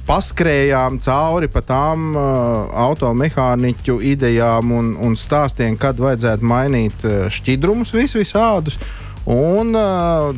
paskrējām 0.05 0.99
cauri 1.01 1.49
pa 1.51 1.63
tām 1.65 2.11
automehāniķu 2.17 3.97
idejām 4.11 4.73
un, 4.77 4.91
un 5.01 5.15
stāstiem, 5.17 5.77
kad 5.81 6.01
vajadzētu 6.01 6.45
mainīt 6.45 7.07
šķidrumus 7.33 7.95
vis 7.97 8.17
visādus. 8.19 8.77
Un, 9.29 9.75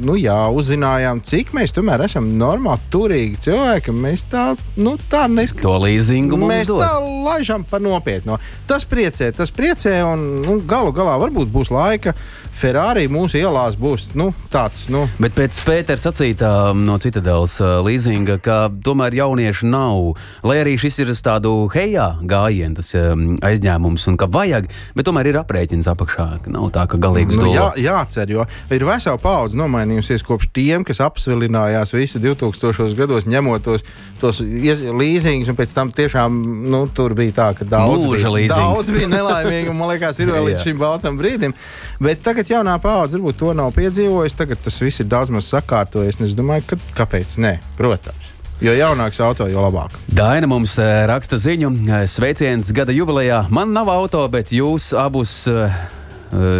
nu, 0.03 0.15
jā, 0.19 0.35
uzzinājām, 0.51 1.21
cik 1.23 1.53
mēs 1.55 1.71
tomēr 1.75 2.03
esam 2.03 2.27
normāli, 2.39 2.83
turīgi 2.91 3.39
cilvēki. 3.45 3.95
Mēs 3.95 4.25
tā, 4.31 4.49
nu, 4.75 4.97
tā 5.11 5.23
neskatām. 5.31 5.63
To 5.63 5.77
līzingu 5.85 6.39
Mēs 6.43 6.67
dod. 6.67 6.83
tā 6.83 6.97
laižam 6.99 7.63
par 7.63 7.83
nopietnu. 7.83 8.37
Tas 8.67 8.83
priecē, 8.89 9.31
tas 9.35 9.53
priecē, 9.55 10.01
un 10.03 10.25
nu, 10.43 10.57
galu 10.67 10.91
galā 10.95 11.15
varbūt 11.21 11.51
būs 11.53 11.71
laika. 11.71 12.15
Ferrari 12.53 13.07
mūsu 13.09 13.39
ielās 13.39 13.73
būs 13.79 14.11
nu, 14.19 14.27
tāds. 14.53 14.85
Nu, 14.93 15.07
Bet 15.21 15.33
pēc 15.33 15.57
Pētera 15.65 15.97
sacītā 15.97 16.51
no 16.77 16.99
Citadelas 17.01 17.55
līzinga, 17.57 18.37
ka 18.43 18.57
tomēr 18.85 19.15
jaunieši 19.17 19.69
nav, 19.71 20.19
lai 20.45 20.59
arī 20.61 20.75
šis 20.81 20.99
ir 21.01 21.13
uz 21.15 21.23
tādu 21.25 21.53
hejā 21.73 22.05
gājienu, 22.29 22.77
tas 22.77 22.91
um, 22.99 23.25
aizņēmums, 23.41 24.05
un 24.11 24.19
ka 24.21 24.27
vajag, 24.29 24.69
bet 24.93 25.07
tomēr 25.07 25.31
ir 25.31 25.39
aprēķins 25.41 25.89
apakšā. 25.95 26.27
Nav 26.53 26.69
tā, 26.75 26.85
ka 26.91 26.99
galīgi 27.01 27.33
uz 27.33 27.41
nu, 27.41 27.47
to 27.47 27.55
jā, 27.55 27.67
jācer, 27.87 28.35
jo 28.35 28.45
ir 28.75 28.85
vesela 28.87 29.19
paudze 29.21 29.57
nomainījusies 29.59 30.25
kopš 30.25 30.49
tiem, 30.55 30.83
kas 30.87 31.01
apsvilinājās 31.03 31.93
visi 31.95 32.21
2000. 32.23 32.89
gados, 32.97 33.27
ņemot 33.29 33.63
tos, 33.65 33.85
tos 34.21 34.41
līzingus, 34.43 35.51
un 35.51 35.59
pēc 35.59 35.75
tam 35.75 35.93
tiešām 35.95 36.41
nu, 36.73 36.83
tur 36.95 37.15
bija 37.17 37.35
tā, 37.39 37.47
ka 37.59 37.67
daudz 37.67 38.07
Mūža 38.07 38.19
bija, 38.19 38.33
līzings. 38.37 38.57
daudz 38.57 38.91
bija 38.95 39.09
nelaimīgi, 39.13 39.71
un 39.71 39.79
man 39.79 39.93
liekas, 39.93 40.19
ir 40.23 40.33
vēl 40.33 40.49
līdz 40.51 40.63
šim 40.67 40.81
baltam 40.81 41.17
brīdim. 41.21 41.55
Bet 42.03 42.23
tagad 42.25 42.49
jaunā 42.49 42.77
paudze 42.83 43.19
varbūt 43.19 43.41
to 43.41 43.55
nav 43.57 43.73
piedzīvojusi, 43.77 44.39
tagad 44.43 44.61
tas 44.65 44.81
viss 44.83 45.03
ir 45.03 45.09
daudz 45.11 45.33
maz 45.33 45.49
sakārtojies, 45.53 46.19
un 46.19 46.29
es 46.29 46.37
domāju, 46.37 46.73
ka 46.73 46.81
kāpēc 47.03 47.39
ne? 47.43 47.57
Protams. 47.79 48.33
Jo 48.63 48.71
jaunāks 48.71 49.17
auto, 49.19 49.43
jo 49.51 49.59
labāk. 49.59 49.95
Daina 50.13 50.47
mums 50.47 50.77
eh, 50.79 51.01
raksta 51.09 51.35
ziņu, 51.41 51.71
eh, 51.83 52.05
sveiciens 52.07 52.69
gada 52.71 52.93
jubilejā. 52.95 53.41
Man 53.51 53.73
nav 53.75 53.89
auto, 53.91 54.21
bet 54.31 54.53
jūs 54.55 54.91
abus 54.95 55.33
eh, 55.51 55.73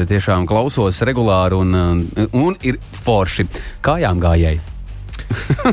tiešām 0.10 0.48
klausos 0.50 1.02
regulāri 1.02 1.58
un, 1.58 1.76
eh, 1.76 2.28
un 2.38 2.56
ir 2.62 2.80
forši. 3.04 3.48
Kājām 3.84 4.22
gājēji. 4.24 4.62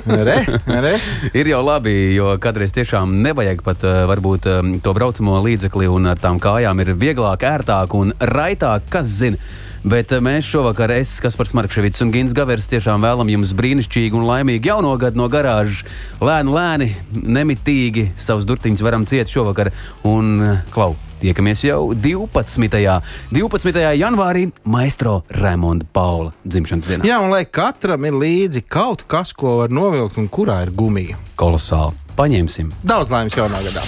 Re, 0.07 0.37
re. 0.67 0.93
Ir 1.39 1.51
jau 1.51 1.61
labi, 1.65 1.93
jo 2.17 2.33
kādreiz 2.41 2.73
tiešām 2.73 3.19
nevajag 3.25 3.65
pat 3.65 3.85
eh, 3.85 4.05
varbūt 4.09 4.47
eh, 4.49 4.71
to 4.85 4.95
braucamo 4.97 5.41
līdzekli, 5.45 5.89
un 5.91 6.13
ar 6.13 6.21
tām 6.21 6.41
kājām 6.41 6.81
ir 6.81 6.95
vieglāk, 6.97 7.45
ērtāk 7.45 7.97
un 7.99 8.15
raitāk, 8.21 8.89
kas 8.93 9.11
zina. 9.21 9.41
Bet 9.81 10.13
eh, 10.13 10.21
mēs 10.21 10.45
šovakar, 10.45 10.93
es, 10.93 11.15
Kaspars 11.25 11.55
Markevits 11.57 12.03
un 12.05 12.11
Gins 12.13 12.35
Gavers, 12.37 12.69
tiešām 12.69 13.01
vēlam 13.05 13.31
jums 13.33 13.55
brīnišķīgu 13.57 14.19
un 14.19 14.27
laimīgu 14.29 14.69
jauno 14.69 14.93
gadu 15.01 15.23
no 15.23 15.29
garāžas. 15.33 15.87
Lēni, 16.21 16.53
lēni, 16.53 16.91
nemitīgi 17.17 18.11
savus 18.21 18.45
durtiņus 18.49 18.85
varam 18.85 19.09
ciet 19.09 19.33
šovakar. 19.33 19.73
Un, 20.05 20.35
eh, 20.45 20.61
klau, 20.75 20.97
tiekamies 21.23 21.65
jau 21.67 21.93
12. 21.95 22.89
12. 23.31 23.83
janvārī 24.01 24.47
Maestro 24.65 25.21
Raimonda 25.37 25.87
Paula 25.93 26.35
dzimšanas 26.45 26.91
dienā. 26.91 27.09
Jā, 27.09 27.21
un 27.23 27.33
lai 27.33 27.45
katram 27.47 28.05
ir 28.09 28.19
līdzi 28.21 28.65
kaut 28.69 29.07
kas, 29.11 29.35
ko 29.37 29.61
var 29.63 29.75
novilkt 29.75 30.19
un 30.21 30.29
kurā 30.33 30.63
ir 30.67 30.75
gumija. 30.77 31.19
Kolosāli. 31.41 31.97
Paņemsim! 32.19 32.73
Daudz 32.85 33.13
laimes 33.13 33.37
jaunā 33.39 33.63
gadā! 33.65 33.85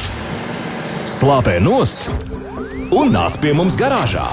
Slāpē 1.11 1.59
nost 1.61 2.09
un 2.93 3.13
nāc 3.13 3.37
pie 3.43 3.53
mums 3.57 3.77
garāžā! 3.81 4.29